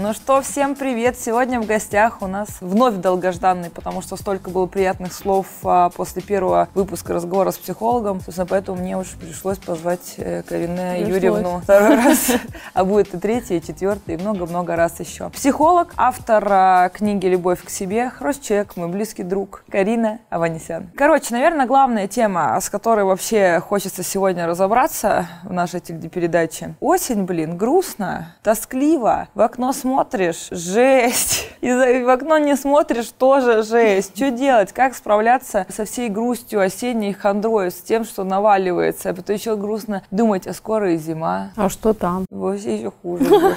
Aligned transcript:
Ну 0.00 0.14
что, 0.14 0.40
всем 0.42 0.76
привет! 0.76 1.18
Сегодня 1.18 1.60
в 1.60 1.66
гостях 1.66 2.22
у 2.22 2.28
нас 2.28 2.58
вновь 2.60 2.94
долгожданный, 2.94 3.68
потому 3.68 4.00
что 4.00 4.14
столько 4.14 4.48
было 4.48 4.66
приятных 4.66 5.12
слов 5.12 5.48
а, 5.64 5.90
после 5.90 6.22
первого 6.22 6.68
выпуска 6.76 7.14
разговора 7.14 7.50
с 7.50 7.58
психологом. 7.58 8.20
Собственно, 8.20 8.46
поэтому 8.46 8.80
мне 8.80 8.96
уже 8.96 9.16
пришлось 9.16 9.58
позвать 9.58 10.14
э, 10.18 10.44
Карине 10.44 10.92
Пришлось. 10.98 11.08
Юрьевну 11.08 11.60
второй 11.64 11.96
раз. 11.96 12.30
А 12.74 12.84
будет 12.84 13.12
и 13.12 13.18
третий, 13.18 13.56
и 13.56 13.62
четвертый, 13.62 14.14
и 14.14 14.18
много-много 14.18 14.76
раз 14.76 15.00
еще. 15.00 15.30
Психолог, 15.30 15.92
автор 15.96 16.46
а, 16.48 16.90
книги 16.90 17.26
«Любовь 17.26 17.64
к 17.64 17.68
себе», 17.68 18.12
человек, 18.40 18.76
мой 18.76 18.86
близкий 18.86 19.24
друг 19.24 19.64
Карина 19.68 20.20
Аванесян. 20.30 20.92
Короче, 20.96 21.34
наверное, 21.34 21.66
главная 21.66 22.06
тема, 22.06 22.56
с 22.60 22.70
которой 22.70 23.04
вообще 23.04 23.58
хочется 23.58 24.04
сегодня 24.04 24.46
разобраться 24.46 25.26
в 25.42 25.52
нашей 25.52 25.80
телепередаче. 25.80 26.76
Осень, 26.78 27.24
блин, 27.24 27.56
грустно, 27.56 28.36
тоскливо. 28.44 29.26
В 29.34 29.40
окно 29.40 29.72
смотришь, 29.88 30.48
жесть. 30.50 31.48
И 31.60 31.72
в 31.72 32.08
окно 32.10 32.38
не 32.38 32.56
смотришь, 32.56 33.08
тоже 33.16 33.62
жесть. 33.62 34.14
Что 34.14 34.30
делать? 34.30 34.72
Как 34.72 34.94
справляться 34.94 35.66
со 35.70 35.86
всей 35.86 36.10
грустью 36.10 36.60
осенней 36.60 37.14
хандрой, 37.14 37.70
с 37.70 37.80
тем, 37.80 38.04
что 38.04 38.22
наваливается? 38.22 39.10
А 39.10 39.14
потом 39.14 39.36
еще 39.36 39.56
грустно 39.56 40.02
думать, 40.10 40.46
а 40.46 40.52
скоро 40.52 40.92
и 40.92 40.98
зима. 40.98 41.52
А 41.56 41.70
что 41.70 41.94
там? 41.94 42.26
Вообще 42.30 42.76
еще 42.76 42.92
хуже. 43.02 43.24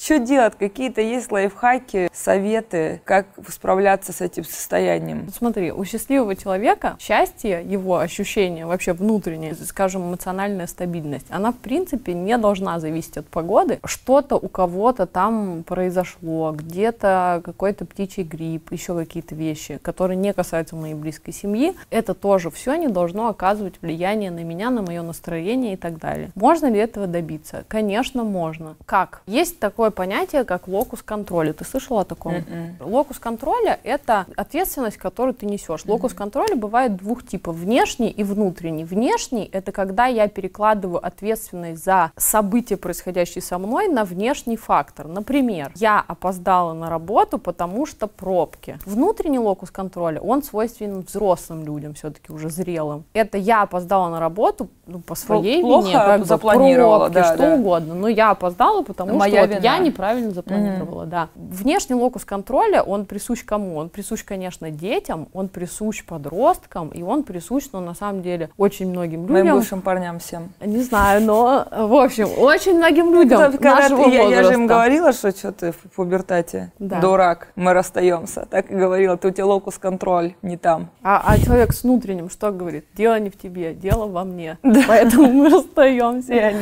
Что 0.00 0.18
делать? 0.18 0.54
Какие-то 0.58 1.00
есть 1.00 1.30
лайфхаки, 1.30 2.08
советы, 2.12 3.00
как 3.04 3.26
справляться 3.48 4.12
с 4.12 4.20
этим 4.20 4.44
состоянием? 4.44 5.28
Смотри, 5.36 5.72
у 5.72 5.84
счастливого 5.84 6.36
человека 6.36 6.96
счастье, 7.00 7.64
его 7.64 7.98
ощущение 7.98 8.66
вообще 8.66 8.92
внутреннее, 8.92 9.54
скажем, 9.54 10.08
эмоциональная 10.08 10.66
стабильность, 10.66 11.26
она 11.30 11.52
в 11.52 11.56
принципе 11.56 12.14
не 12.14 12.38
должна 12.38 12.80
зависеть 12.80 13.16
от 13.18 13.26
погоды. 13.26 13.80
Что-то 13.84 14.36
у 14.36 14.48
кого-то 14.48 15.06
там 15.06 15.62
произошло, 15.68 16.52
где-то 16.52 17.42
какой-то 17.44 17.84
птичий 17.84 18.22
грипп, 18.22 18.72
еще 18.72 18.96
какие-то 18.96 19.34
вещи, 19.34 19.78
которые 19.82 20.16
не 20.16 20.32
касаются 20.32 20.74
моей 20.76 20.94
близкой 20.94 21.32
семьи, 21.32 21.74
это 21.90 22.14
тоже 22.14 22.50
все 22.50 22.74
не 22.76 22.88
должно 22.88 23.28
оказывать 23.28 23.74
влияние 23.82 24.30
на 24.30 24.42
меня, 24.44 24.70
на 24.70 24.80
мое 24.80 25.02
настроение 25.02 25.74
и 25.74 25.76
так 25.76 25.98
далее. 25.98 26.30
Можно 26.34 26.70
ли 26.70 26.78
этого 26.78 27.06
добиться? 27.06 27.64
Конечно, 27.68 28.24
можно. 28.24 28.76
Как? 28.86 29.20
Есть 29.26 29.58
такое 29.58 29.90
понятие, 29.90 30.44
как 30.44 30.68
локус 30.68 31.02
контроля. 31.02 31.52
Ты 31.52 31.66
слышала 31.66 32.00
о 32.00 32.04
таком? 32.04 32.36
Мгм. 32.36 32.76
Локус 32.80 33.18
контроля– 33.18 33.78
это 33.84 34.24
ответственность, 34.36 34.96
которую 34.96 35.34
ты 35.34 35.44
несешь. 35.44 35.84
Локус 35.84 36.14
контроля 36.14 36.56
бывает 36.56 36.96
двух 36.96 37.26
типов– 37.26 37.56
внешний 37.56 38.08
и 38.08 38.24
внутренний. 38.24 38.84
Внешний– 38.84 39.50
это 39.52 39.70
когда 39.70 40.06
я 40.06 40.28
перекладываю 40.28 41.04
ответственность 41.04 41.84
за 41.84 42.10
события, 42.16 42.78
происходящие 42.78 43.42
со 43.42 43.58
мной, 43.58 43.88
на 43.88 44.04
внешний 44.04 44.56
фактор. 44.56 45.08
Например, 45.08 45.47
я 45.76 46.04
опоздала 46.06 46.72
на 46.72 46.88
работу, 46.90 47.38
потому 47.38 47.86
что 47.86 48.06
пробки. 48.06 48.78
Внутренний 48.86 49.38
локус 49.38 49.70
контроля, 49.70 50.20
он 50.20 50.42
свойственен 50.42 51.00
взрослым 51.00 51.64
людям, 51.64 51.94
все-таки 51.94 52.32
уже 52.32 52.50
зрелым. 52.50 53.04
Это 53.12 53.38
я 53.38 53.62
опоздала 53.62 54.08
на 54.08 54.20
работу 54.20 54.68
ну, 54.86 55.00
по 55.00 55.14
своей 55.14 55.60
плохо 55.60 55.88
вине, 55.88 55.98
как 55.98 56.24
запланировала, 56.26 56.98
пробки, 57.10 57.14
да, 57.14 57.24
что 57.24 57.36
да. 57.38 57.54
угодно. 57.54 57.94
Но 57.94 58.08
я 58.08 58.30
опоздала, 58.30 58.82
потому 58.82 59.14
Моя 59.14 59.42
что 59.44 59.48
вот 59.48 59.50
вина. 59.50 59.74
я 59.76 59.78
неправильно 59.78 60.30
запланировала, 60.30 61.06
да. 61.06 61.28
Внешний 61.34 61.94
локус 61.94 62.24
контроля, 62.24 62.82
он 62.82 63.04
присущ 63.04 63.44
кому? 63.44 63.76
Он 63.76 63.88
присущ, 63.88 64.24
конечно, 64.24 64.70
детям, 64.70 65.28
он 65.32 65.48
присущ 65.48 66.04
подросткам, 66.04 66.88
и 66.88 67.02
он 67.02 67.22
присущ, 67.22 67.66
ну, 67.72 67.80
на 67.80 67.94
самом 67.94 68.22
деле, 68.22 68.50
очень 68.56 68.88
многим 68.88 69.26
Моим 69.26 69.44
людям. 69.46 69.58
бывшим 69.58 69.80
парням 69.82 70.18
всем. 70.18 70.52
Не 70.60 70.80
знаю, 70.82 71.22
но, 71.22 71.66
в 71.70 71.94
общем, 71.94 72.28
очень 72.38 72.76
многим 72.76 73.12
людям 73.12 73.38
Когда- 73.38 73.58
когда 73.58 73.74
нашего 73.76 74.08
я, 74.08 74.22
я 74.22 74.42
же 74.44 74.54
им 74.54 74.66
говорила, 74.66 75.12
что 75.12 75.32
что 75.38 75.52
ты 75.52 75.72
в 75.72 75.76
пубертате, 75.94 76.72
Да. 76.78 77.00
дурак, 77.00 77.48
мы 77.56 77.72
расстаемся. 77.72 78.46
Так 78.50 78.70
и 78.70 78.74
говорила, 78.74 79.16
ты 79.16 79.28
у 79.28 79.30
тебя 79.30 79.46
локус 79.46 79.78
контроль 79.78 80.34
не 80.42 80.56
там. 80.56 80.90
А, 81.02 81.22
а 81.24 81.38
человек 81.38 81.72
с 81.72 81.82
внутренним 81.82 82.30
что 82.30 82.50
говорит? 82.50 82.84
Дело 82.94 83.18
не 83.18 83.30
в 83.30 83.38
тебе, 83.38 83.74
дело 83.74 84.06
во 84.06 84.24
мне. 84.24 84.58
Поэтому 84.88 85.32
мы 85.32 85.48
расстаемся. 85.48 86.54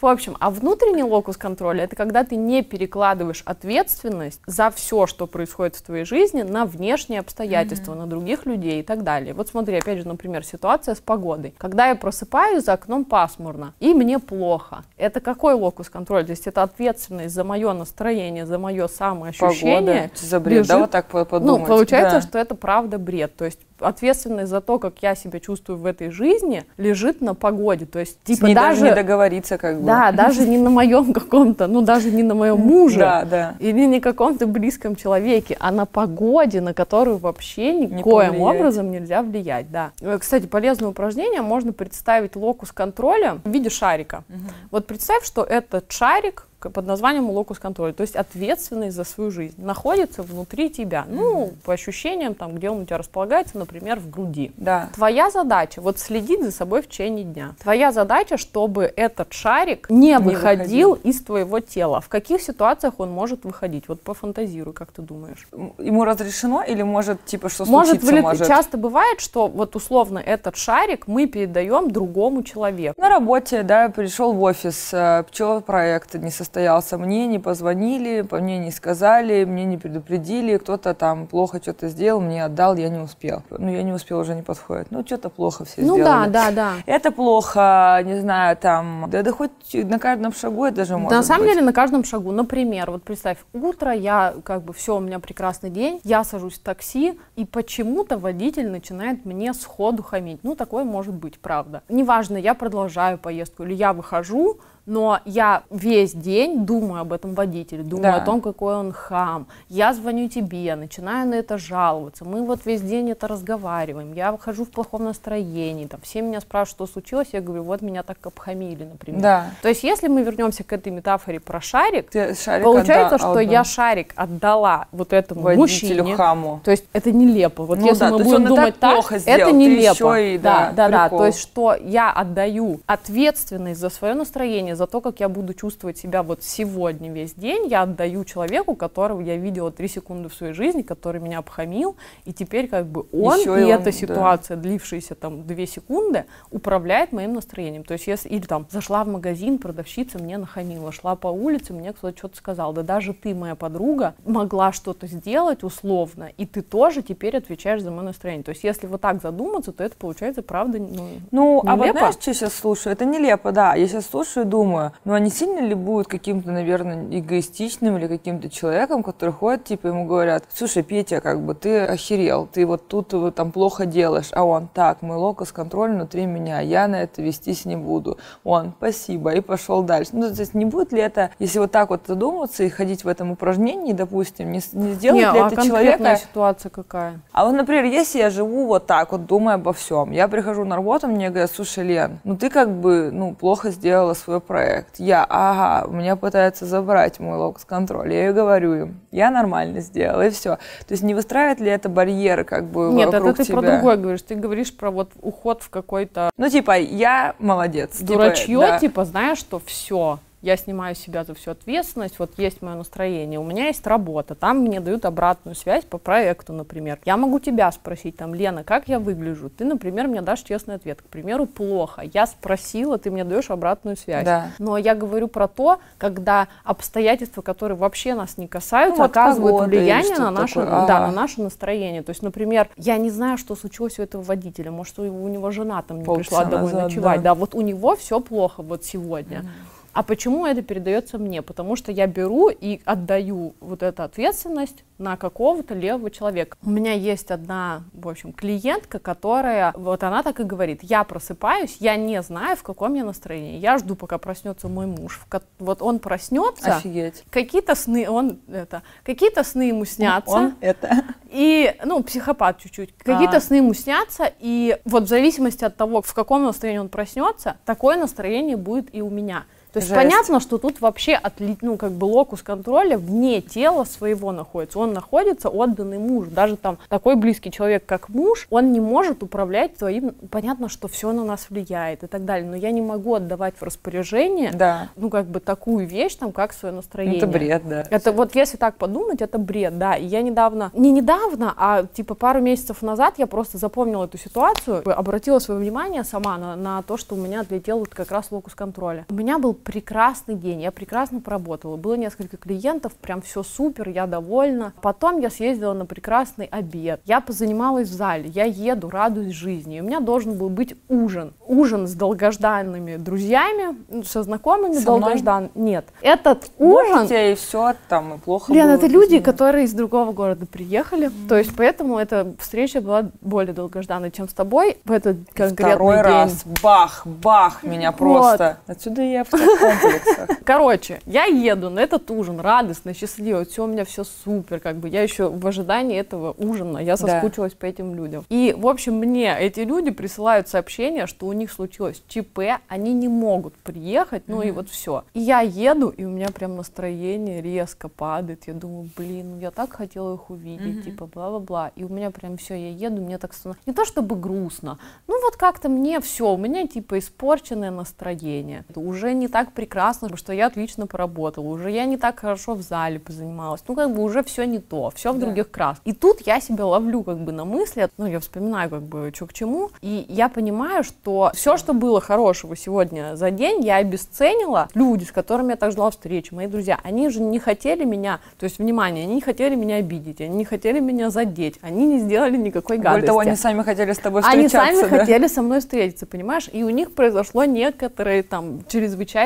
В 0.00 0.06
общем, 0.06 0.36
а 0.40 0.50
внутренний 0.50 1.04
локус 1.04 1.36
контроля 1.36 1.84
это 1.84 1.96
когда 1.96 2.24
ты 2.24 2.36
не 2.36 2.62
перекладываешь 2.62 3.42
ответственность 3.44 4.40
за 4.46 4.70
все, 4.70 5.06
что 5.06 5.26
происходит 5.26 5.76
в 5.76 5.82
твоей 5.82 6.04
жизни, 6.04 6.42
на 6.42 6.64
внешние 6.64 7.20
обстоятельства, 7.20 7.94
на 7.94 8.06
других 8.06 8.46
людей 8.46 8.80
и 8.80 8.82
так 8.82 9.02
далее. 9.04 9.34
Вот 9.34 9.48
смотри, 9.48 9.76
опять 9.76 9.98
же, 9.98 10.08
например, 10.08 10.44
ситуация 10.44 10.94
с 10.94 11.00
погодой. 11.00 11.54
Когда 11.58 11.88
я 11.88 11.94
просыпаюсь, 11.94 12.64
за 12.64 12.72
окном 12.72 13.04
пасмурно, 13.04 13.74
и 13.80 13.94
мне 13.94 14.18
плохо. 14.18 14.84
Это 14.96 15.20
какой 15.20 15.54
локус 15.54 15.90
контроля? 15.90 16.24
То 16.24 16.30
есть 16.30 16.46
это 16.46 16.62
ответственность 16.62 17.34
за 17.34 17.44
мое 17.44 17.72
настроение, 17.72 18.13
за 18.46 18.58
мое 18.58 18.86
самоощущение. 18.88 20.10
Погода, 20.10 20.26
за 20.26 20.40
бред, 20.40 20.66
да, 20.66 20.74
лежит 20.74 20.80
вот 20.80 20.90
так 20.90 21.06
по- 21.06 21.24
подумать. 21.24 21.60
Ну, 21.62 21.66
получается, 21.66 22.16
Да. 22.16 22.22
что 22.22 22.38
это 22.38 22.54
правда 22.54 22.98
бред. 22.98 23.36
То 23.36 23.44
есть 23.44 23.58
ответственность 23.80 24.50
за 24.50 24.60
то, 24.60 24.78
как 24.78 24.94
я 25.02 25.14
себя 25.14 25.40
чувствую 25.40 25.78
в 25.78 25.86
этой 25.86 26.10
жизни, 26.10 26.64
лежит 26.76 27.20
на 27.20 27.34
погоде. 27.34 27.86
То 27.86 27.98
есть, 27.98 28.22
типа, 28.22 28.46
ней 28.46 28.54
даже... 28.54 28.84
не 28.84 28.94
договориться 28.94 29.58
как 29.58 29.80
бы. 29.80 29.86
Да, 29.86 30.12
даже 30.12 30.46
не 30.46 30.58
на 30.58 30.70
моем 30.70 31.12
каком-то, 31.12 31.66
ну, 31.66 31.82
даже 31.82 32.10
не 32.10 32.22
на 32.22 32.34
моем 32.34 32.58
муже. 32.60 32.98
Да, 33.00 33.24
да. 33.24 33.54
Или 33.58 33.84
не 33.84 34.00
каком-то 34.00 34.46
близком 34.46 34.96
человеке, 34.96 35.56
а 35.60 35.70
на 35.70 35.86
погоде, 35.86 36.60
на 36.60 36.72
которую 36.72 37.18
вообще 37.18 37.72
никоим 37.72 38.40
образом 38.40 38.90
нельзя 38.90 39.22
влиять, 39.22 39.70
да. 39.70 39.90
Э, 40.00 40.18
Кстати, 40.18 40.46
полезное 40.46 40.88
упражнение, 40.90 41.42
можно 41.42 41.72
представить 41.72 42.36
локус 42.36 42.72
контроля 42.72 43.38
в 43.44 43.50
виде 43.50 43.70
шарика. 43.70 44.24
Вот 44.70 44.86
представь, 44.86 45.24
что 45.24 45.42
этот 45.42 45.90
шарик 45.90 46.46
под 46.70 46.86
названием 46.86 47.30
локус 47.30 47.58
контроля, 47.58 47.92
то 47.92 48.02
есть 48.02 48.16
ответственность 48.16 48.96
за 48.96 49.04
свою 49.04 49.30
жизнь, 49.30 49.54
находится 49.58 50.22
внутри 50.22 50.70
тебя. 50.70 51.04
Ну, 51.08 51.52
по 51.64 51.72
ощущениям, 51.72 52.34
там, 52.34 52.54
где 52.54 52.70
он 52.70 52.82
у 52.82 52.84
тебя 52.84 52.98
располагается, 52.98 53.58
например, 53.58 53.98
в 54.00 54.10
груди. 54.10 54.52
Да. 54.56 54.90
Твоя 54.94 55.30
задача 55.30 55.80
вот 55.80 55.98
следить 55.98 56.42
за 56.42 56.50
собой 56.50 56.82
в 56.82 56.88
течение 56.88 57.24
дня. 57.24 57.54
Твоя 57.62 57.92
задача, 57.92 58.36
чтобы 58.36 58.92
этот 58.96 59.32
шарик 59.32 59.88
не, 59.90 60.18
выходил, 60.18 60.90
выходил. 60.90 60.94
из 60.94 61.22
твоего 61.22 61.60
тела. 61.60 62.00
В 62.00 62.08
каких 62.08 62.40
ситуациях 62.42 62.94
он 62.98 63.10
может 63.10 63.44
выходить? 63.44 63.88
Вот 63.88 64.00
пофантазируй, 64.02 64.72
как 64.74 64.92
ты 64.92 65.02
думаешь. 65.02 65.46
Ему 65.78 66.04
разрешено 66.04 66.62
или 66.62 66.82
может, 66.82 67.24
типа, 67.24 67.48
что 67.48 67.64
Может, 67.66 68.00
случиться 68.00 68.12
вылет- 68.12 68.22
может? 68.22 68.46
часто 68.46 68.76
бывает, 68.78 69.20
что 69.20 69.46
вот 69.48 69.76
условно 69.76 70.18
этот 70.18 70.56
шарик 70.56 71.06
мы 71.06 71.26
передаем 71.26 71.90
другому 71.90 72.42
человеку. 72.42 73.00
На 73.00 73.08
работе, 73.08 73.62
да, 73.62 73.88
пришел 73.88 74.32
в 74.32 74.42
офис, 74.42 74.90
э, 74.92 75.24
пчел 75.30 75.60
проект 75.60 76.14
не 76.14 76.30
состоялся, 76.30 76.53
мне 76.98 77.26
не 77.26 77.38
позвонили, 77.38 78.22
по 78.22 78.38
мне 78.38 78.58
не 78.58 78.70
сказали, 78.70 79.44
мне 79.44 79.64
не 79.64 79.76
предупредили, 79.78 80.56
кто-то 80.56 80.94
там 80.94 81.26
плохо 81.26 81.58
что-то 81.60 81.88
сделал, 81.88 82.20
мне 82.20 82.44
отдал, 82.44 82.76
я 82.76 82.88
не 82.88 82.98
успел. 82.98 83.42
Ну, 83.50 83.70
я 83.70 83.82
не 83.82 83.92
успел, 83.92 84.18
уже 84.20 84.34
не 84.34 84.42
подходит. 84.42 84.88
Ну, 84.90 85.04
что-то 85.04 85.28
плохо 85.30 85.64
все 85.64 85.82
Ну 85.82 85.94
сделали. 85.94 86.28
да, 86.30 86.50
да, 86.50 86.50
да. 86.50 86.72
Это 86.86 87.10
плохо, 87.10 88.00
не 88.04 88.20
знаю, 88.20 88.56
там, 88.56 89.06
да, 89.10 89.22
да 89.22 89.32
хоть 89.32 89.50
на 89.72 89.98
каждом 89.98 90.32
шагу 90.32 90.64
это 90.64 90.76
даже 90.76 90.96
может 90.96 91.10
Да, 91.10 91.16
на 91.16 91.22
самом 91.22 91.42
быть. 91.44 91.52
деле 91.54 91.64
на 91.64 91.72
каждом 91.72 92.04
шагу. 92.04 92.32
Например, 92.32 92.90
вот 92.90 93.02
представь, 93.02 93.38
утро, 93.52 93.92
я 93.92 94.34
как 94.44 94.62
бы 94.62 94.72
все, 94.72 94.96
у 94.96 95.00
меня 95.00 95.18
прекрасный 95.18 95.70
день, 95.70 96.00
я 96.04 96.24
сажусь 96.24 96.54
в 96.54 96.60
такси, 96.62 97.18
и 97.36 97.44
почему-то 97.44 98.18
водитель 98.18 98.70
начинает 98.70 99.24
мне 99.24 99.52
сходу 99.54 100.02
хамить. 100.02 100.40
Ну, 100.42 100.54
такое 100.54 100.84
может 100.84 101.14
быть, 101.14 101.38
правда. 101.38 101.82
Неважно, 101.88 102.36
я 102.36 102.54
продолжаю 102.54 103.18
поездку 103.18 103.64
или 103.64 103.74
я 103.74 103.92
выхожу, 103.92 104.58
но 104.86 105.20
я 105.24 105.62
весь 105.70 106.12
день 106.12 106.66
думаю 106.66 107.00
об 107.02 107.12
этом 107.12 107.34
водителе, 107.34 107.82
думаю 107.82 108.02
Да. 108.14 108.16
о 108.16 108.20
том, 108.24 108.40
какой 108.40 108.74
он 108.76 108.92
хам. 108.92 109.46
Я 109.68 109.92
звоню 109.94 110.28
тебе, 110.28 110.74
начинаю 110.76 111.28
на 111.28 111.34
это 111.34 111.58
жаловаться. 111.58 112.24
Мы 112.24 112.44
вот 112.44 112.66
весь 112.66 112.82
день 112.82 113.10
это 113.10 113.26
разговариваем. 113.28 114.12
Я 114.12 114.32
выхожу 114.32 114.64
в 114.64 114.70
плохом 114.70 115.04
настроении. 115.04 115.86
Там, 115.86 116.00
все 116.02 116.20
меня 116.22 116.40
спрашивают, 116.40 116.70
что 116.70 116.86
случилось. 116.86 117.28
Я 117.32 117.40
говорю, 117.40 117.62
вот 117.62 117.82
меня 117.82 118.02
так 118.02 118.18
обхамили, 118.26 118.84
например. 118.84 119.20
Да. 119.20 119.46
То 119.62 119.68
есть, 119.68 119.82
если 119.84 120.08
мы 120.08 120.22
вернемся 120.22 120.64
к 120.64 120.72
этой 120.72 120.92
метафоре 120.92 121.40
про 121.40 121.60
шарик, 121.60 122.10
Ты 122.10 122.34
шарик 122.34 122.64
получается, 122.64 123.14
отда- 123.14 123.18
что 123.18 123.30
отдал 123.32 123.40
я 123.52 123.64
шарик 123.64 124.12
отдала 124.16 124.86
вот 124.92 125.12
этому 125.12 125.40
водителю 125.42 125.60
мужчине. 126.04 126.16
хаму. 126.16 126.60
То 126.64 126.70
есть 126.70 126.84
это 126.92 127.10
нелепо. 127.12 127.64
Вот 127.64 127.78
Ну 127.78 127.86
если 127.86 128.00
да, 128.00 128.10
мы 128.10 128.18
будем 128.18 128.36
так 128.42 128.46
думать 128.48 128.78
так, 128.78 128.92
плохо 128.94 129.14
это 129.16 129.22
сделал, 129.22 129.50
ты 129.50 129.56
нелепо. 129.56 130.20
и, 130.20 130.38
да, 130.38 130.72
да, 130.76 130.88
да. 130.88 131.02
прикол. 131.04 131.18
То 131.20 131.26
есть 131.26 131.38
что 131.38 131.74
я 131.74 132.10
отдаю 132.12 132.80
ответственность 132.86 133.80
за 133.80 133.90
свое 133.90 134.14
настроение, 134.14 134.73
за 134.74 134.86
то, 134.86 135.00
как 135.00 135.20
я 135.20 135.28
буду 135.28 135.54
чувствовать 135.54 135.98
себя 135.98 136.22
вот 136.22 136.42
сегодня 136.42 137.12
весь 137.12 137.34
день, 137.34 137.66
я 137.66 137.82
отдаю 137.82 138.24
человеку, 138.24 138.74
которого 138.74 139.20
я 139.20 139.36
видела 139.36 139.70
три 139.70 139.88
секунды 139.88 140.28
в 140.28 140.34
своей 140.34 140.52
жизни, 140.52 140.82
который 140.82 141.20
меня 141.20 141.38
обхамил, 141.38 141.96
и 142.24 142.32
теперь 142.32 142.68
как 142.68 142.86
бы 142.86 143.06
он 143.12 143.40
Ещё 143.40 143.56
и, 143.56 143.60
и 143.60 143.64
он, 143.64 143.70
эта 143.70 143.84
да. 143.84 143.92
ситуация, 143.92 144.56
длившаяся 144.56 145.14
там 145.14 145.46
две 145.46 145.66
секунды, 145.66 146.24
управляет 146.50 147.12
моим 147.12 147.34
настроением. 147.34 147.84
То 147.84 147.94
есть 147.94 148.06
если 148.06 148.28
или 148.28 148.46
там 148.46 148.66
зашла 148.70 149.04
в 149.04 149.08
магазин, 149.08 149.58
продавщица 149.58 150.18
мне 150.18 150.38
нахамила, 150.38 150.92
шла 150.92 151.16
по 151.16 151.28
улице, 151.28 151.72
мне 151.72 151.92
кто-то 151.92 152.16
что-то 152.16 152.36
сказал, 152.36 152.72
да 152.72 152.82
даже 152.82 153.12
ты, 153.12 153.34
моя 153.34 153.54
подруга, 153.54 154.14
могла 154.24 154.72
что-то 154.72 155.06
сделать 155.06 155.62
условно, 155.62 156.30
и 156.36 156.46
ты 156.46 156.62
тоже 156.62 157.02
теперь 157.02 157.36
отвечаешь 157.36 157.82
за 157.82 157.90
мое 157.90 158.02
настроение. 158.02 158.44
То 158.44 158.50
есть 158.50 158.64
если 158.64 158.86
вот 158.86 159.00
так 159.00 159.20
задуматься, 159.22 159.72
то 159.72 159.84
это 159.84 159.96
получается 159.96 160.42
правда 160.42 160.78
ну, 160.78 161.08
Ну, 161.30 161.62
а 161.66 161.76
вот 161.76 161.84
Нелепо? 161.84 161.98
знаешь, 161.98 162.14
что 162.14 162.34
сейчас 162.34 162.54
слушаю? 162.54 162.92
Это 162.92 163.04
нелепо, 163.04 163.52
да. 163.52 163.74
Я 163.74 163.86
сейчас 163.86 164.06
слушаю 164.06 164.46
и 164.46 164.48
думаю, 164.48 164.63
думаю, 164.64 164.92
ну 165.04 165.12
они 165.12 165.30
сильно 165.30 165.60
ли 165.60 165.74
будут 165.74 166.08
каким-то, 166.08 166.50
наверное, 166.50 167.06
эгоистичным 167.10 167.98
или 167.98 168.06
каким-то 168.06 168.48
человеком, 168.48 169.02
который 169.02 169.30
ходит, 169.30 169.64
типа, 169.64 169.88
ему 169.88 170.06
говорят, 170.06 170.44
слушай, 170.52 170.82
Петя, 170.82 171.20
как 171.20 171.40
бы 171.42 171.54
ты 171.54 171.80
охерел, 171.80 172.48
ты 172.50 172.66
вот 172.66 172.88
тут 172.88 173.12
вот, 173.12 173.34
там 173.34 173.52
плохо 173.52 173.86
делаешь, 173.86 174.30
а 174.32 174.44
он, 174.44 174.68
так, 174.72 175.02
мой 175.02 175.16
локус-контроль 175.16 175.92
внутри 175.92 176.26
меня, 176.26 176.60
я 176.60 176.88
на 176.88 176.96
это 176.96 177.22
вестись 177.22 177.64
не 177.64 177.76
буду. 177.76 178.18
Он, 178.42 178.72
спасибо, 178.78 179.30
и 179.34 179.40
пошел 179.40 179.82
дальше. 179.82 180.10
Ну, 180.14 180.32
то 180.32 180.40
есть 180.40 180.54
не 180.54 180.64
будет 180.64 180.92
ли 180.92 181.00
это, 181.00 181.30
если 181.38 181.58
вот 181.58 181.70
так 181.70 181.90
вот 181.90 182.02
задуматься 182.06 182.64
и 182.64 182.68
ходить 182.68 183.04
в 183.04 183.08
этом 183.08 183.32
упражнении, 183.32 183.92
допустим, 183.92 184.50
не, 184.50 184.60
не 184.72 184.94
сделает 184.94 185.26
не, 185.26 185.32
ли 185.32 185.40
а 185.40 185.46
это 185.48 185.62
человека... 185.62 186.16
ситуация 186.16 186.70
какая? 186.70 187.20
А 187.32 187.44
вот, 187.44 187.54
например, 187.54 187.84
если 187.84 188.18
я 188.18 188.30
живу 188.30 188.66
вот 188.66 188.86
так 188.86 189.12
вот, 189.12 189.26
думая 189.26 189.56
обо 189.56 189.72
всем, 189.72 190.10
я 190.12 190.28
прихожу 190.28 190.64
на 190.64 190.76
работу, 190.76 191.06
мне 191.06 191.28
говорят, 191.28 191.50
слушай, 191.50 191.84
Лен, 191.84 192.20
ну 192.24 192.36
ты 192.36 192.48
как 192.48 192.70
бы, 192.70 193.10
ну, 193.12 193.34
плохо 193.34 193.70
сделала 193.70 194.14
свой 194.14 194.40
проект. 194.54 195.00
Я, 195.00 195.26
ага, 195.28 195.90
меня 195.90 196.14
пытаются 196.14 196.64
забрать 196.64 197.18
мой 197.18 197.36
локус-контроль. 197.38 198.12
Я 198.12 198.28
и 198.28 198.32
говорю 198.32 198.74
им, 198.74 199.00
я 199.10 199.30
нормально 199.30 199.80
сделала, 199.80 200.24
и 200.26 200.30
все. 200.30 200.58
То 200.86 200.92
есть 200.92 201.02
не 201.02 201.12
выстраивает 201.12 201.58
ли 201.58 201.70
это 201.70 201.88
барьеры 201.88 202.44
как 202.44 202.66
бы 202.66 202.92
Нет, 202.92 203.12
вокруг 203.12 203.30
это 203.30 203.38
ты 203.38 203.44
тебя? 203.44 203.58
про 203.58 203.70
другое 203.72 203.96
говоришь. 203.96 204.22
Ты 204.22 204.36
говоришь 204.36 204.76
про 204.76 204.92
вот 204.92 205.10
уход 205.20 205.62
в 205.62 205.70
какой-то... 205.70 206.30
Ну, 206.36 206.48
типа, 206.48 206.78
я 206.78 207.34
молодец. 207.40 207.98
Дурачье, 208.00 208.46
типа, 208.46 208.60
да. 208.60 208.78
типа 208.78 209.04
знаешь, 209.04 209.38
что 209.38 209.60
все, 209.66 210.20
я 210.44 210.56
снимаю 210.56 210.94
себя 210.94 211.24
за 211.24 211.34
всю 211.34 211.52
ответственность, 211.52 212.18
вот 212.18 212.32
есть 212.38 212.60
мое 212.60 212.76
настроение, 212.76 213.40
у 213.40 213.44
меня 213.44 213.66
есть 213.66 213.86
работа, 213.86 214.34
там 214.34 214.58
мне 214.58 214.80
дают 214.80 215.06
обратную 215.06 215.54
связь 215.54 215.84
по 215.84 215.98
проекту, 215.98 216.52
например. 216.52 216.98
Я 217.04 217.16
могу 217.16 217.40
тебя 217.40 217.72
спросить, 217.72 218.16
там, 218.16 218.34
Лена, 218.34 218.62
как 218.62 218.88
я 218.88 218.98
выгляжу? 218.98 219.48
Ты, 219.48 219.64
например, 219.64 220.06
мне 220.06 220.20
дашь 220.20 220.42
честный 220.42 220.74
ответ. 220.74 221.00
К 221.00 221.06
примеру, 221.06 221.46
плохо. 221.46 222.02
Я 222.12 222.26
спросила, 222.26 222.98
ты 222.98 223.10
мне 223.10 223.24
даешь 223.24 223.50
обратную 223.50 223.96
связь. 223.96 224.24
Да. 224.24 224.48
Но 224.58 224.76
я 224.76 224.94
говорю 224.94 225.28
про 225.28 225.48
то, 225.48 225.78
когда 225.98 226.48
обстоятельства, 226.62 227.40
которые 227.40 227.78
вообще 227.78 228.14
нас 228.14 228.36
не 228.36 228.46
касаются, 228.46 229.00
ну, 229.00 229.04
оказывают 229.04 229.68
влияние 229.68 230.18
на 230.18 230.30
наше, 230.30 230.60
такое. 230.60 230.86
да, 230.86 231.00
на 231.06 231.12
наше 231.12 231.40
настроение. 231.40 232.02
То 232.02 232.10
есть, 232.10 232.22
например, 232.22 232.68
я 232.76 232.98
не 232.98 233.10
знаю, 233.10 233.38
что 233.38 233.56
случилось 233.56 233.98
у 233.98 234.02
этого 234.02 234.22
водителя. 234.22 234.70
Может, 234.70 234.98
у 234.98 235.28
него 235.28 235.50
жена 235.50 235.82
там 235.82 236.00
не 236.00 236.04
Полчаса 236.04 236.40
пришла 236.40 236.44
домой 236.44 236.72
назад, 236.72 236.84
ночевать. 236.84 237.22
да. 237.22 237.30
Да, 237.30 237.34
вот 237.34 237.54
у 237.54 237.62
него 237.62 237.96
все 237.96 238.20
плохо 238.20 238.62
вот 238.62 238.84
сегодня. 238.84 239.38
Mm-hmm. 239.38 239.73
А 239.94 240.02
почему 240.02 240.44
это 240.44 240.60
передается 240.60 241.18
мне? 241.18 241.40
Потому 241.40 241.76
что 241.76 241.92
я 241.92 242.08
беру 242.08 242.48
и 242.48 242.80
отдаю 242.84 243.54
вот 243.60 243.84
эту 243.84 244.02
ответственность 244.02 244.84
на 244.98 245.16
какого-то 245.16 245.74
левого 245.74 246.10
человека. 246.10 246.56
У 246.64 246.70
меня 246.70 246.92
есть 246.92 247.30
одна, 247.30 247.84
в 247.92 248.08
общем, 248.08 248.32
клиентка, 248.32 248.98
которая, 248.98 249.72
вот 249.76 250.02
она 250.02 250.24
так 250.24 250.40
и 250.40 250.42
говорит, 250.42 250.80
я 250.82 251.04
просыпаюсь, 251.04 251.76
я 251.78 251.94
не 251.94 252.20
знаю, 252.22 252.56
в 252.56 252.64
каком 252.64 252.94
я 252.94 253.04
настроении. 253.04 253.58
Я 253.58 253.78
жду, 253.78 253.94
пока 253.94 254.18
проснется 254.18 254.66
мой 254.66 254.86
муж. 254.86 255.20
Вот 255.60 255.80
он 255.80 256.00
проснется. 256.00 256.76
Офигеть. 256.76 257.24
Какие-то 257.30 257.76
сны, 257.76 258.08
он 258.08 258.40
это, 258.48 258.82
какие-то 259.04 259.44
сны 259.44 259.62
ему 259.62 259.84
снятся. 259.84 260.30
Он 260.30 260.54
это. 260.60 261.04
И, 261.30 261.74
ну, 261.84 262.02
психопат 262.02 262.58
чуть-чуть. 262.58 262.96
Какие-то 262.96 263.36
а. 263.36 263.40
сны 263.40 263.56
ему 263.56 263.74
снятся, 263.74 264.32
и 264.40 264.78
вот 264.84 265.04
в 265.04 265.08
зависимости 265.08 265.64
от 265.64 265.76
того, 265.76 266.02
в 266.02 266.14
каком 266.14 266.44
настроении 266.44 266.78
он 266.78 266.88
проснется, 266.88 267.56
такое 267.64 267.96
настроение 267.96 268.56
будет 268.56 268.92
и 268.92 269.02
у 269.02 269.10
меня. 269.10 269.44
То 269.74 269.78
есть 269.78 269.88
Жесть. 269.88 270.00
понятно, 270.00 270.38
что 270.38 270.58
тут 270.58 270.80
вообще 270.80 271.14
отли, 271.14 271.56
ну, 271.60 271.76
как 271.76 271.90
бы 271.90 272.04
локус 272.04 272.44
контроля 272.44 272.96
вне 272.96 273.40
тела 273.40 273.82
своего 273.82 274.30
находится. 274.30 274.78
Он 274.78 274.92
находится 274.92 275.48
отданный 275.48 275.98
мужу. 275.98 276.30
Даже 276.30 276.56
там 276.56 276.78
такой 276.88 277.16
близкий 277.16 277.50
человек, 277.50 277.84
как 277.84 278.08
муж, 278.08 278.46
он 278.50 278.70
не 278.70 278.78
может 278.78 279.24
управлять 279.24 279.76
своим... 279.76 280.12
Понятно, 280.30 280.68
что 280.68 280.86
все 280.86 281.10
на 281.10 281.24
нас 281.24 281.46
влияет 281.50 282.04
и 282.04 282.06
так 282.06 282.24
далее. 282.24 282.48
Но 282.48 282.54
я 282.54 282.70
не 282.70 282.82
могу 282.82 283.16
отдавать 283.16 283.56
в 283.58 283.64
распоряжение, 283.64 284.52
да. 284.52 284.90
ну, 284.94 285.10
как 285.10 285.26
бы 285.26 285.40
такую 285.40 285.88
вещь, 285.88 286.14
там, 286.14 286.30
как 286.30 286.52
свое 286.52 286.72
настроение. 286.72 287.18
Это 287.18 287.26
бред, 287.26 287.62
да. 287.66 287.84
Это 287.90 288.12
вот, 288.12 288.36
если 288.36 288.56
так 288.56 288.76
подумать, 288.76 289.22
это 289.22 289.38
бред, 289.38 289.76
да. 289.76 289.96
И 289.96 290.06
я 290.06 290.22
недавно, 290.22 290.70
не 290.72 290.92
недавно, 290.92 291.52
а 291.56 291.82
типа 291.84 292.14
пару 292.14 292.40
месяцев 292.40 292.80
назад 292.82 293.14
я 293.18 293.26
просто 293.26 293.58
запомнила 293.58 294.04
эту 294.04 294.18
ситуацию, 294.18 294.84
обратила 294.96 295.40
свое 295.40 295.58
внимание 295.58 296.04
сама 296.04 296.38
на, 296.38 296.54
на 296.54 296.82
то, 296.82 296.96
что 296.96 297.16
у 297.16 297.18
меня 297.18 297.40
отлетел 297.40 297.80
вот 297.80 297.88
как 297.88 298.12
раз 298.12 298.26
локус 298.30 298.54
контроля. 298.54 299.04
У 299.10 299.14
меня 299.14 299.40
был 299.40 299.52
прекрасный 299.64 300.34
день, 300.34 300.62
я 300.62 300.70
прекрасно 300.70 301.20
поработала, 301.20 301.76
было 301.76 301.94
несколько 301.94 302.36
клиентов, 302.36 302.92
прям 302.94 303.22
все 303.22 303.42
супер, 303.42 303.88
я 303.88 304.06
довольна. 304.06 304.72
Потом 304.82 305.18
я 305.18 305.30
съездила 305.30 305.72
на 305.72 305.86
прекрасный 305.86 306.46
обед, 306.46 307.00
я 307.04 307.20
позанималась 307.20 307.88
в 307.88 307.92
зале, 307.92 308.28
я 308.28 308.44
еду, 308.44 308.90
радуюсь 308.90 309.34
жизни. 309.34 309.78
И 309.78 309.80
у 309.80 309.84
меня 309.84 310.00
должен 310.00 310.36
был 310.36 310.50
быть 310.50 310.76
ужин. 310.88 311.32
Ужин 311.46 311.86
с 311.86 311.94
долгожданными 311.94 312.96
друзьями, 312.96 313.76
со 314.04 314.22
знакомыми 314.22 314.78
долгождан. 314.84 315.50
Нет, 315.54 315.86
этот 316.02 316.50
ужин... 316.58 316.96
Можете, 316.96 317.32
и 317.32 317.34
все 317.34 317.74
там, 317.88 318.14
и 318.14 318.18
плохо 318.18 318.52
Лен, 318.52 318.66
было 318.66 318.74
это 318.74 318.86
люди, 318.86 319.20
которые 319.20 319.64
из 319.64 319.72
другого 319.72 320.12
города 320.12 320.46
приехали, 320.46 321.08
mm-hmm. 321.08 321.28
то 321.28 321.36
есть 321.36 321.52
поэтому 321.56 321.98
эта 321.98 322.34
встреча 322.38 322.80
была 322.80 323.10
более 323.20 323.54
долгожданной, 323.54 324.10
чем 324.10 324.28
с 324.28 324.34
тобой 324.34 324.78
в 324.84 324.92
этот 324.92 325.16
конкретный 325.32 325.74
Второй 325.74 325.96
день. 325.96 326.04
раз, 326.04 326.44
бах, 326.62 327.06
бах, 327.06 327.62
меня 327.62 327.92
просто. 327.92 328.58
Вот. 328.66 328.76
Отсюда 328.76 329.02
я 329.02 329.24
в 329.24 329.32
комплексах. 329.58 330.28
Короче, 330.44 331.00
я 331.06 331.24
еду 331.24 331.70
на 331.70 331.80
этот 331.80 332.10
ужин, 332.10 332.40
радостно, 332.40 332.94
счастливо, 332.94 333.44
все 333.44 333.64
у 333.64 333.66
меня 333.66 333.84
все 333.84 334.04
супер, 334.04 334.60
как 334.60 334.76
бы 334.76 334.88
я 334.88 335.02
еще 335.02 335.28
в 335.28 335.46
ожидании 335.46 335.98
этого 335.98 336.34
ужина, 336.38 336.78
я 336.78 336.96
соскучилась 336.96 337.52
да. 337.52 337.58
по 337.58 337.66
этим 337.66 337.94
людям. 337.94 338.24
И, 338.28 338.54
в 338.56 338.66
общем, 338.66 338.94
мне 338.94 339.36
эти 339.38 339.60
люди 339.60 339.90
присылают 339.90 340.48
сообщение, 340.48 341.06
что 341.06 341.26
у 341.26 341.32
них 341.32 341.50
случилось 341.50 342.02
ЧП, 342.08 342.60
они 342.68 342.92
не 342.94 343.08
могут 343.08 343.54
приехать, 343.54 344.24
ну 344.26 344.42
mm-hmm. 344.42 344.48
и 344.48 344.50
вот 344.50 344.68
все. 344.68 345.04
И 345.14 345.20
я 345.20 345.40
еду, 345.40 345.88
и 345.88 346.04
у 346.04 346.10
меня 346.10 346.28
прям 346.28 346.56
настроение 346.56 347.42
резко 347.42 347.88
падает, 347.88 348.44
я 348.46 348.54
думаю, 348.54 348.90
блин, 348.96 349.38
я 349.38 349.50
так 349.50 349.72
хотела 349.72 350.14
их 350.14 350.30
увидеть, 350.30 350.78
mm-hmm. 350.78 350.82
типа 350.82 351.06
бла-бла-бла, 351.06 351.72
и 351.76 351.84
у 351.84 351.88
меня 351.88 352.10
прям 352.10 352.36
все, 352.36 352.54
я 352.54 352.70
еду, 352.70 353.02
мне 353.02 353.18
так 353.18 353.34
становится, 353.34 353.62
не 353.66 353.72
то 353.72 353.84
чтобы 353.84 354.16
грустно, 354.16 354.78
ну 355.06 355.20
вот 355.22 355.36
как-то 355.36 355.68
мне 355.68 356.00
все, 356.00 356.32
у 356.32 356.36
меня 356.36 356.66
типа 356.66 356.98
испорченное 356.98 357.70
настроение, 357.70 358.64
это 358.68 358.80
уже 358.80 359.14
не 359.14 359.28
так 359.28 359.43
прекрасно, 359.52 360.16
что 360.16 360.32
я 360.32 360.46
отлично 360.46 360.86
поработала, 360.86 361.46
уже 361.46 361.70
я 361.70 361.84
не 361.84 361.96
так 361.96 362.20
хорошо 362.20 362.54
в 362.54 362.62
зале 362.62 362.98
позанималась, 362.98 363.62
ну 363.66 363.74
как 363.74 363.94
бы 363.94 364.02
уже 364.02 364.22
все 364.22 364.44
не 364.44 364.58
то, 364.58 364.90
все 364.94 365.12
в 365.12 365.18
да. 365.18 365.26
других 365.26 365.50
красках. 365.50 365.84
И 365.84 365.92
тут 365.92 366.20
я 366.26 366.40
себя 366.40 366.66
ловлю 366.66 367.02
как 367.02 367.18
бы 367.18 367.32
на 367.32 367.44
мысли, 367.44 367.88
ну 367.98 368.06
я 368.06 368.20
вспоминаю 368.20 368.70
как 368.70 368.82
бы 368.82 369.12
что 369.14 369.26
к 369.26 369.32
чему, 369.32 369.70
и 369.80 370.06
я 370.08 370.28
понимаю, 370.28 370.84
что 370.84 371.32
все, 371.34 371.56
что 371.56 371.72
было 371.72 372.00
хорошего 372.00 372.56
сегодня 372.56 373.16
за 373.16 373.30
день, 373.30 373.64
я 373.64 373.76
обесценила. 373.76 374.68
Люди, 374.74 375.04
с 375.04 375.12
которыми 375.12 375.50
я 375.50 375.56
так 375.56 375.72
ждала 375.72 375.90
встречи, 375.90 376.32
мои 376.32 376.46
друзья, 376.46 376.78
они 376.82 377.08
же 377.08 377.20
не 377.20 377.38
хотели 377.38 377.84
меня, 377.84 378.20
то 378.38 378.44
есть, 378.44 378.58
внимание, 378.58 379.04
они 379.04 379.16
не 379.16 379.20
хотели 379.20 379.54
меня 379.54 379.76
обидеть, 379.76 380.20
они 380.20 380.36
не 380.36 380.44
хотели 380.44 380.80
меня 380.80 381.10
задеть, 381.10 381.58
они 381.62 381.86
не 381.86 381.98
сделали 382.00 382.36
никакой 382.36 382.78
гадости. 382.78 382.92
Более 382.92 383.06
того, 383.06 383.18
они 383.20 383.36
сами 383.36 383.62
хотели 383.62 383.92
с 383.92 383.98
тобой 383.98 384.22
встречаться. 384.22 384.60
Они 384.60 384.76
сами 384.76 384.90
да? 384.90 384.98
хотели 384.98 385.26
со 385.26 385.42
мной 385.42 385.60
встретиться, 385.60 386.06
понимаешь? 386.06 386.48
И 386.52 386.62
у 386.62 386.70
них 386.70 386.94
произошло 386.94 387.44
некоторые 387.44 388.22
там 388.22 388.60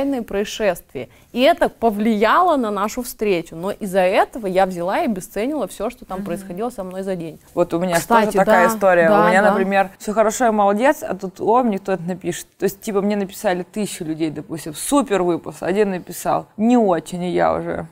чрезвычайные 0.09 0.23
происшествия. 0.23 1.09
И 1.33 1.41
это 1.41 1.69
повлияло 1.69 2.57
на 2.57 2.71
нашу 2.71 3.03
встречу. 3.03 3.55
Но 3.55 3.71
из-за 3.71 4.01
этого 4.01 4.47
я 4.47 4.67
взяла 4.67 5.01
и 5.01 5.05
обесценила 5.05 5.69
все, 5.69 5.91
что 5.91 6.05
там 6.05 6.21
mm-hmm. 6.21 6.25
происходило 6.25 6.71
со 6.71 6.85
мной 6.85 7.03
за 7.03 7.17
день. 7.17 7.39
Вот 7.55 7.75
у 7.75 7.79
меня 7.79 7.97
Кстати, 7.97 8.27
тоже 8.27 8.39
такая 8.39 8.69
история. 8.69 9.09
Да, 9.09 9.25
у 9.25 9.29
меня, 9.29 9.43
да. 9.43 9.51
например, 9.51 9.91
все 9.99 10.13
хорошо, 10.13 10.47
я 10.47 10.53
молодец, 10.53 11.03
а 11.03 11.15
тут, 11.15 11.41
о, 11.41 11.63
мне 11.63 11.79
кто-то 11.79 12.03
напишет. 12.03 12.47
То 12.59 12.65
есть, 12.65 12.81
типа, 12.81 13.03
мне 13.03 13.17
написали 13.17 13.63
тысячу 13.63 14.05
людей, 14.05 14.31
допустим, 14.31 14.75
супер 14.75 15.23
выпуск. 15.23 15.63
Один 15.63 15.91
написал, 15.91 16.47
не 16.57 16.77
очень, 16.77 17.23
и 17.25 17.31
я 17.31 17.55
уже... 17.55 17.87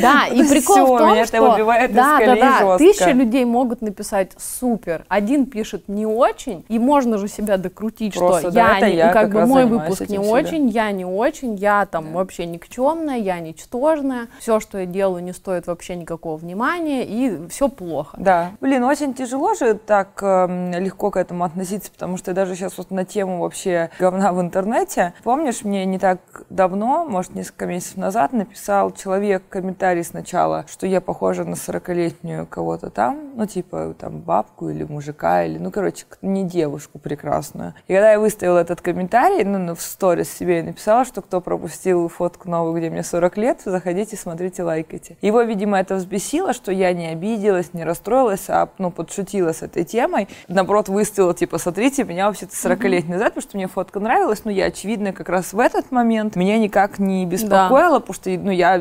Да, 0.00 0.26
и 0.30 0.42
прикол 0.42 0.96
в 0.96 0.98
том, 0.98 1.12
меня 1.12 1.26
что... 1.26 1.56
да, 1.56 1.84
из 1.84 1.94
да, 1.94 2.18
да, 2.18 2.58
жестко. 2.58 2.78
тысяча 2.78 3.10
людей 3.10 3.44
могут 3.44 3.82
написать 3.82 4.32
супер, 4.38 5.04
один 5.08 5.46
пишет 5.46 5.88
не 5.88 6.06
очень, 6.06 6.64
и 6.68 6.78
можно 6.78 7.18
же 7.18 7.28
себя 7.28 7.56
докрутить, 7.56 8.14
Просто, 8.14 8.40
что 8.40 8.50
да, 8.52 8.78
я, 8.78 8.88
не, 8.88 8.96
я 8.96 9.12
как 9.12 9.32
бы 9.32 9.46
мой 9.46 9.66
выпуск 9.66 10.08
не 10.08 10.18
очень, 10.18 10.68
я 10.68 10.90
не 10.90 11.04
очень, 11.04 11.54
я 11.54 11.86
там 11.86 12.06
да. 12.06 12.18
вообще 12.18 12.46
никчемная, 12.46 13.18
я 13.18 13.40
ничтожная, 13.40 14.28
все, 14.38 14.60
что 14.60 14.78
я 14.78 14.86
делаю, 14.86 15.22
не 15.22 15.32
стоит 15.32 15.66
вообще 15.66 15.96
никакого 15.96 16.36
внимания, 16.36 17.04
и 17.04 17.48
все 17.48 17.68
плохо. 17.68 18.16
Да. 18.18 18.52
Блин, 18.60 18.84
очень 18.84 19.14
тяжело 19.14 19.54
же 19.54 19.74
так 19.74 20.18
э, 20.22 20.80
легко 20.80 21.10
к 21.10 21.16
этому 21.16 21.44
относиться, 21.44 21.90
потому 21.90 22.16
что 22.16 22.32
даже 22.32 22.54
сейчас 22.54 22.78
вот 22.78 22.90
на 22.90 23.04
тему 23.04 23.40
вообще 23.40 23.90
говна 23.98 24.32
в 24.32 24.40
интернете, 24.40 25.14
помнишь, 25.22 25.64
мне 25.64 25.84
не 25.84 25.98
так 25.98 26.18
давно, 26.50 27.04
может, 27.04 27.34
несколько 27.34 27.66
месяцев 27.66 27.96
назад 27.96 28.32
написал 28.32 28.90
человек 28.90 29.42
комментарий 29.48 29.83
комментарий 29.84 30.04
сначала, 30.04 30.64
что 30.66 30.86
я 30.86 31.02
похожа 31.02 31.44
на 31.44 31.54
40-летнюю 31.54 32.46
кого-то 32.46 32.88
там, 32.88 33.32
ну, 33.36 33.46
типа, 33.46 33.94
там, 33.98 34.20
бабку 34.20 34.70
или 34.70 34.84
мужика, 34.84 35.44
или, 35.44 35.58
ну, 35.58 35.70
короче, 35.70 36.06
не 36.22 36.44
девушку 36.44 36.98
прекрасную. 36.98 37.74
И 37.86 37.92
когда 37.92 38.12
я 38.12 38.18
выставила 38.18 38.58
этот 38.58 38.80
комментарий, 38.80 39.44
ну, 39.44 39.58
ну 39.58 39.74
в 39.74 39.82
сторис 39.82 40.32
себе 40.32 40.62
написала, 40.62 41.04
что 41.04 41.20
кто 41.20 41.42
пропустил 41.42 42.08
фотку 42.08 42.48
новую, 42.48 42.78
где 42.78 42.88
мне 42.88 43.02
40 43.02 43.36
лет, 43.36 43.60
заходите, 43.66 44.16
смотрите, 44.16 44.62
лайкайте. 44.62 45.18
Его, 45.20 45.42
видимо, 45.42 45.78
это 45.78 45.96
взбесило, 45.96 46.54
что 46.54 46.72
я 46.72 46.94
не 46.94 47.08
обиделась, 47.08 47.74
не 47.74 47.84
расстроилась, 47.84 48.48
а, 48.48 48.70
ну, 48.78 48.90
подшутила 48.90 49.52
с 49.52 49.60
этой 49.60 49.84
темой. 49.84 50.28
Наоборот, 50.48 50.88
выставила, 50.88 51.34
типа, 51.34 51.58
смотрите, 51.58 52.04
меня 52.04 52.28
вообще-то 52.28 52.56
40 52.56 52.84
лет 52.84 53.08
назад, 53.08 53.34
потому 53.34 53.42
что 53.42 53.56
мне 53.58 53.68
фотка 53.68 54.00
нравилась, 54.00 54.46
но 54.46 54.50
я, 54.50 54.66
очевидно, 54.66 55.12
как 55.12 55.28
раз 55.28 55.52
в 55.52 55.58
этот 55.58 55.90
момент 55.90 56.36
меня 56.36 56.58
никак 56.58 56.98
не 56.98 57.26
беспокоило, 57.26 57.98
да. 57.98 58.00
потому 58.00 58.14
что, 58.14 58.30
ну, 58.30 58.50
я 58.50 58.78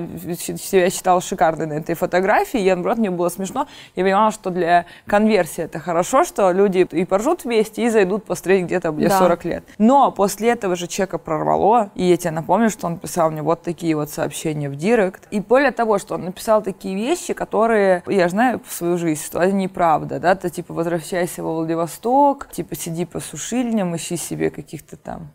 себя 0.57 0.92
считала 0.93 1.21
шикарной 1.21 1.65
на 1.65 1.73
этой 1.73 1.95
фотографии, 1.95 2.59
и, 2.59 2.69
наоборот, 2.69 2.97
мне 2.97 3.09
было 3.09 3.29
смешно. 3.29 3.67
Я 3.95 4.03
понимала, 4.03 4.31
что 4.31 4.49
для 4.49 4.85
конверсии 5.07 5.63
это 5.63 5.79
хорошо, 5.79 6.23
что 6.23 6.51
люди 6.51 6.87
и 6.91 7.05
поржут 7.05 7.43
вместе, 7.43 7.83
и 7.83 7.89
зайдут 7.89 8.25
посмотреть 8.25 8.65
где-то 8.65 8.91
где 8.91 9.09
да. 9.09 9.19
40 9.19 9.45
лет. 9.45 9.63
Но 9.77 10.11
после 10.11 10.49
этого 10.49 10.75
же 10.75 10.87
чека 10.87 11.17
прорвало, 11.17 11.89
и 11.95 12.03
я 12.03 12.17
тебе 12.17 12.31
напомню, 12.31 12.69
что 12.69 12.87
он 12.87 12.97
писал 12.97 13.31
мне 13.31 13.41
вот 13.41 13.61
такие 13.61 13.95
вот 13.95 14.09
сообщения 14.09 14.69
в 14.69 14.75
директ. 14.75 15.27
И 15.31 15.39
более 15.39 15.71
того, 15.71 15.97
что 15.97 16.15
он 16.15 16.25
написал 16.25 16.61
такие 16.61 16.95
вещи, 16.95 17.33
которые, 17.33 18.03
я 18.07 18.29
знаю 18.29 18.61
в 18.65 18.71
свою 18.71 18.97
жизнь, 18.97 19.23
что 19.23 19.39
это 19.39 19.53
неправда, 19.53 20.19
да, 20.19 20.35
ты 20.35 20.49
типа 20.49 20.73
возвращайся 20.73 21.43
во 21.43 21.53
Владивосток, 21.53 22.49
типа 22.51 22.75
сиди 22.75 23.05
по 23.05 23.19
сушильням, 23.19 23.95
ищи 23.95 24.17
себе 24.17 24.49
каких-то 24.49 24.97
там 24.97 25.31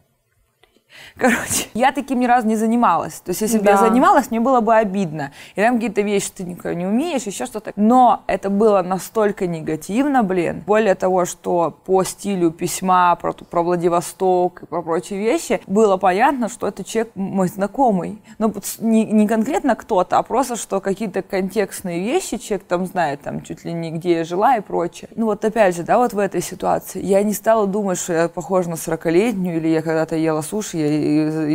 Короче, 1.17 1.69
я 1.75 1.93
таким 1.93 2.21
ни 2.21 2.26
разу 2.26 2.47
не 2.47 2.57
занималась. 2.57 3.21
То 3.21 3.31
есть, 3.31 3.40
если 3.40 3.59
бы 3.59 3.64
да. 3.64 3.73
я 3.73 3.76
занималась, 3.78 4.31
мне 4.31 4.40
было 4.40 4.61
бы 4.61 4.75
обидно. 4.75 5.33
И 5.55 5.61
там 5.61 5.75
какие-то 5.75 6.02
вещи 6.02 6.31
ты 6.35 6.45
никогда 6.45 6.75
не 6.75 6.87
умеешь, 6.87 7.23
еще 7.23 7.47
что-то. 7.47 7.73
Но 7.76 8.23
это 8.26 8.50
было 8.50 8.83
настолько 8.83 9.47
негативно, 9.47 10.23
блин. 10.23 10.62
Более 10.67 10.95
того, 10.95 11.25
что 11.25 11.76
по 11.85 12.05
стилю 12.05 12.50
письма 12.50 13.17
про, 13.17 13.33
про 13.33 13.62
Владивосток 13.62 14.62
и 14.62 14.67
про 14.67 14.83
прочие 14.83 15.19
вещи, 15.19 15.61
было 15.67 15.97
понятно, 15.97 16.49
что 16.49 16.69
это 16.69 16.85
человек 16.85 17.12
мой 17.14 17.49
знакомый. 17.49 18.23
Но 18.38 18.52
не, 18.78 19.05
не 19.05 19.26
конкретно 19.26 19.75
кто-то, 19.75 20.19
а 20.19 20.23
просто, 20.23 20.57
что 20.57 20.81
какие-то 20.81 21.23
контекстные 21.23 22.00
вещи 22.00 22.37
человек 22.38 22.67
там 22.67 22.87
знает, 22.87 23.23
там 23.23 23.43
чуть 23.43 23.64
ли 23.64 23.73
не 23.73 23.90
где 23.90 24.19
я 24.19 24.25
жила 24.25 24.57
и 24.57 24.61
прочее. 24.61 25.09
Ну 25.14 25.26
вот 25.26 25.45
опять 25.45 25.76
же, 25.76 25.83
да, 25.83 25.99
вот 25.99 26.12
в 26.12 26.19
этой 26.19 26.40
ситуации. 26.40 27.05
Я 27.05 27.23
не 27.23 27.33
стала 27.33 27.67
думать, 27.67 27.99
что 27.99 28.12
я 28.12 28.28
похожа 28.28 28.71
на 28.71 28.75
40-летнюю, 28.75 29.57
или 29.57 29.69
я 29.69 29.83
когда-то 29.83 30.17
ела 30.17 30.43
суши, 30.43 30.76
я 30.78 30.88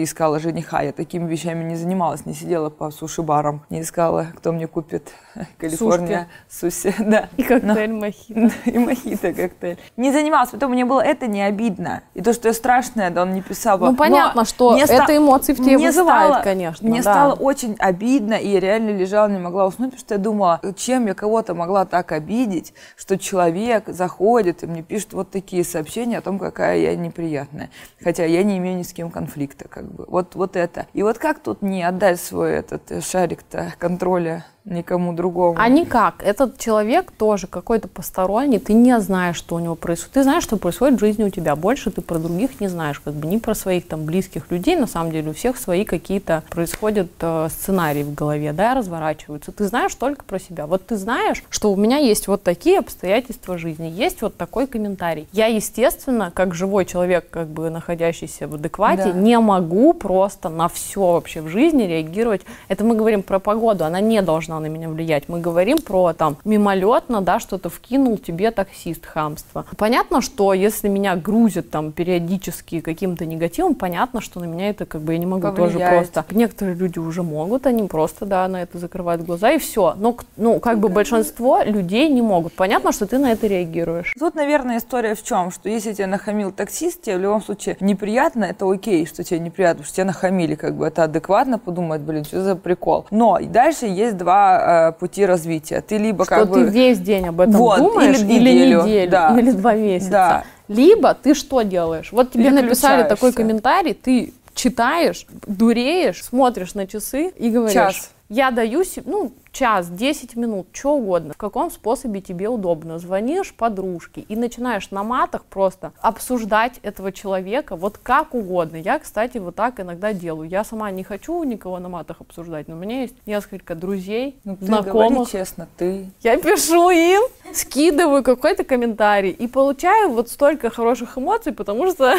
искала 0.04 0.40
жениха. 0.40 0.82
Я 0.82 0.92
такими 0.92 1.30
вещами 1.30 1.63
не 1.63 1.75
занималась, 1.75 2.25
не 2.25 2.34
сидела 2.34 2.70
по 2.70 2.92
суши-барам, 2.92 3.63
не 3.70 3.82
искала, 3.82 4.28
кто 4.36 4.52
мне 4.52 4.68
купит 4.68 5.12
Калифорния 5.58 6.28
суси. 6.50 6.94
Да. 7.04 7.30
И 7.38 7.44
коктейль 7.44 7.92
Но... 7.92 8.00
мохито. 8.00 8.52
И 8.70 8.78
мохито 8.78 9.34
коктейль. 9.34 9.78
Не 9.98 10.12
занималась, 10.12 10.50
потом 10.50 10.72
мне 10.72 10.86
было 10.86 11.02
это 11.02 11.28
не 11.28 11.42
обидно. 11.42 12.02
И 12.13 12.22
то, 12.22 12.34
что 12.34 12.48
я 12.48 12.54
страшная, 12.54 13.10
да 13.10 13.24
он 13.24 13.34
не 13.34 13.42
писал. 13.42 13.78
Ну, 13.78 13.96
понятно, 13.96 14.42
Но 14.42 14.46
что 14.46 14.78
это 14.78 15.04
ста... 15.04 15.18
эмоции 15.18 15.54
в 15.54 15.58
тебе 15.58 15.78
мне 15.78 15.88
вызывает, 15.88 16.30
стало, 16.30 16.44
конечно. 16.44 16.88
Мне 16.88 17.02
да. 17.02 17.13
стало 17.13 17.34
очень 17.34 17.75
обидно, 17.80 18.36
и 18.36 18.50
я 18.50 18.60
реально 18.60 18.92
лежала, 18.92 19.28
не 19.28 19.40
могла 19.40 19.66
уснуть, 19.68 19.92
потому 19.92 20.00
что 20.00 20.13
я 20.16 20.20
думала, 20.20 20.62
чем 20.75 21.08
я 21.08 21.13
кого-то 21.13 21.54
могла 21.54 21.86
так 21.86 22.12
обидеть, 22.12 22.74
что 22.96 23.18
человек 23.18 23.86
заходит 23.88 24.63
и 24.63 24.68
мне 24.68 24.82
пишет 24.82 25.13
вот 25.13 25.30
такие 25.32 25.63
сообщения 25.63 26.18
о 26.18 26.22
том, 26.22 26.40
какая 26.40 26.78
я 26.78 26.96
неприятная. 26.96 27.70
Хотя 28.02 28.25
я 28.25 28.44
не 28.44 28.58
имею 28.58 28.78
ни 28.78 28.84
с 28.84 28.94
кем 28.94 29.10
конфликта, 29.13 29.67
как 29.67 29.86
бы. 29.91 30.05
Вот, 30.08 30.36
вот 30.36 30.55
это. 30.55 30.88
И 30.93 31.03
вот 31.03 31.17
как 31.17 31.39
тут 31.39 31.62
не 31.62 31.84
отдать 31.84 32.20
свой 32.20 32.53
этот 32.53 32.91
э, 32.91 33.01
шарик-то 33.01 33.74
контроля 33.77 34.46
никому 34.65 35.13
другому. 35.13 35.55
А 35.60 35.67
никак. 35.67 36.24
Этот 36.24 36.58
человек 36.58 37.12
тоже 37.12 37.48
какой-то 37.48 37.88
посторонний, 37.88 38.60
ты 38.60 38.74
не 38.74 38.98
знаешь, 39.00 39.36
что 39.36 39.55
у 39.55 39.60
него 39.60 39.75
происходит. 39.75 40.13
Ты 40.13 40.24
знаешь, 40.24 40.43
что 40.43 40.58
происходит 40.58 40.98
в 40.98 41.00
жизни 41.00 41.24
у 41.24 41.29
тебя. 41.29 41.55
Больше 41.55 41.91
ты 41.91 42.01
про 42.01 42.17
других 42.17 42.62
не 42.62 42.67
знаешь, 42.67 43.00
как 43.00 43.13
бы 43.13 43.27
ни 43.27 43.38
про 43.38 43.55
своих 43.55 43.88
там 43.88 44.05
близких 44.05 44.50
людей. 44.51 44.75
На 44.75 44.88
самом 44.88 45.12
деле 45.12 45.32
у 45.32 45.34
всех 45.34 45.58
свои 45.58 45.84
какие-то 45.84 46.43
происходят 46.50 47.10
э, 47.20 47.48
сценарии 47.50 48.03
в 48.03 48.13
голове, 48.13 48.53
да, 48.53 48.74
разворачиваются. 48.74 49.51
Ты 49.51 49.65
знаешь 49.67 49.93
только 49.96 50.24
про 50.24 50.39
себя. 50.39 50.65
Вот 50.65 50.86
ты 50.86 50.96
знаешь, 50.96 51.43
что 51.50 51.72
у 51.72 51.75
меня 51.75 51.98
есть 51.98 52.27
вот 52.27 52.43
такие 52.43 52.79
обстоятельства 52.79 53.58
жизни, 53.58 53.88
есть 53.88 54.22
вот 54.22 54.38
такой 54.38 54.67
комментарий. 54.67 55.27
Я, 55.34 55.48
естественно, 55.48 56.32
как 56.34 56.53
живой 56.53 56.86
человек, 56.86 57.29
как 57.29 57.48
бы 57.48 57.70
находящийся 57.70 58.48
в 58.48 58.55
адеквате, 58.55 59.12
да. 59.12 59.13
не 59.13 59.38
могу 59.39 59.93
просто 59.93 60.50
на 60.50 60.70
все 60.70 61.13
вообще 61.13 61.41
в 61.41 61.50
жизни 61.50 61.84
реагировать. 61.84 62.41
Это 62.70 62.84
мы 62.86 62.96
говорим 62.96 63.24
про 63.24 63.39
погоду, 63.39 63.84
она 63.84 64.00
не 64.00 64.22
должна 64.22 64.52
должна 64.53 64.60
на 64.60 64.72
меня 64.72 64.89
влиять. 64.89 65.29
Мы 65.29 65.39
говорим 65.39 65.81
про 65.81 66.13
там 66.13 66.38
мимолетно, 66.45 67.22
да, 67.22 67.39
что-то 67.39 67.69
вкинул 67.69 68.17
тебе 68.17 68.51
таксист 68.51 69.05
хамство. 69.05 69.65
Понятно, 69.77 70.22
что 70.22 70.53
если 70.53 70.89
меня 70.89 71.15
грузят 71.15 71.69
там 71.69 71.91
периодически 71.91 72.81
каким-то 72.81 73.25
негативом, 73.25 73.75
понятно, 73.75 74.22
что 74.22 74.39
на 74.39 74.45
меня 74.45 74.69
это 74.69 74.86
как 74.86 75.01
бы 75.01 75.13
я 75.13 75.19
не 75.19 75.25
могу 75.25 75.41
Повлияет. 75.41 75.74
тоже 75.74 75.79
просто. 75.79 76.25
Некоторые 76.36 76.75
люди 76.75 77.00
уже 77.00 77.24
могут, 77.24 77.65
они 77.67 77.88
просто, 77.88 78.25
да, 78.25 78.48
на 78.48 78.62
это 78.62 78.77
закрывают 78.77 79.24
глаза 79.24 79.51
и 79.51 79.57
все. 79.57 79.95
Но, 79.98 80.15
ну, 80.38 80.60
как 80.60 80.79
бы 80.79 80.89
большинство 80.89 81.62
людей 81.63 82.10
не 82.10 82.22
могут. 82.22 82.53
Понятно, 82.53 82.91
что 82.91 83.05
ты 83.05 83.17
на 83.17 83.31
это 83.31 83.48
реагируешь. 83.48 84.13
Тут, 84.19 84.36
наверное, 84.36 84.77
история 84.77 85.15
в 85.15 85.24
чем, 85.24 85.51
что 85.51 85.69
если 85.69 85.93
тебя 85.93 86.07
нахамил 86.07 86.51
таксист, 86.51 87.01
тебе 87.01 87.17
в 87.17 87.22
любом 87.22 87.41
случае 87.41 87.77
неприятно, 87.79 88.45
это 88.45 88.69
окей, 88.69 89.05
что 89.05 89.24
тебе 89.24 89.39
неприятно, 89.39 89.83
потому 89.83 89.86
что 89.86 89.95
тебя 89.95 90.05
нахамили, 90.05 90.55
как 90.55 90.75
бы 90.75 90.86
это 90.86 91.03
адекватно 91.03 91.60
подумать, 91.60 92.01
блин, 92.01 92.25
что 92.25 92.41
за 92.41 92.55
прикол. 92.55 93.05
Но 93.12 93.39
дальше 93.41 93.86
есть 93.86 94.17
два 94.17 94.43
э, 94.44 95.00
пути 95.00 95.26
развития. 95.26 95.82
Ты 95.82 95.98
либо 95.98 96.26
что 96.26 96.36
как 96.36 96.54
ты 96.54 96.60
бы... 96.62 96.70
весь 96.70 97.00
день 97.00 97.28
об 97.28 97.42
этом 97.42 97.54
вот, 97.54 97.78
думаешь, 97.78 98.20
или, 98.20 98.34
или 98.34 98.52
неделю, 98.52 98.84
неделю 98.84 99.12
да. 99.12 99.40
или 99.40 99.52
два 99.52 99.74
месяца. 99.74 100.12
Да. 100.12 100.44
Либо 100.68 101.14
ты 101.14 101.34
что 101.34 101.62
делаешь? 101.62 102.10
Вот 102.12 102.32
тебе 102.32 102.52
написали 102.52 103.08
такой 103.08 103.34
комментарий, 103.34 103.94
ты 103.94 104.34
читаешь, 104.54 105.26
дуреешь, 105.48 106.24
смотришь 106.24 106.74
на 106.74 106.88
часы 106.88 107.34
и 107.38 107.50
говоришь... 107.50 107.74
Час. 107.74 108.12
Я 108.30 108.52
даю, 108.52 108.84
ну, 109.06 109.34
час, 109.53 109.89
10 109.89 110.36
минут, 110.36 110.67
что 110.74 110.95
угодно, 110.95 111.33
в 111.33 111.38
каком 111.38 111.72
способе 111.72 112.19
тебе 112.19 112.50
удобно. 112.50 112.98
Звонишь 112.98 113.53
подружке 113.53 114.22
и 114.22 114.36
начинаешь 114.36 114.89
на 114.91 115.03
матах 115.03 115.45
просто 115.45 115.93
обсуждать 116.01 116.79
этого 116.81 117.12
человека 117.12 117.75
вот 117.75 117.98
как 118.01 118.33
угодно. 118.33 118.77
Я, 118.77 119.00
кстати, 119.00 119.38
вот 119.38 119.55
так 119.55 119.79
иногда 119.79 120.12
делаю. 120.12 120.50
Я 120.50 120.63
сама 120.63 120.89
не 120.91 121.03
хочу 121.03 121.43
никого 121.43 121.79
на 121.79 121.88
матах 121.88 122.19
обсуждать, 122.19 122.67
но 122.67 122.75
у 122.75 122.79
меня 122.79 123.01
есть 123.01 123.15
несколько 123.25 123.75
друзей, 123.75 124.38
ну, 124.43 124.57
ты 124.57 124.65
знакомых. 124.65 125.29
честно, 125.29 125.67
ты. 125.77 126.10
Я 126.22 126.38
пишу 126.38 126.89
им, 126.89 127.22
скидываю 127.53 128.24
какой-то 128.24 128.63
комментарий 128.63 129.29
и 129.29 129.48
получаю 129.48 130.10
вот 130.10 130.29
столько 130.29 130.72
хороших 130.72 131.17
эмоций, 131.17 131.53
потому 131.53 131.91
что 131.91 132.15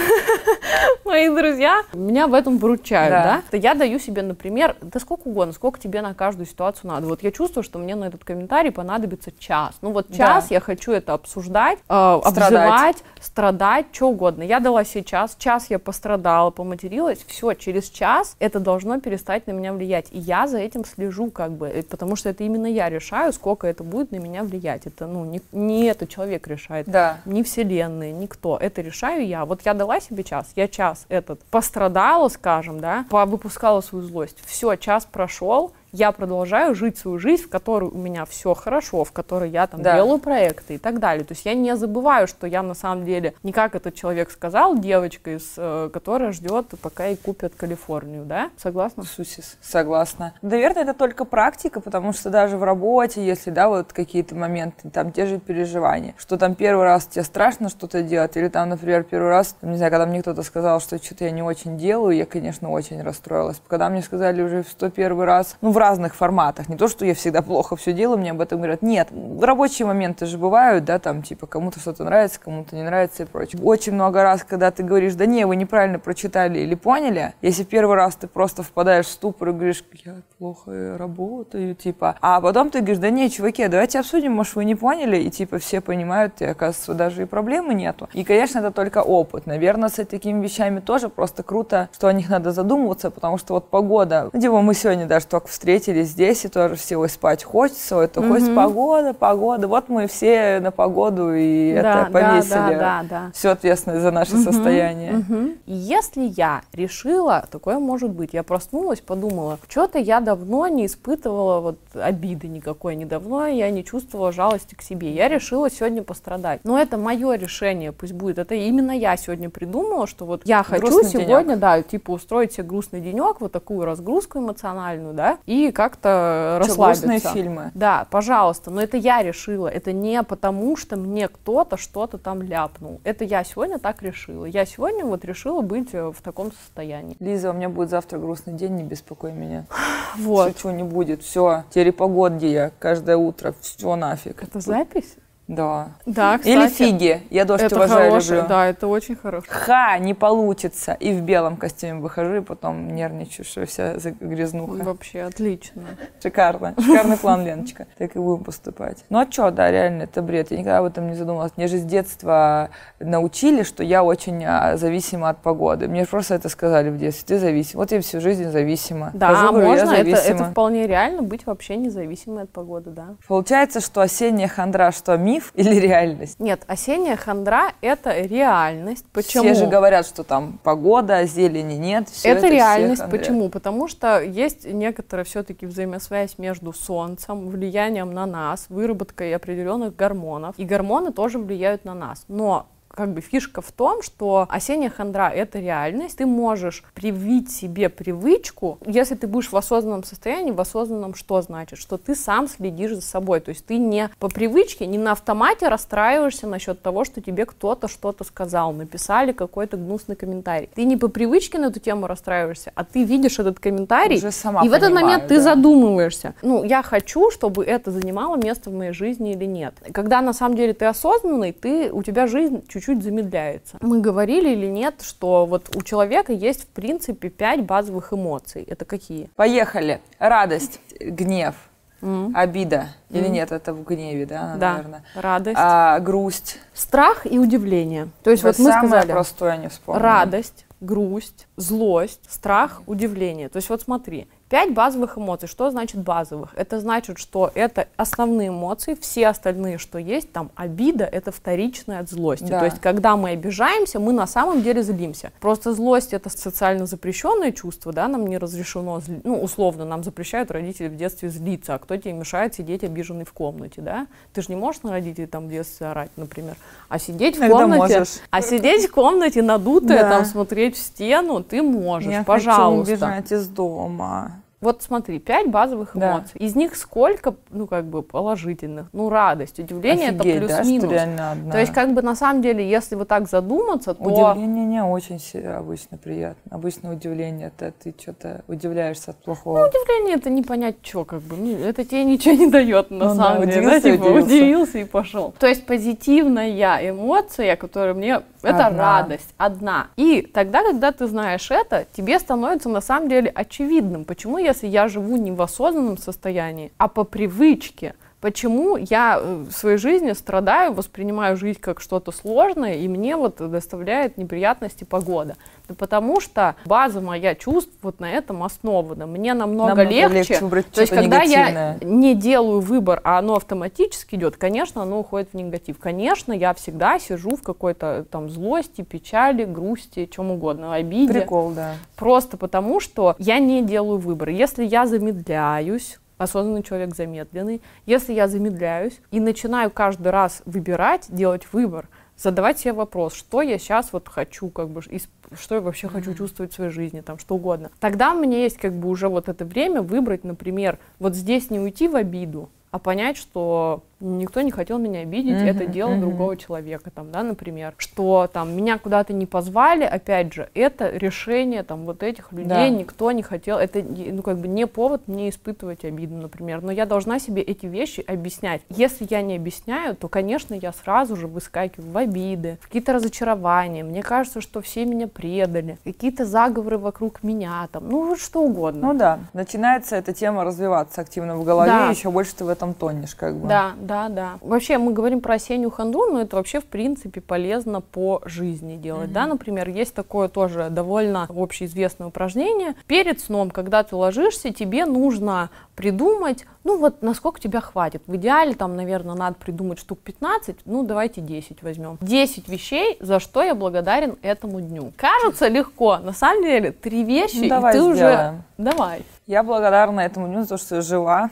мои 1.05 1.29
друзья 1.29 1.83
меня 1.93 2.29
в 2.29 2.35
этом 2.35 2.59
выручают, 2.59 3.11
да. 3.51 3.59
Я 3.59 3.75
даю 3.75 3.99
себе, 3.99 4.23
например, 4.23 4.77
да 4.81 5.01
сколько 5.01 5.27
угодно, 5.27 5.53
сколько 5.53 5.81
тебе 5.81 6.01
на 6.01 6.15
каждую 6.15 6.47
ситуацию 6.47 6.93
надо. 6.93 7.09
Вот 7.09 7.24
я 7.25 7.33
чувствую, 7.33 7.65
что 7.65 7.79
мне 7.79 7.95
на 7.95 8.05
этот 8.05 8.25
комментарий 8.25 8.71
понадобится 8.71 9.33
час. 9.39 9.75
Ну 9.81 9.93
вот 9.93 10.13
час 10.15 10.49
да. 10.49 10.55
я 10.55 10.61
хочу 10.61 10.93
это 10.93 11.15
обсуждать, 11.15 11.79
э, 11.89 11.95
обзывать, 11.95 13.03
страдать, 13.21 13.87
что 13.93 14.11
угодно. 14.11 14.43
Я 14.43 14.61
дала 14.61 14.85
себе 14.85 15.05
час, 15.05 15.37
час 15.39 15.71
я 15.71 15.79
пострадала, 15.79 16.51
поматерилась, 16.51 17.25
все, 17.27 17.55
через 17.55 17.89
час 17.89 18.37
это 18.39 18.61
должно 18.61 19.01
перестать 19.01 19.47
на 19.47 19.53
меня 19.53 19.73
влиять. 19.73 20.07
И 20.11 20.19
я 20.19 20.47
за 20.47 20.59
этим 20.59 20.85
слежу 20.85 21.31
как 21.31 21.53
бы, 21.53 21.69
э, 21.69 21.83
потому 21.83 22.17
что 22.17 22.29
это 22.29 22.45
именно 22.45 22.67
я 22.67 22.89
решаю, 22.89 23.33
сколько 23.33 23.67
это 23.67 23.83
будет 23.83 24.13
на 24.13 24.17
меня 24.17 24.45
влиять. 24.45 24.87
Это, 24.87 25.07
ну, 25.07 25.25
не, 25.25 25.41
не 25.53 25.85
этот 25.87 26.09
человек 26.09 26.47
решает, 26.47 26.87
да. 26.87 27.19
не 27.25 27.43
вселенная, 27.43 28.13
никто. 28.13 28.59
Это 28.61 28.83
решаю 28.83 29.27
я. 29.27 29.45
Вот 29.45 29.63
я 29.63 29.75
дала 29.75 30.01
себе 30.01 30.25
час, 30.25 30.49
я 30.57 30.69
час 30.69 31.07
этот 31.09 31.43
пострадала, 31.45 32.29
скажем, 32.29 32.81
да, 32.81 33.05
выпускала 33.11 33.81
свою 33.81 34.05
злость. 34.05 34.39
Все, 34.45 34.77
час 34.77 35.07
прошел, 35.11 35.73
я 35.95 36.11
продолжаю 36.11 36.75
жить 36.75 36.99
свою 36.99 37.19
жизнь, 37.21 37.45
в 37.45 37.49
которой 37.49 37.89
у 37.89 37.97
меня 37.97 38.25
все 38.25 38.53
хорошо, 38.53 39.05
в 39.05 39.13
которой 39.13 39.49
я 39.51 39.69
там 39.69 39.81
да. 39.81 39.95
делаю 39.95 40.19
проекты 40.19 40.75
и 40.75 40.79
так 40.79 40.99
далее. 40.99 41.25
То 41.25 41.33
есть 41.33 41.47
я 41.47 41.55
не 41.55 41.77
забываю, 41.77 42.27
что 42.27 42.49
я 42.49 42.63
на 42.63 42.75
самом 42.75 43.05
деле, 43.05 43.35
не 43.45 43.53
как 43.53 43.77
этот 43.77 43.95
человек 43.95 44.33
сказал, 44.33 44.77
девочка, 44.77 45.37
из, 45.37 45.55
э, 45.57 45.91
которая 45.93 46.33
ждет, 46.33 46.67
пока 46.83 47.07
ей 47.07 47.17
купят 47.17 47.55
Калифорнию, 47.55 48.25
да? 48.25 48.51
Согласна? 48.57 49.05
Сусис, 49.05 49.57
согласна. 49.63 50.35
Наверное, 50.43 50.83
это 50.83 50.95
только 50.95 51.25
практика, 51.25 51.81
потому 51.81 52.13
что 52.13 52.29
даже 52.29 52.57
в 52.57 52.65
работе, 52.65 53.25
если, 53.25 53.51
да, 53.51 53.69
вот 53.69 53.93
какие-то 53.93 54.35
моменты, 54.35 54.91
там 54.91 55.13
те 55.13 55.27
же 55.27 55.39
переживания, 55.39 56.15
что 56.19 56.37
там 56.37 56.57
первый 56.57 56.85
раз 56.85 57.07
тебе 57.07 57.23
страшно 57.23 57.69
что-то 57.69 58.03
делать, 58.03 58.37
или 58.37 58.49
там, 58.49 58.69
например, 58.71 59.05
первый 59.05 59.29
раз, 59.29 59.57
не 59.63 59.77
знаю, 59.77 59.93
когда 59.93 60.07
мне 60.07 60.23
кто-то 60.23 60.43
сказал, 60.43 60.81
что 60.81 61.01
что-то 61.01 61.25
я 61.25 61.31
не 61.31 61.43
очень 61.43 61.79
делаю, 61.79 62.17
я, 62.17 62.27
конечно, 62.27 62.71
очень 62.71 63.01
расстроилась. 63.01 63.61
Когда 63.69 63.89
мне 63.89 64.03
сказали 64.03 64.43
уже 64.43 64.65
в 64.65 64.69
101 64.69 65.21
раз, 65.21 65.57
ну, 65.61 65.71
в 65.71 65.84
разных 65.85 66.15
форматах. 66.15 66.69
Не 66.69 66.77
то, 66.77 66.89
что 66.89 67.05
я 67.05 67.15
всегда 67.15 67.43
плохо 67.43 67.77
все 67.77 67.93
делаю, 67.93 68.19
мне 68.19 68.31
об 68.31 68.41
этом 68.41 68.59
говорят. 68.59 68.81
Нет, 68.83 69.09
рабочие 69.41 69.87
моменты 69.87 70.25
же 70.25 70.39
бывают, 70.39 70.85
да, 70.85 70.99
там, 70.99 71.23
типа, 71.23 71.47
кому-то 71.47 71.79
что-то 71.79 72.05
нравится, 72.05 72.41
кому-то 72.41 72.75
не 72.75 72.83
нравится 72.83 73.25
и 73.25 73.27
прочее. 73.27 73.61
Очень 73.63 73.93
много 73.93 74.23
раз, 74.23 74.45
когда 74.45 74.71
ты 74.71 74.83
говоришь, 74.83 75.15
да 75.15 75.27
не, 75.27 75.45
вы 75.47 75.57
неправильно 75.57 75.99
прочитали 75.99 76.59
или 76.61 76.75
поняли, 76.75 77.35
если 77.43 77.65
первый 77.65 77.97
раз 77.97 78.17
ты 78.17 78.27
просто 78.27 78.63
впадаешь 78.63 79.07
в 79.07 79.11
ступор 79.11 79.51
и 79.51 79.53
говоришь, 79.53 79.85
я 80.05 80.15
плохо 80.39 80.97
работаю, 80.99 81.75
типа, 81.75 82.17
а 82.21 82.41
потом 82.41 82.71
ты 82.71 82.79
говоришь, 82.81 82.99
да 82.99 83.11
не, 83.11 83.31
чуваки, 83.31 83.69
давайте 83.69 83.99
обсудим, 83.99 84.33
может, 84.33 84.55
вы 84.55 84.65
не 84.65 84.75
поняли, 84.75 85.19
и, 85.19 85.31
типа, 85.31 85.59
все 85.59 85.81
понимают, 85.81 86.41
и, 86.41 86.47
оказывается, 86.47 86.95
даже 86.95 87.23
и 87.23 87.27
проблемы 87.27 87.75
нету. 87.75 88.09
И, 88.15 88.25
конечно, 88.25 88.61
это 88.61 88.71
только 88.71 89.03
опыт. 89.03 89.47
Наверное, 89.47 89.89
с 89.89 90.05
такими 90.05 90.43
вещами 90.43 90.81
тоже 90.81 91.09
просто 91.09 91.43
круто, 91.43 91.89
что 91.93 92.09
о 92.09 92.13
них 92.13 92.29
надо 92.31 92.53
задумываться, 92.53 93.11
потому 93.11 93.39
что 93.39 93.55
вот 93.55 93.69
погода, 93.69 94.31
ну, 94.33 94.41
типа, 94.41 94.61
мы 94.61 94.75
сегодня 94.75 95.07
даже 95.07 95.27
только 95.27 95.49
встретились 95.49 95.74
здесь, 95.79 96.45
и 96.45 96.49
тоже 96.49 96.77
всего 96.77 97.09
спать 97.09 97.45
хочется, 97.45 98.01
это 98.01 98.21
mm-hmm. 98.21 98.29
хочется 98.29 98.55
погода, 98.55 99.15
погода, 99.15 99.69
вот 99.69 99.89
мы 99.89 100.07
все 100.07 100.61
на 100.61 100.71
погоду 100.71 101.33
и 101.35 101.75
да, 101.75 102.03
это 102.03 102.11
повесили. 102.11 102.51
Да, 102.51 102.69
да, 102.69 102.79
да, 102.79 103.05
да. 103.09 103.31
Всю 103.35 103.49
ответственность 103.49 104.03
за 104.03 104.11
наше 104.11 104.33
mm-hmm. 104.33 104.45
состояние. 104.45 105.13
Mm-hmm. 105.13 105.59
Если 105.67 106.23
я 106.37 106.63
решила, 106.73 107.47
такое 107.51 107.79
может 107.79 108.11
быть, 108.11 108.31
я 108.33 108.43
проснулась, 108.43 109.01
подумала, 109.01 109.59
что-то 109.69 109.99
я 109.99 110.21
давно 110.21 110.69
не 110.69 110.87
испытывала 110.87 111.61
вот 111.61 111.79
обиды 111.95 112.49
никакой, 112.49 112.97
недавно 112.97 113.53
я 113.53 113.71
не 113.71 113.85
чувствовала 113.85 114.33
жалости 114.33 114.75
к 114.75 114.83
себе. 114.83 115.13
Я 115.13 115.29
решила 115.29 115.71
сегодня 115.71 116.03
пострадать. 116.03 116.61
Но 116.65 116.79
это 116.79 116.97
мое 116.97 117.37
решение, 117.37 117.93
пусть 117.93 118.13
будет. 118.13 118.39
Это 118.39 118.55
именно 118.55 118.93
я 118.93 119.17
сегодня 119.17 119.51
придумала, 119.51 120.07
что 120.07 120.27
вот 120.27 120.43
я 120.45 120.63
хочу 120.63 120.87
грустный 120.87 121.23
сегодня, 121.23 121.51
денек. 121.51 121.59
да, 121.59 121.83
типа 121.83 122.13
устроить 122.13 122.53
себе 122.53 122.65
грустный 122.65 123.01
денек, 123.01 123.41
вот 123.41 123.53
такую 123.53 123.85
разгрузку 123.85 124.39
эмоциональную, 124.39 125.15
да, 125.15 125.39
и 125.47 125.64
как-то 125.73 126.59
расслабиться. 126.61 127.31
Фильмы. 127.31 127.71
Да, 127.75 128.07
пожалуйста, 128.11 128.71
но 128.71 128.83
это 128.83 128.97
я 128.97 129.23
решила. 129.23 129.69
Это 129.69 129.93
не 129.93 130.23
потому, 130.23 130.77
что 130.77 130.97
мне 130.97 131.29
кто-то 131.29 131.77
что-то 131.77 132.19
там 132.19 132.43
ляпнул. 132.43 133.01
Это 133.05 133.25
я 133.25 133.45
сегодня 133.45 133.79
так 133.79 134.03
решила. 134.03 134.45
Я 134.45 134.67
сегодня 134.67 135.05
вот 135.05 135.25
решила 135.25 135.61
быть 135.61 135.93
э, 135.93 136.11
в 136.11 136.21
таком 136.23 136.53
состоянии. 136.53 137.17
Лиза, 137.21 137.51
у 137.51 137.53
меня 137.53 137.69
будет 137.69 137.91
завтра 137.91 138.19
грустный 138.19 138.55
день, 138.55 138.75
не 138.75 138.83
беспокой 138.83 139.33
меня. 139.33 139.67
Вот. 140.17 140.57
Все, 140.57 140.71
не 140.71 140.85
будет. 140.85 141.23
Все, 141.23 141.65
я 141.75 142.71
каждое 142.79 143.17
утро. 143.17 143.53
Все 143.61 143.97
нафиг. 143.97 144.43
Это 144.43 144.61
запись? 144.61 145.17
Да. 145.47 145.89
Да, 146.07 146.39
кстати. 146.39 146.57
Или 146.57 146.69
фиги. 146.69 147.23
Я 147.29 147.45
дождь 147.45 147.63
это 147.63 147.77
уважаю, 147.77 148.11
хорошее, 148.11 148.37
люблю. 148.37 148.49
Да, 148.49 148.67
это 148.67 148.87
очень 148.87 149.15
хорошо. 149.15 149.47
Ха, 149.49 149.99
не 149.99 150.15
получится. 150.15 150.93
И 150.95 151.13
в 151.13 151.21
белом 151.21 151.57
костюме 151.57 152.01
выхожу, 152.01 152.37
и 152.37 152.41
потом 152.41 152.95
нервничаю, 152.95 153.45
что 153.45 153.67
вся 153.67 153.95
грязнуха. 154.21 154.83
Вообще 154.83 155.23
отлично. 155.23 155.83
Шикарно. 156.23 156.75
Шикарный 156.79 157.19
план, 157.19 157.45
Леночка. 157.45 157.87
Так 157.99 158.17
и 158.17 158.19
будем 158.19 158.45
поступать. 158.45 159.05
Ну 159.09 159.19
а 159.19 159.31
что, 159.31 159.51
да, 159.51 159.71
реально, 159.71 160.03
это 160.05 160.23
бред. 160.23 160.51
Я 160.51 160.59
никогда 160.59 160.79
об 160.79 160.87
этом 160.87 161.09
не 161.09 161.15
задумывалась. 161.15 161.53
Мне 161.57 161.69
же 161.69 161.79
с 161.79 161.83
детства 161.83 162.71
научили, 162.99 163.63
что 163.63 163.83
я 163.83 164.03
очень 164.03 164.45
а, 164.45 164.77
зависима 164.77 165.31
от 165.31 165.39
погоды. 165.39 165.89
Мне 165.89 166.07
просто 166.07 166.35
это 166.35 166.49
сказали 166.49 166.91
в 166.91 166.99
детстве. 166.99 167.37
Ты 167.37 167.41
зависим. 167.41 167.79
Вот 167.79 167.93
я 167.93 168.01
всю 168.01 168.21
жизнь 168.21 168.51
зависима. 168.51 169.11
Да, 169.15 169.35
Хожу, 169.35 169.53
говорю, 169.53 169.67
можно. 169.69 169.93
Это, 169.93 170.17
это 170.17 170.45
вполне 170.45 170.87
реально 170.87 171.23
быть 171.23 171.47
вообще 171.47 171.77
независимой 171.77 172.45
от 172.45 172.51
погоды, 172.51 172.91
да. 172.91 173.17
Получается, 173.29 173.81
что 173.81 174.01
осенняя 174.01 174.49
хандра, 174.49 174.91
что 174.91 175.17
мир 175.17 175.34
миф 175.35 175.53
или 175.55 175.75
реальность? 175.75 176.39
Нет, 176.39 176.63
осенняя 176.67 177.17
хандра— 177.17 177.73
это 177.81 178.21
реальность. 178.21 179.05
Почему? 179.13 179.45
Все 179.45 179.55
же 179.55 179.67
говорят, 179.67 180.07
что 180.07 180.23
там 180.23 180.59
погода, 180.63 181.25
зелени 181.25 181.75
нет. 181.75 182.09
Все 182.09 182.29
это, 182.31 182.47
это 182.47 182.55
реальность. 182.55 183.03
Почему? 183.11 183.49
Потому 183.49 183.89
что 183.89 184.21
есть 184.21 184.67
некоторая 184.67 185.25
все-таки 185.25 185.67
взаимосвязь 185.67 186.39
между 186.39 186.73
солнцем, 186.73 187.49
влиянием 187.49 188.13
на 188.13 188.27
нас, 188.27 188.67
выработкой 188.69 189.35
определенных 189.35 189.97
гормонов. 189.97 190.55
И 190.59 190.65
гормоны 190.65 191.13
тоже 191.13 191.39
влияют 191.39 191.85
на 191.85 191.95
нас. 191.95 192.25
Но 192.29 192.67
как 192.95 193.13
бы 193.13 193.21
фишка 193.21 193.61
в 193.61 193.73
том, 193.73 194.03
что 194.03 194.47
осенняя 194.49 194.91
хандра— 194.91 195.31
это 195.35 195.59
реальность. 195.59 196.19
Ты 196.19 196.27
можешь 196.27 196.85
привить 196.95 197.51
себе 197.51 197.89
привычку, 197.89 198.79
если 198.87 199.17
ты 199.17 199.27
будешь 199.27 199.51
в 199.51 199.57
осознанном 199.57 200.05
состоянии, 200.05 200.53
в 200.53 200.61
осознанном 200.61 201.15
что 201.15 201.43
значит? 201.43 201.79
Что 201.79 201.99
ты 201.99 202.15
сам 202.15 202.49
следишь 202.49 202.93
за 202.93 203.03
собой. 203.03 203.41
То 203.41 203.51
есть 203.51 203.67
ты 203.67 203.79
не 203.79 204.11
по 204.19 204.29
привычке, 204.29 204.87
не 204.87 204.99
на 204.99 205.13
автомате 205.13 205.69
расстраиваешься 205.69 206.47
насчет 206.47 206.81
того, 206.83 207.05
что 207.05 207.21
тебе 207.21 207.47
кто-то 207.47 207.89
что-то 207.89 208.25
сказал, 208.25 208.73
написали 208.73 209.33
какой-то 209.33 209.77
гнусный 209.77 210.15
комментарий. 210.15 210.71
Ты 210.75 210.85
не 210.85 210.97
по 210.97 211.09
привычке 211.09 211.59
на 211.59 211.67
эту 211.67 211.81
тему 211.81 212.07
расстраиваешься, 212.07 212.73
а 212.75 212.85
ты 212.85 213.03
видишь 213.05 213.39
этот 213.39 213.59
комментарий, 213.59 214.19
Уже 214.19 214.31
сама 214.31 214.65
и 214.65 214.69
в 214.69 214.73
этот 214.73 214.93
момент 214.93 215.25
да. 215.25 215.29
ты 215.29 215.41
задумываешься. 215.41 216.35
Ну, 216.43 216.63
я 216.65 216.83
хочу, 216.83 217.31
чтобы 217.31 217.65
это 217.65 217.91
занимало 217.91 218.37
место 218.37 218.71
в 218.71 218.75
моей 218.75 218.93
жизни 218.93 219.33
или 219.33 219.45
нет. 219.45 219.75
Когда 219.93 220.21
на 220.21 220.33
самом 220.33 220.57
деле 220.57 220.75
ты 220.75 220.85
осознанный, 220.85 221.53
ты, 221.53 221.93
у 221.93 222.03
тебя 222.03 222.27
жизнь 222.27 222.63
чуть 222.69 222.84
чуть-чуть 222.85 223.03
замедляется. 223.03 223.79
Мы 223.81 224.01
говорили 224.01 224.51
или 224.51 224.67
нет, 224.67 225.03
что 225.03 225.47
вот 225.47 225.75
у 225.75 225.83
человека 225.83 226.33
есть 226.33 226.65
в 226.65 226.67
принципе 226.69 227.31
пять 227.31 227.63
базовых 227.65 228.13
эмоций. 228.13 228.63
Это 228.63 228.85
какие? 228.85 229.31
Поехали. 229.37 230.01
Радость, 230.19 230.81
гнев, 231.01 231.55
mm. 232.03 232.33
обида. 232.35 232.89
Mm. 233.09 233.19
Или 233.19 233.29
нет, 233.29 233.53
это 233.53 233.73
в 233.73 233.85
гневе, 233.85 234.27
да, 234.27 234.57
да. 234.57 234.73
наверное. 234.75 235.05
Радость. 235.15 235.57
А, 235.59 235.99
грусть. 236.01 236.59
Страх 236.75 237.27
и 237.27 237.39
удивление. 237.39 238.09
То 238.23 238.31
есть 238.31 238.45
это 238.45 238.59
вот 238.59 238.65
мы 238.65 238.71
самое 238.71 238.89
сказали. 238.89 239.13
простое 239.13 239.57
не 239.57 239.69
вспомню. 239.69 240.03
Радость, 240.03 240.67
грусть, 240.81 241.47
злость, 241.57 242.21
страх, 242.29 242.83
удивление. 242.87 243.49
То 243.49 243.57
есть 243.57 243.71
вот 243.71 243.81
смотри, 243.81 244.29
Пять 244.55 244.73
базовых 244.73 245.19
эмоций. 245.19 245.49
Что 245.49 245.73
значит 245.73 246.01
базовых? 246.01 246.55
Это 246.55 246.79
значит, 246.79 247.19
что 247.19 247.51
это 247.57 247.89
основные 247.97 248.51
эмоции, 248.51 248.95
все 248.95 249.27
остальные, 249.27 249.79
что 249.79 249.99
есть, 249.99 250.31
там 250.31 250.53
обида, 250.55 251.07
это 251.07 251.33
вторичная 251.33 251.99
от 251.99 252.09
злости. 252.09 252.45
Да. 252.45 252.61
То 252.61 252.67
есть, 252.67 252.81
когда 252.81 253.17
мы 253.17 253.31
обижаемся, 253.31 253.99
мы 253.99 254.13
на 254.13 254.29
самом 254.29 254.63
деле 254.63 254.85
злимся. 254.85 255.33
Просто 255.41 255.75
злость 255.75 256.13
это 256.13 256.31
социально 256.31 256.87
запрещенное 256.87 257.51
чувство, 257.51 257.93
да, 257.93 258.07
нам 258.07 258.29
не 258.29 258.39
разрешено, 258.39 259.01
зли... 259.01 259.21
ну, 259.25 259.43
условно, 259.43 259.85
нам 259.85 260.05
запрещают 260.05 260.53
родители 260.53 260.87
в 260.87 260.95
детстве 260.95 261.31
злиться, 261.31 261.75
а 261.75 261.81
кто 261.81 261.97
тебе 261.97 262.13
мешает 262.13 262.55
сидеть 262.55 262.85
обиженный 262.85 263.25
в 263.25 263.33
комнате, 263.33 263.81
да? 263.81 264.07
Ты 264.35 264.43
же 264.43 264.51
не 264.51 264.57
можешь 264.57 264.85
на 264.85 264.93
родителей 264.93 265.27
там 265.27 265.49
в 265.49 265.51
детстве 265.51 265.89
орать, 265.89 266.13
например, 266.15 266.55
а 266.89 267.01
сидеть 267.01 267.37
в 267.37 267.49
комнате, 267.49 267.99
можешь. 267.99 268.21
а 268.31 268.41
сидеть 268.41 268.87
в 268.87 268.93
комнате 268.93 269.43
надутая, 269.43 270.03
да. 270.03 270.11
там 270.11 270.25
смотреть 270.25 270.77
в 270.77 270.79
стену, 270.79 271.43
ты 271.43 271.61
можешь, 271.61 272.09
Я 272.09 272.23
пожалуйста. 272.23 272.93
хочу 272.93 273.05
убежать 273.05 273.33
из 273.33 273.49
дома. 273.49 274.44
Вот 274.65 274.83
смотри, 274.83 275.19
пять 275.19 275.51
базовых 275.51 275.95
эмоций. 275.95 276.39
Да. 276.39 276.45
Из 276.47 276.57
них 276.57 276.75
сколько, 276.75 277.35
ну, 277.51 277.67
как 277.67 277.85
бы, 277.85 278.03
положительных? 278.03 278.89
Ну, 278.95 279.11
радость, 279.11 279.59
удивление 279.59 280.09
Офигеть, 280.09 280.37
это 280.37 280.47
плюс-минус. 280.47 280.91
Да, 280.91 281.37
То 281.53 281.61
есть, 281.61 281.73
как 281.75 281.93
бы, 281.93 282.01
на 282.01 282.17
самом 282.17 282.41
деле, 282.41 282.67
если 282.67 282.95
вот 282.95 283.09
так 283.09 283.29
задуматься, 283.29 283.93
то... 283.93 284.03
Удивление 284.03 284.65
не 284.65 284.83
очень 284.83 285.21
обычно 285.47 285.99
приятно. 285.99 286.51
Обычно 286.51 286.93
удивление, 286.93 287.53
это 287.55 287.73
ты 287.73 287.95
что-то 288.01 288.43
удивляешься 288.49 289.11
от 289.11 289.23
плохого. 289.23 289.59
Ну, 289.59 289.67
удивление 289.67 290.17
это 290.17 290.31
не 290.31 290.41
понять, 290.41 290.77
что, 290.81 291.05
как 291.05 291.21
бы, 291.21 291.37
ну, 291.37 291.59
это 291.59 291.85
тебе 291.85 292.05
ничего 292.05 292.35
не 292.35 292.47
дает, 292.47 292.91
на 292.91 293.11
ну, 293.11 293.15
самом 293.15 293.41
да, 293.41 293.47
деле. 293.47 293.67
Удивился, 293.67 293.83
да, 293.83 293.93
типа, 293.93 294.03
удивился. 294.05 294.27
удивился 294.27 294.79
и 294.79 294.85
пошел. 294.85 295.35
То 295.39 295.47
есть, 295.47 295.67
позитивная 295.67 296.89
эмоция, 296.89 297.57
которая 297.57 297.93
мне 297.93 298.23
это 298.43 298.67
одна. 298.67 298.83
радость 299.01 299.35
одна. 299.37 299.89
И 299.97 300.23
тогда, 300.23 300.63
когда 300.63 300.93
ты 300.93 301.07
знаешь 301.07 301.51
это, 301.51 301.87
тебе 301.93 302.19
становится 302.19 302.69
на 302.69 302.81
самом 302.81 303.09
деле 303.09 303.31
очевидным, 303.35 304.05
почему, 304.05 304.39
если 304.55 304.69
я 304.69 304.87
живу 304.87 305.17
не 305.17 305.33
в 305.33 305.43
осознанном 305.43 305.99
состоянии, 305.99 306.73
а 306.79 306.87
по 306.87 307.03
привычке, 307.03 307.97
почему 308.25 308.79
я 308.79 309.21
э, 309.21 309.45
в 309.51 309.53
своей 309.53 309.77
жизни 309.77 310.13
страдаю, 310.13 310.73
воспринимаю 310.73 311.37
жизнь 311.37 311.61
как 311.61 311.79
что-то 311.79 312.11
сложное, 312.11 312.77
и 312.77 312.89
мне 312.89 313.17
вот 313.19 313.37
доставляет 313.37 314.17
неприятности 314.17 314.85
погода. 314.85 315.37
Да 315.69 315.75
потому 315.75 316.23
что 316.23 316.57
база 316.65 317.03
моя 317.03 317.35
чувств 317.35 317.73
вот 317.83 318.01
на 318.01 318.11
этом 318.11 318.43
основана. 318.43 319.07
Мне 319.07 319.35
намного, 319.35 319.75
намного 319.75 319.91
легче. 319.91 320.41
легче 320.41 320.63
То 320.73 320.81
есть, 320.81 320.95
когда 320.95 321.21
я 321.21 321.77
не 321.83 322.15
делаю 322.15 322.61
выбор, 322.61 323.03
а 323.05 323.19
оно 323.19 323.37
автоматически 323.37 324.15
идет, 324.15 324.39
конечно, 324.39 324.81
оно 324.81 325.01
уходит 325.01 325.29
в 325.33 325.37
негатив. 325.37 325.79
Конечно, 325.79 326.33
я 326.33 326.55
всегда 326.55 326.99
сижу 326.99 327.37
в 327.37 327.43
какой-то 327.43 328.07
там 328.11 328.31
злости, 328.31 328.81
печали, 328.81 329.45
грусти, 329.45 330.07
чем 330.07 330.31
угодно, 330.31 330.73
обиде. 330.73 331.13
Прикол, 331.13 331.51
да. 331.51 331.75
Просто 331.95 332.39
потому, 332.39 332.81
что 332.81 333.17
я 333.19 333.39
не 333.39 333.63
делаю 333.63 333.99
выбор. 333.99 334.31
Если 334.31 334.65
я 334.65 334.87
замедляюсь, 334.87 335.99
осознанный 336.19 336.63
человек 336.63 336.95
замедленный. 336.95 337.63
Если 337.87 338.13
я 338.13 338.29
замедляюсь 338.29 339.01
и 339.11 339.21
начинаю 339.21 339.71
каждый 339.71 340.09
раз 340.09 340.43
выбирать, 340.47 341.07
делать 341.09 341.53
выбор, 341.53 341.89
задавать 342.17 342.59
себе 342.59 342.73
вопрос, 342.73 343.15
что 343.15 343.43
я 343.43 343.59
сейчас 343.59 343.93
вот 343.93 344.09
хочу, 344.09 344.49
как 344.49 344.69
бы, 344.69 344.83
что 344.83 345.55
я 345.55 345.61
вообще 345.61 345.89
хочу 345.89 346.15
чувствовать 346.15 346.53
в 346.53 346.55
своей 346.55 346.71
жизни, 346.71 347.01
там, 347.01 347.19
что 347.19 347.35
угодно. 347.35 347.71
Тогда 347.81 348.13
у 348.13 348.21
меня 348.21 348.39
есть 348.39 348.57
как 348.57 348.73
бы 348.73 348.89
уже 348.89 349.09
вот 349.09 349.29
это 349.29 349.45
время 349.45 349.83
выбрать, 349.83 350.25
например, 350.25 350.79
вот 350.99 351.15
здесь 351.15 351.51
не 351.51 351.59
уйти 351.59 351.89
в 351.89 351.97
обиду, 351.97 352.51
а 352.71 352.79
понять, 352.79 353.17
что 353.17 353.85
никто 354.05 354.41
не 354.43 354.51
хотел 354.51 354.79
меня 354.79 355.01
обидеть, 355.01 355.39
Мгм, 355.39 355.47
это 355.47 355.67
дело 355.67 355.93
мгм. 355.93 356.01
другого 356.01 356.37
человека, 356.37 356.91
там, 356.91 357.11
да, 357.11 357.23
например, 357.23 357.75
что 357.79 358.29
там 358.33 358.55
меня 358.57 358.79
куда-то 358.79 359.13
не 359.13 359.27
позвали, 359.27 359.85
опять 359.85 360.33
же, 360.33 360.49
это 360.55 360.91
решение 360.91 361.63
там 361.63 361.85
вот 361.85 362.03
этих 362.03 362.33
людей, 362.33 362.49
Да. 362.49 362.69
никто 362.69 363.11
не 363.13 363.23
хотел, 363.23 363.59
это 363.59 363.83
ну 363.83 364.23
как 364.23 364.39
бы 364.39 364.49
не 364.49 364.67
повод 364.67 365.09
мне 365.09 365.31
испытывать 365.31 365.85
обиду, 365.85 366.15
например, 366.17 366.63
но 366.63 366.71
я 366.73 366.87
должна 366.87 367.19
себе 367.19 367.43
эти 367.43 367.67
вещи 367.67 368.05
объяснять. 368.07 368.63
Если 368.69 369.07
я 369.09 369.23
не 369.23 369.37
объясняю, 369.37 369.97
то, 369.97 370.09
конечно, 370.09 370.55
я 370.55 370.73
сразу 370.73 371.17
же 371.17 371.27
выскакиваю 371.27 371.91
в 371.91 371.97
обиды, 371.97 372.59
в 372.61 372.67
какие-то 372.67 372.93
разочарования, 372.93 373.83
мне 373.85 374.03
кажется, 374.03 374.41
что 374.41 374.61
все 374.61 374.85
меня 374.85 375.09
предали, 375.09 375.79
какие-то 375.85 376.25
заговоры 376.25 376.79
вокруг 376.79 377.23
меня, 377.23 377.69
там, 377.73 377.89
ну 377.89 378.09
вот 378.09 378.21
что 378.21 378.43
угодно. 378.43 378.93
Ну 378.93 378.99
да, 378.99 379.21
начинается 379.33 379.97
эта 379.97 380.13
тема 380.13 380.45
развиваться 380.45 381.01
активно 381.01 381.37
в 381.37 381.45
голове, 381.45 381.71
Да. 381.73 381.91
еще 381.91 382.11
больше 382.11 382.35
ты 382.35 382.45
в 382.45 382.49
этом 382.49 382.75
тонешь, 382.75 383.15
как 383.15 383.37
бы. 383.37 383.49
Да, 383.49 383.73
да, 383.81 383.94
да. 384.09 384.39
Вообще 384.41 384.79
мы 384.79 384.93
говорим 384.93 385.21
про 385.21 385.35
осеннюю 385.35 385.71
хандру, 385.71 386.07
но 386.13 386.21
это 386.21 386.37
вообще 386.37 386.61
в 386.61 386.65
принципе 386.65 387.21
полезно 387.21 387.81
по 387.81 388.21
жизни 388.25 388.77
делать. 388.77 389.13
Да, 389.13 389.27
например, 389.27 389.69
есть 389.69 389.95
такое 389.95 390.29
тоже 390.29 390.69
довольно 390.71 391.29
общеизвестное 391.29 392.09
упражнение. 392.09 392.75
Перед 392.87 393.21
сном, 393.21 393.51
когда 393.51 393.83
ты 393.83 393.97
ложишься, 393.97 394.53
тебе 394.53 394.87
нужно 394.87 395.51
придумать, 395.75 396.45
ну 396.63 396.79
вот 396.79 397.03
насколько 397.03 397.41
тебя 397.41 397.61
хватит. 397.61 398.03
В 398.07 398.17
идеале 398.17 398.55
там, 398.55 398.77
наверное, 398.77 399.15
надо 399.15 399.37
придумать 399.37 399.79
штук 399.79 399.99
15, 400.01 400.59
ну 400.67 400.85
давайте 400.85 401.21
10 401.21 401.63
возьмем. 401.63 401.99
10 402.01 402.49
вещей, 402.49 402.97
за 403.01 403.21
что 403.21 403.43
я 403.43 403.55
благодарен 403.55 404.17
этому 404.23 404.61
дню. 404.61 404.93
Кажется 404.97 405.49
легко, 405.49 405.99
на 405.99 406.13
самом 406.13 406.43
деле 406.45 406.73
три 406.73 407.03
вещи, 407.05 407.41
Ну, 407.43 407.49
давай 407.49 407.75
и 407.75 407.79
ты 407.79 407.83
уже... 407.83 407.97
сделаем. 407.97 408.43
Давай. 408.59 409.05
Я 409.27 409.43
благодарна 409.43 410.01
этому 410.01 410.29
дню 410.29 410.43
за 410.43 410.51
то, 410.51 410.59
что 410.59 410.77
я 410.77 410.81
жива. 410.81 411.31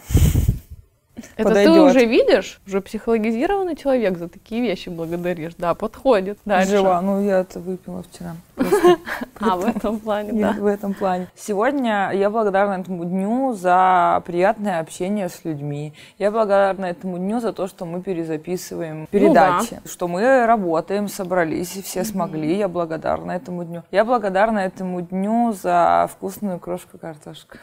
Это 1.37 1.48
ты 1.48 1.64
Подойдет. 1.66 1.90
уже 1.90 2.04
видишь? 2.04 2.61
Уже 2.66 2.80
психологизированный 2.80 3.76
человек 3.76 4.18
за 4.18 4.28
такие 4.28 4.62
вещи 4.62 4.88
благодаришь. 4.88 5.52
Да, 5.58 5.74
подходит. 5.74 6.38
Дальше. 6.44 6.76
Жива. 6.76 7.00
Ну, 7.00 7.24
я 7.24 7.40
это 7.40 7.61
выпила 7.61 8.02
вчера. 8.02 8.37
А, 9.40 9.56
в 9.56 9.64
этом 9.64 9.98
плане, 9.98 10.32
да. 10.40 10.52
в 10.52 10.66
этом 10.66 10.94
плане. 10.94 11.26
Сегодня 11.35 12.12
я 12.14 12.30
благодарна 12.30 12.80
этому 12.80 13.04
дню 13.04 13.54
за 13.54 14.22
приятное 14.24 14.78
общение 14.78 15.28
с 15.28 15.44
людьми. 15.44 15.94
Я 16.18 16.30
благодарна 16.30 16.85
этому 16.85 17.18
дню 17.18 17.40
за 17.40 17.52
то, 17.52 17.66
что 17.66 17.85
мы 17.85 18.02
перезаписываем 18.02 19.08
передачи, 19.11 19.80
что 19.85 20.06
мы 20.06 20.46
работаем, 20.46 21.08
собрались 21.08 21.74
и 21.76 21.82
все 21.82 22.04
смогли. 22.04 22.56
Я 22.56 22.68
благодарна 22.68 23.32
этому 23.32 23.64
дню. 23.64 23.82
Я 23.90 24.04
благодарна 24.04 24.61
этому 24.61 25.00
дню 25.00 25.52
за 25.61 26.08
вкусную 26.12 26.61
крошку 26.61 26.98
картошку. 26.98 27.56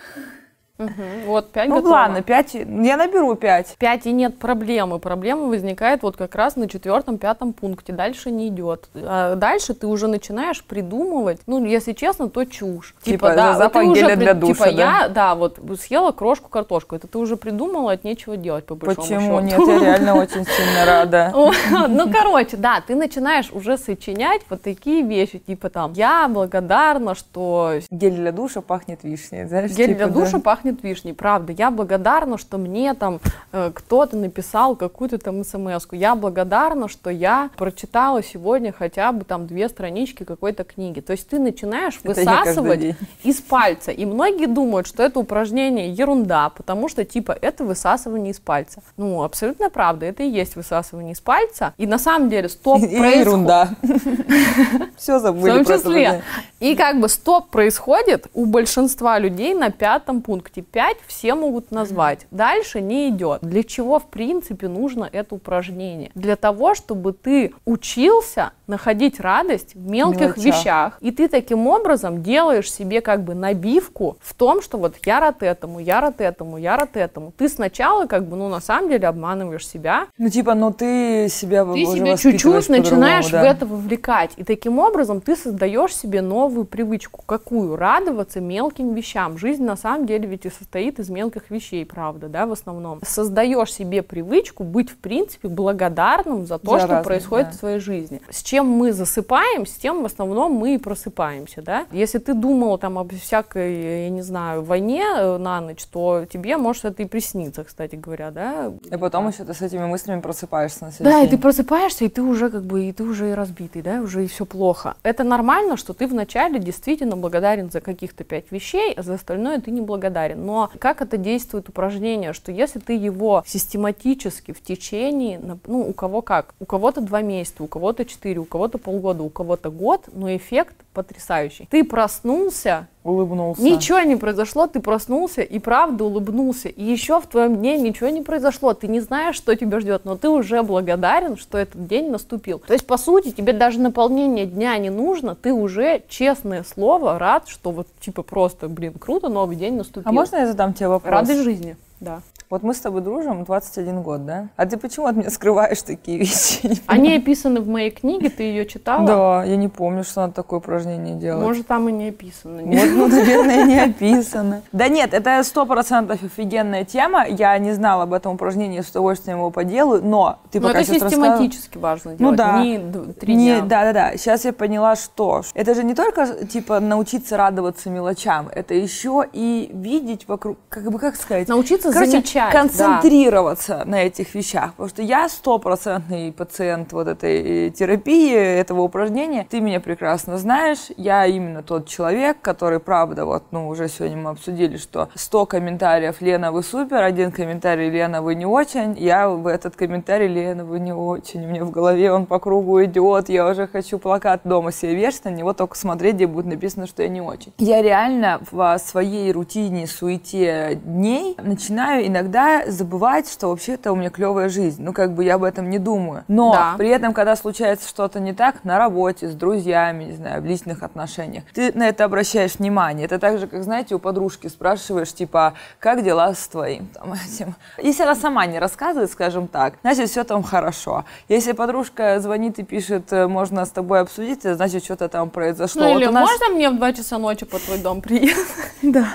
Мгм. 0.79 1.25
Вот, 1.25 1.51
пять 1.51 1.67
Ну 1.67 1.75
готово. 1.75 1.91
ладно, 1.91 2.21
пять. 2.21 2.53
Я 2.53 2.97
наберу 2.97 3.35
пять. 3.35 3.75
Пять 3.77 4.05
и 4.05 4.11
нет 4.13 4.39
проблемы. 4.39 4.97
Проблема 4.99 5.43
возникает 5.47 6.01
вот 6.03 6.15
как 6.15 6.33
раз 6.35 6.55
на 6.55 6.69
четвертом, 6.69 7.17
пятом 7.17 7.51
пункте. 7.53 7.91
Дальше 7.91 8.31
не 8.31 8.47
идет. 8.47 8.89
А 8.95 9.35
дальше 9.35 9.73
ты 9.73 9.87
уже 9.87 10.07
начинаешь 10.07 10.63
придумывать, 10.63 11.41
ну, 11.47 11.63
если 11.65 11.91
честно, 11.93 12.29
то 12.29 12.45
чушь. 12.45 12.95
Типа, 13.03 13.35
да, 13.35 13.35
за 13.35 13.51
вот 13.51 13.57
запах 13.57 13.81
ты 13.83 13.87
уже 13.89 14.15
для 14.15 14.33
душа, 14.33 14.53
Типа, 14.53 14.65
да? 14.65 15.01
я, 15.01 15.09
да, 15.09 15.35
вот 15.35 15.59
съела 15.79 16.11
крошку 16.11 16.49
картошку. 16.49 16.95
Это 16.95 17.07
ты 17.07 17.17
уже 17.17 17.35
придумала, 17.35 17.91
от 17.91 18.03
нечего 18.05 18.37
делать, 18.37 18.65
по 18.65 18.75
большому 18.75 19.05
Почему 19.07 19.41
счету. 19.41 19.65
нет? 19.67 19.81
Я 19.81 19.85
реально 19.85 20.15
очень 20.15 20.45
сильно 20.45 20.85
рада. 20.85 21.33
Ну, 21.89 22.11
короче, 22.11 22.55
да, 22.57 22.81
ты 22.85 22.95
начинаешь 22.95 23.49
уже 23.51 23.77
сочинять 23.77 24.41
вот 24.49 24.61
такие 24.61 25.03
вещи, 25.03 25.39
типа 25.39 25.69
там, 25.69 25.93
я 25.93 26.27
благодарна, 26.29 27.15
что 27.15 27.73
Гель 27.89 28.15
для 28.15 28.31
душа 28.31 28.61
пахнет 28.61 29.03
вишней, 29.03 29.45
знаешь? 29.45 29.71
Гель 29.71 29.87
типа, 29.89 29.97
для 29.97 30.07
да. 30.07 30.13
душа 30.13 30.39
пахнет 30.39 30.68
вишней, 30.83 31.13
правда. 31.13 31.53
Я 31.53 31.71
благодарна, 31.71 32.37
что 32.37 32.57
мне 32.57 32.93
там 32.93 33.19
э, 33.51 33.71
кто-то 33.73 34.15
написал 34.15 34.75
какую-то 34.75 35.17
там 35.17 35.43
смс 35.43 35.85
-ку. 35.85 35.95
Я 35.95 36.15
благодарна, 36.15 36.87
что 36.87 37.09
я 37.09 37.49
прочитала 37.57 38.23
сегодня 38.23 38.71
хотя 38.71 39.11
бы 39.11 39.25
там 39.25 39.47
две 39.47 39.69
странички 39.69 40.23
какой-то 40.23 40.63
книги. 40.63 40.99
То 40.99 41.13
есть 41.13 41.27
ты 41.29 41.39
начинаешь 41.39 41.99
высасывать 42.03 42.95
из 43.23 43.41
пальца. 43.41 43.91
И 43.91 44.05
многие 44.05 44.47
думают, 44.47 44.87
что 44.87 45.03
это 45.03 45.19
упражнение 45.19 45.91
ерунда, 45.91 46.49
потому 46.49 46.89
что 46.89 47.05
типа 47.05 47.37
это 47.41 47.63
высасывание 47.63 48.31
из 48.31 48.39
пальца. 48.39 48.81
Ну, 48.97 49.23
абсолютно 49.23 49.69
правда, 49.69 50.05
это 50.05 50.23
и 50.23 50.29
есть 50.29 50.55
высасывание 50.55 51.13
из 51.13 51.21
пальца. 51.21 51.73
И 51.77 51.87
на 51.87 51.99
самом 51.99 52.29
деле 52.29 52.49
стоп 52.49 52.79
происходит. 52.79 53.19
ерунда. 53.19 53.69
Все 54.97 55.19
В 55.19 55.21
забыли 55.21 55.51
том 55.51 55.65
про 55.65 55.73
это 55.73 55.83
числе. 55.83 56.23
И 56.59 56.75
как 56.75 56.99
бы 56.99 57.09
стоп 57.09 57.49
происходит 57.49 58.27
у 58.33 58.45
большинства 58.45 59.19
людей 59.19 59.53
на 59.53 59.71
пятом 59.71 60.21
пункте. 60.21 60.58
Пять 60.61 60.97
все 61.07 61.35
могут 61.35 61.71
назвать. 61.71 62.27
Дальше 62.31 62.81
не 62.81 63.09
идет. 63.09 63.41
Для 63.41 63.63
чего, 63.63 63.99
в 63.99 64.07
принципе, 64.07 64.67
нужно 64.67 65.09
это 65.11 65.35
упражнение? 65.35 66.11
Для 66.15 66.35
того, 66.35 66.75
чтобы 66.75 67.13
ты 67.13 67.53
учился 67.65 68.53
находить 68.69 69.19
радость 69.19 69.75
в 69.75 69.89
мелких 69.89 70.37
Мелочах. 70.37 70.43
вещах. 70.45 70.97
И 71.01 71.11
ты 71.11 71.27
таким 71.27 71.67
образом 71.67 72.23
делаешь 72.23 72.71
себе 72.71 73.01
как 73.01 73.23
бы 73.23 73.33
набивку 73.33 74.17
в 74.21 74.33
том, 74.33 74.61
что 74.61 74.77
вот 74.77 74.95
я 75.05 75.19
рад 75.19 75.43
этому, 75.43 75.79
я 75.79 75.99
рад 76.01 76.21
этому, 76.21 76.57
я 76.57 76.77
рад 76.77 76.95
этому. 76.95 77.33
Ты 77.37 77.49
сначала 77.49 78.05
как 78.05 78.27
бы, 78.27 78.37
ну, 78.37 78.47
на 78.47 78.61
самом 78.61 78.89
деле 78.89 79.07
обманываешь 79.07 79.67
себя, 79.67 80.07
Ну, 80.17 80.29
типа, 80.29 80.53
ну 80.53 80.71
ты 80.71 81.27
себя 81.29 81.65
ты 81.65 81.85
себя 81.85 82.17
чуть-чуть 82.17 82.69
начинаешь 82.69 83.27
да. 83.29 83.41
в 83.41 83.45
это 83.45 83.65
вовлекать. 83.65 84.31
И 84.37 84.43
таким 84.43 84.79
образом 84.79 85.21
ты 85.21 85.35
создаешь 85.35 85.95
себе 85.95 86.21
новую 86.21 86.65
привычку. 86.65 87.23
Какую? 87.25 87.75
Радоваться 87.75 88.39
мелким 88.39 88.93
вещам. 88.93 89.37
Жизнь 89.37 89.63
на 89.63 89.75
самом 89.75 90.05
деле 90.05 90.27
ведь 90.27 90.45
и 90.45 90.49
состоит 90.49 90.99
из 90.99 91.09
мелких 91.09 91.49
вещей, 91.49 91.85
правда, 91.85 92.27
да, 92.27 92.45
в 92.45 92.51
основном. 92.51 92.99
Создаешь 93.03 93.73
себе 93.73 94.03
привычку 94.03 94.63
быть, 94.63 94.89
в 94.89 94.97
принципе, 94.97 95.47
благодарным 95.47 96.45
за 96.45 96.59
то, 96.59 96.73
За 96.73 96.79
что 96.79 96.87
разные, 96.87 97.03
происходит 97.03 97.47
да. 97.47 97.53
в 97.53 97.55
своей 97.55 97.79
жизни. 97.79 98.21
С 98.29 98.43
чем 98.43 98.58
мы 98.67 98.93
засыпаем, 98.93 99.65
с 99.65 99.71
тем 99.73 100.03
в 100.03 100.05
основном 100.05 100.53
мы 100.53 100.75
и 100.75 100.77
просыпаемся, 100.77 101.61
да. 101.61 101.85
Если 101.91 102.17
ты 102.19 102.33
думал 102.33 102.77
там 102.77 102.97
об 102.97 103.13
всякой, 103.13 104.03
я 104.05 104.09
не 104.09 104.21
знаю, 104.21 104.63
войне 104.63 105.03
э, 105.17 105.37
на 105.37 105.61
ночь, 105.61 105.83
то 105.85 106.25
тебе 106.31 106.57
может 106.57 106.85
это 106.85 107.03
и 107.03 107.05
присниться, 107.05 107.63
кстати 107.63 107.95
говоря, 107.95 108.31
да. 108.31 108.71
И 108.91 108.97
потом 108.97 109.27
еще 109.29 109.43
ты 109.43 109.53
с 109.53 109.61
этими 109.61 109.85
мыслями 109.85 110.21
просыпаешься 110.21 110.85
на 110.85 110.87
Да, 110.89 110.95
следующий 110.95 111.19
и 111.21 111.25
ты 111.25 111.31
день. 111.31 111.41
просыпаешься, 111.41 112.05
и 112.05 112.09
ты 112.09 112.21
уже 112.21 112.49
как 112.49 112.63
бы, 112.63 112.85
и 112.85 112.91
ты 112.91 113.03
уже 113.03 113.31
и 113.31 113.33
разбитый, 113.33 113.81
да, 113.81 114.01
уже 114.01 114.23
и 114.25 114.27
все 114.27 114.45
плохо. 114.45 114.95
Это 115.03 115.23
нормально, 115.23 115.77
что 115.77 115.93
ты 115.93 116.07
вначале 116.07 116.59
действительно 116.59 117.15
благодарен 117.17 117.69
за 117.71 117.81
каких-то 117.81 118.23
пять 118.23 118.51
вещей, 118.51 118.93
а 118.95 119.03
за 119.03 119.15
остальное 119.15 119.59
ты 119.59 119.71
не 119.71 119.81
благодарен. 119.81 120.45
Но 120.45 120.69
как 120.79 121.01
это 121.01 121.17
действует 121.17 121.69
упражнение, 121.69 122.33
что 122.33 122.51
если 122.51 122.79
ты 122.79 122.93
его 122.93 123.43
систематически 123.45 124.51
в 124.51 124.61
течение, 124.61 125.39
ну, 125.65 125.81
у 125.89 125.93
кого 125.93 126.21
как, 126.21 126.53
у 126.59 126.65
кого-то 126.65 127.01
два 127.01 127.21
месяца, 127.21 127.63
у 127.63 127.67
кого-то 127.67 128.05
четыре, 128.05 128.39
кого-то 128.49 128.77
полгода, 128.77 129.23
у 129.23 129.29
кого-то 129.29 129.69
год, 129.69 130.09
но 130.11 130.35
эффект 130.35 130.75
потрясающий. 130.93 131.67
Ты 131.69 131.83
проснулся, 131.83 132.87
Улыбнулся. 133.03 133.61
Ничего 133.61 133.99
не 134.01 134.17
произошло, 134.17 134.67
ты 134.67 134.81
проснулся 134.81 135.41
и 135.41 135.57
правда 135.59 136.03
улыбнулся. 136.03 136.67
И 136.67 136.83
еще 136.83 137.21
в 137.21 137.27
твоем 137.27 137.55
дне 137.55 137.77
ничего 137.77 138.09
не 138.09 138.21
произошло. 138.21 138.73
Ты 138.73 138.87
не 138.87 138.99
знаешь, 138.99 139.35
что 139.35 139.55
тебя 139.55 139.79
ждет, 139.79 140.03
но 140.03 140.17
ты 140.17 140.29
уже 140.29 140.61
благодарен, 140.63 141.37
что 141.37 141.57
этот 141.57 141.87
день 141.87 142.11
наступил. 142.11 142.59
То 142.59 142.73
есть, 142.73 142.85
по 142.85 142.97
сути, 142.97 143.31
тебе 143.31 143.53
даже 143.53 143.79
наполнение 143.79 144.45
дня 144.45 144.77
не 144.77 144.89
нужно, 144.89 145.35
ты 145.35 145.53
уже, 145.53 146.03
честное 146.09 146.63
слово, 146.63 147.17
рад, 147.17 147.47
что 147.47 147.71
вот 147.71 147.87
типа 148.01 148.21
просто, 148.21 148.67
блин, 148.67 148.93
круто, 148.99 149.29
новый 149.29 149.55
день 149.55 149.75
наступил. 149.75 150.09
А 150.09 150.11
можно 150.11 150.35
я 150.37 150.47
задам 150.47 150.73
тебе 150.73 150.89
вопрос? 150.89 151.11
Радость 151.11 151.43
жизни, 151.43 151.77
да. 152.01 152.21
Вот 152.49 152.63
мы 152.63 152.73
с 152.73 152.79
тобой 152.79 153.01
дружим 153.01 153.43
21 153.43 154.01
год, 154.01 154.25
да? 154.25 154.47
А 154.55 154.65
ты 154.65 154.77
почему 154.77 155.05
от 155.05 155.15
меня 155.15 155.29
скрываешь 155.29 155.83
такие 155.83 156.17
вещи? 156.17 156.81
Они 156.87 157.15
описаны 157.15 157.61
в 157.61 157.67
моей 157.67 157.91
книге, 157.91 158.31
ты 158.31 158.41
ее 158.41 158.65
читала? 158.65 159.05
Да, 159.05 159.43
я 159.43 159.55
не 159.55 159.67
помню, 159.67 160.03
что 160.03 160.21
надо 160.21 160.33
такое 160.33 160.57
упражнение 160.57 161.13
делать. 161.13 161.43
Может, 161.45 161.67
там 161.67 161.87
и 161.89 161.91
не 161.91 162.09
описано. 162.09 162.63
Вот, 162.63 162.73
ну, 162.95 163.07
наверное, 163.07 163.65
не 163.65 163.79
описано. 163.79 164.63
Да 164.71 164.87
нет, 164.87 165.13
это 165.13 165.43
сто 165.43 165.67
процентов 165.67 166.23
офигенная 166.23 166.85
тема. 166.85 167.23
Я 167.27 167.55
не 167.59 167.71
знала 167.73 168.03
об 168.03 168.13
этом 168.13 168.33
упражнении, 168.33 168.81
с 168.81 168.89
удовольствием 168.89 169.37
его 169.37 169.51
поделаю, 169.51 170.03
но 170.03 170.39
ты 170.49 170.59
пока 170.59 170.79
это 170.79 170.87
сейчас 170.87 171.03
рассказывала- 171.03 171.33
систематически 171.33 171.77
важно 171.77 172.11
Ну 172.17 172.17
делать, 172.17 172.37
да. 172.37 172.63
не 172.63 172.79
три 173.13 173.35
дня. 173.35 173.61
да, 173.61 173.83
да, 173.83 173.93
да. 173.93 174.17
Сейчас 174.17 174.45
я 174.45 174.53
поняла, 174.53 174.95
что 174.95 175.43
это 175.53 175.75
же 175.75 175.83
не 175.83 175.93
только 175.93 176.25
типа 176.47 176.79
научиться 176.79 177.37
радоваться 177.37 177.91
мелочам, 177.91 178.49
это 178.51 178.73
еще 178.73 179.23
и 179.33 179.69
видеть 179.71 180.27
вокруг, 180.27 180.57
как 180.69 180.91
бы 180.91 180.97
как 180.97 181.15
сказать, 181.15 181.47
Научиться 181.47 181.91
Короче, 181.93 182.23
замечать. 182.39 182.53
да. 182.53 182.61
концентрироваться 182.61 183.83
на 183.85 184.03
этих 184.03 184.35
вещах, 184.35 184.71
потому 184.71 184.89
что 184.89 185.01
я 185.01 185.29
стопроцентный 185.29 186.31
пациент 186.31 186.93
вот 186.93 187.07
этой 187.07 187.67
э, 187.67 187.69
терапии, 187.71 188.33
этого 188.33 188.81
упражнения. 188.81 189.45
Ты 189.49 189.61
меня 189.61 189.79
прекрасно 189.79 190.37
знаешь, 190.37 190.89
я 190.97 191.25
именно 191.25 191.63
тот 191.63 191.87
человек, 191.87 192.37
который, 192.41 192.79
правда, 192.79 193.25
вот, 193.25 193.43
ну, 193.51 193.67
уже 193.67 193.87
сегодня 193.89 194.17
мы 194.17 194.29
обсудили, 194.31 194.77
что 194.77 195.09
100 195.15 195.45
комментариев 195.45 196.21
«Лена, 196.21 196.51
вы 196.51 196.63
супер», 196.63 197.03
один 197.03 197.31
комментарий 197.31 197.89
«Лена, 197.89 198.21
вы 198.21 198.35
не 198.35 198.45
очень», 198.45 198.95
я 198.97 199.29
в 199.29 199.47
этот 199.47 199.75
комментарий 199.75 200.27
«Лена, 200.27 200.65
вы 200.65 200.79
не 200.79 200.93
очень», 200.93 201.45
у 201.45 201.47
меня 201.47 201.63
в 201.63 201.71
голове 201.71 202.11
он 202.11 202.25
по 202.25 202.39
кругу 202.39 202.83
идет, 202.83 203.29
я 203.29 203.47
уже 203.47 203.67
хочу 203.67 203.99
плакат 203.99 204.41
дома 204.43 204.71
себе 204.71 204.95
вешать, 204.95 205.25
на 205.25 205.29
него 205.29 205.53
только 205.53 205.77
смотреть, 205.77 206.15
где 206.15 206.27
будет 206.27 206.45
написано, 206.45 206.87
что 206.87 207.03
я 207.03 207.09
не 207.09 207.21
очень. 207.21 207.53
Я 207.57 207.81
реально 207.81 208.41
в 208.51 208.77
своей 208.79 209.31
рутине, 209.31 209.87
суете 209.87 210.79
дней 210.83 211.35
начинаю 211.41 212.05
иногда 212.07 212.28
иногда 212.29 212.69
забывать, 212.71 213.29
что 213.31 213.49
вообще-то 213.49 213.91
у 213.91 213.95
меня 213.95 214.09
клевая 214.09 214.49
жизнь. 214.49 214.81
Ну, 214.83 214.93
как 214.93 215.13
бы 215.13 215.23
я 215.23 215.35
об 215.35 215.43
этом 215.43 215.69
не 215.69 215.79
думаю. 215.79 216.23
Но 216.27 216.51
Да. 216.53 216.75
при 216.77 216.89
этом, 216.89 217.13
когда 217.13 217.35
случается 217.35 217.87
что-то 217.89 218.19
не 218.19 218.33
так 218.33 218.63
на 218.63 218.77
работе, 218.77 219.27
с 219.29 219.33
друзьями, 219.33 220.05
не 220.05 220.11
знаю, 220.13 220.41
в 220.41 220.45
личных 220.45 220.83
отношениях, 220.83 221.43
ты 221.53 221.71
на 221.73 221.87
это 221.87 222.05
обращаешь 222.05 222.55
внимание. 222.59 223.05
Это 223.05 223.19
так 223.19 223.39
же, 223.39 223.47
как, 223.47 223.63
знаете, 223.63 223.95
у 223.95 223.99
подружки 223.99 224.47
спрашиваешь, 224.47 225.11
типа, 225.13 225.53
как 225.79 226.03
дела 226.03 226.33
с 226.33 226.47
твоим 226.47 226.87
там, 226.87 227.13
этим. 227.13 227.55
Если 227.77 228.03
она 228.03 228.15
сама 228.15 228.45
не 228.45 228.59
рассказывает, 228.59 229.11
скажем 229.11 229.47
так, 229.47 229.73
значит, 229.81 230.09
все 230.09 230.23
там 230.23 230.43
хорошо. 230.43 231.05
Если 231.27 231.53
подружка 231.53 232.19
звонит 232.19 232.59
и 232.59 232.63
пишет, 232.63 233.11
э, 233.11 233.27
можно 233.27 233.65
с 233.65 233.71
тобой 233.71 234.01
обсудить, 234.01 234.43
значит, 234.43 234.83
что-то 234.83 235.09
там 235.09 235.29
произошло. 235.29 235.81
Ну 235.83 235.93
Вот 235.93 236.01
или 236.01 236.09
нас- 236.09 236.29
можно 236.29 236.55
мне 236.55 236.69
в 236.69 236.75
2 236.77 236.93
часа 236.93 237.17
ночи 237.17 237.45
по 237.45 237.57
твой 237.59 237.77
дом 237.79 238.01
приехать? 238.01 238.45
да. 238.81 239.07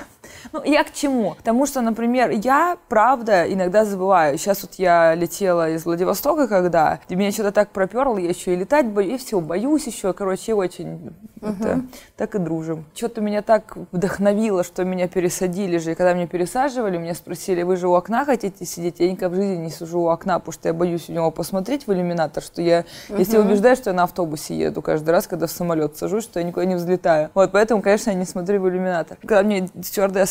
Ну, 0.53 0.63
я 0.65 0.85
к 0.85 0.93
чему? 0.93 1.35
К 1.35 1.43
тому, 1.43 1.67
что, 1.67 1.81
например, 1.81 2.31
я, 2.31 2.77
правда, 2.89 3.51
иногда 3.53 3.85
забываю. 3.85 4.39
Сейчас 4.39 4.63
вот 4.63 4.75
я 4.75 5.15
летела 5.15 5.71
из 5.71 5.85
Владивостока, 5.85 6.49
когда 6.49 7.01
и 7.09 7.15
меня 7.15 7.31
что-то 7.33 7.53
так 7.53 7.71
проперло, 7.71 8.19
я 8.19 8.29
еще 8.29 8.55
и 8.55 8.57
летать 8.57 8.87
боюсь, 8.87 9.15
и 9.15 9.25
все, 9.25 9.41
боюсь 9.41 9.87
еще. 9.87 10.13
Короче, 10.13 10.55
очень 10.55 11.13
это, 11.41 11.83
так 12.17 12.35
и 12.35 12.39
дружим. 12.39 12.87
Что-то 12.95 13.21
меня 13.21 13.43
так 13.43 13.77
вдохновило, 13.93 14.65
что 14.65 14.85
меня 14.85 15.09
пересадили 15.09 15.79
же. 15.79 15.93
И 15.93 15.95
когда 15.95 16.15
меня 16.15 16.27
пересаживали, 16.27 16.97
меня 16.97 17.15
спросили, 17.15 17.63
вы 17.63 17.77
же 17.77 17.89
у 17.89 17.95
окна 17.95 18.25
хотите 18.25 18.65
сидеть? 18.65 19.01
Я 19.01 19.11
никогда 19.11 19.29
в 19.29 19.35
жизни 19.35 19.57
не 19.57 19.71
сижу 19.71 20.01
у 20.01 20.09
окна, 20.09 20.39
потому 20.39 20.53
что 20.53 20.69
я 20.69 20.75
боюсь 20.75 21.09
у 21.09 21.13
него 21.13 21.31
посмотреть 21.31 21.87
в 21.87 21.93
иллюминатор, 21.93 22.43
что 22.43 22.63
я, 22.63 22.85
если 23.09 23.39
убеждаю, 23.39 23.77
что 23.77 23.91
я 23.91 23.97
на 23.97 24.05
автобусе 24.05 24.57
еду 24.57 24.83
каждый 24.83 25.11
раз, 25.11 25.27
когда 25.27 25.47
в 25.47 25.51
самолет 25.51 25.97
сажусь, 25.97 26.25
что 26.25 26.41
я 26.41 26.47
никуда 26.47 26.67
не 26.67 26.75
взлетаю. 26.75 27.31
Вот, 27.35 27.53
поэтому, 27.53 27.83
конечно, 27.83 28.11
я 28.11 28.17
не 28.17 28.25
смотрю 28.25 28.61
в 28.61 28.69
иллюминатор. 28.69 29.19
Когда 29.21 29.43
мне 29.43 29.69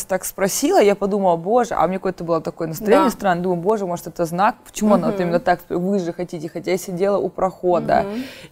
так 0.04 0.24
спросила, 0.24 0.80
я 0.80 0.94
подумала, 0.94 1.36
боже, 1.36 1.74
а 1.74 1.84
у 1.84 1.88
меня 1.88 1.98
какое-то 1.98 2.24
было 2.24 2.40
такое 2.40 2.68
настроение 2.68 3.10
Да. 3.10 3.10
странное, 3.10 3.42
думаю, 3.42 3.60
боже, 3.60 3.86
может, 3.86 4.06
это 4.06 4.24
знак, 4.24 4.56
почему 4.64 4.94
она 4.94 5.10
вот 5.10 5.20
именно 5.20 5.40
так, 5.40 5.60
вы 5.68 5.98
же 5.98 6.12
хотите, 6.12 6.48
хотя 6.48 6.72
я 6.72 6.78
сидела 6.78 7.18
у 7.18 7.28
прохода. 7.28 8.06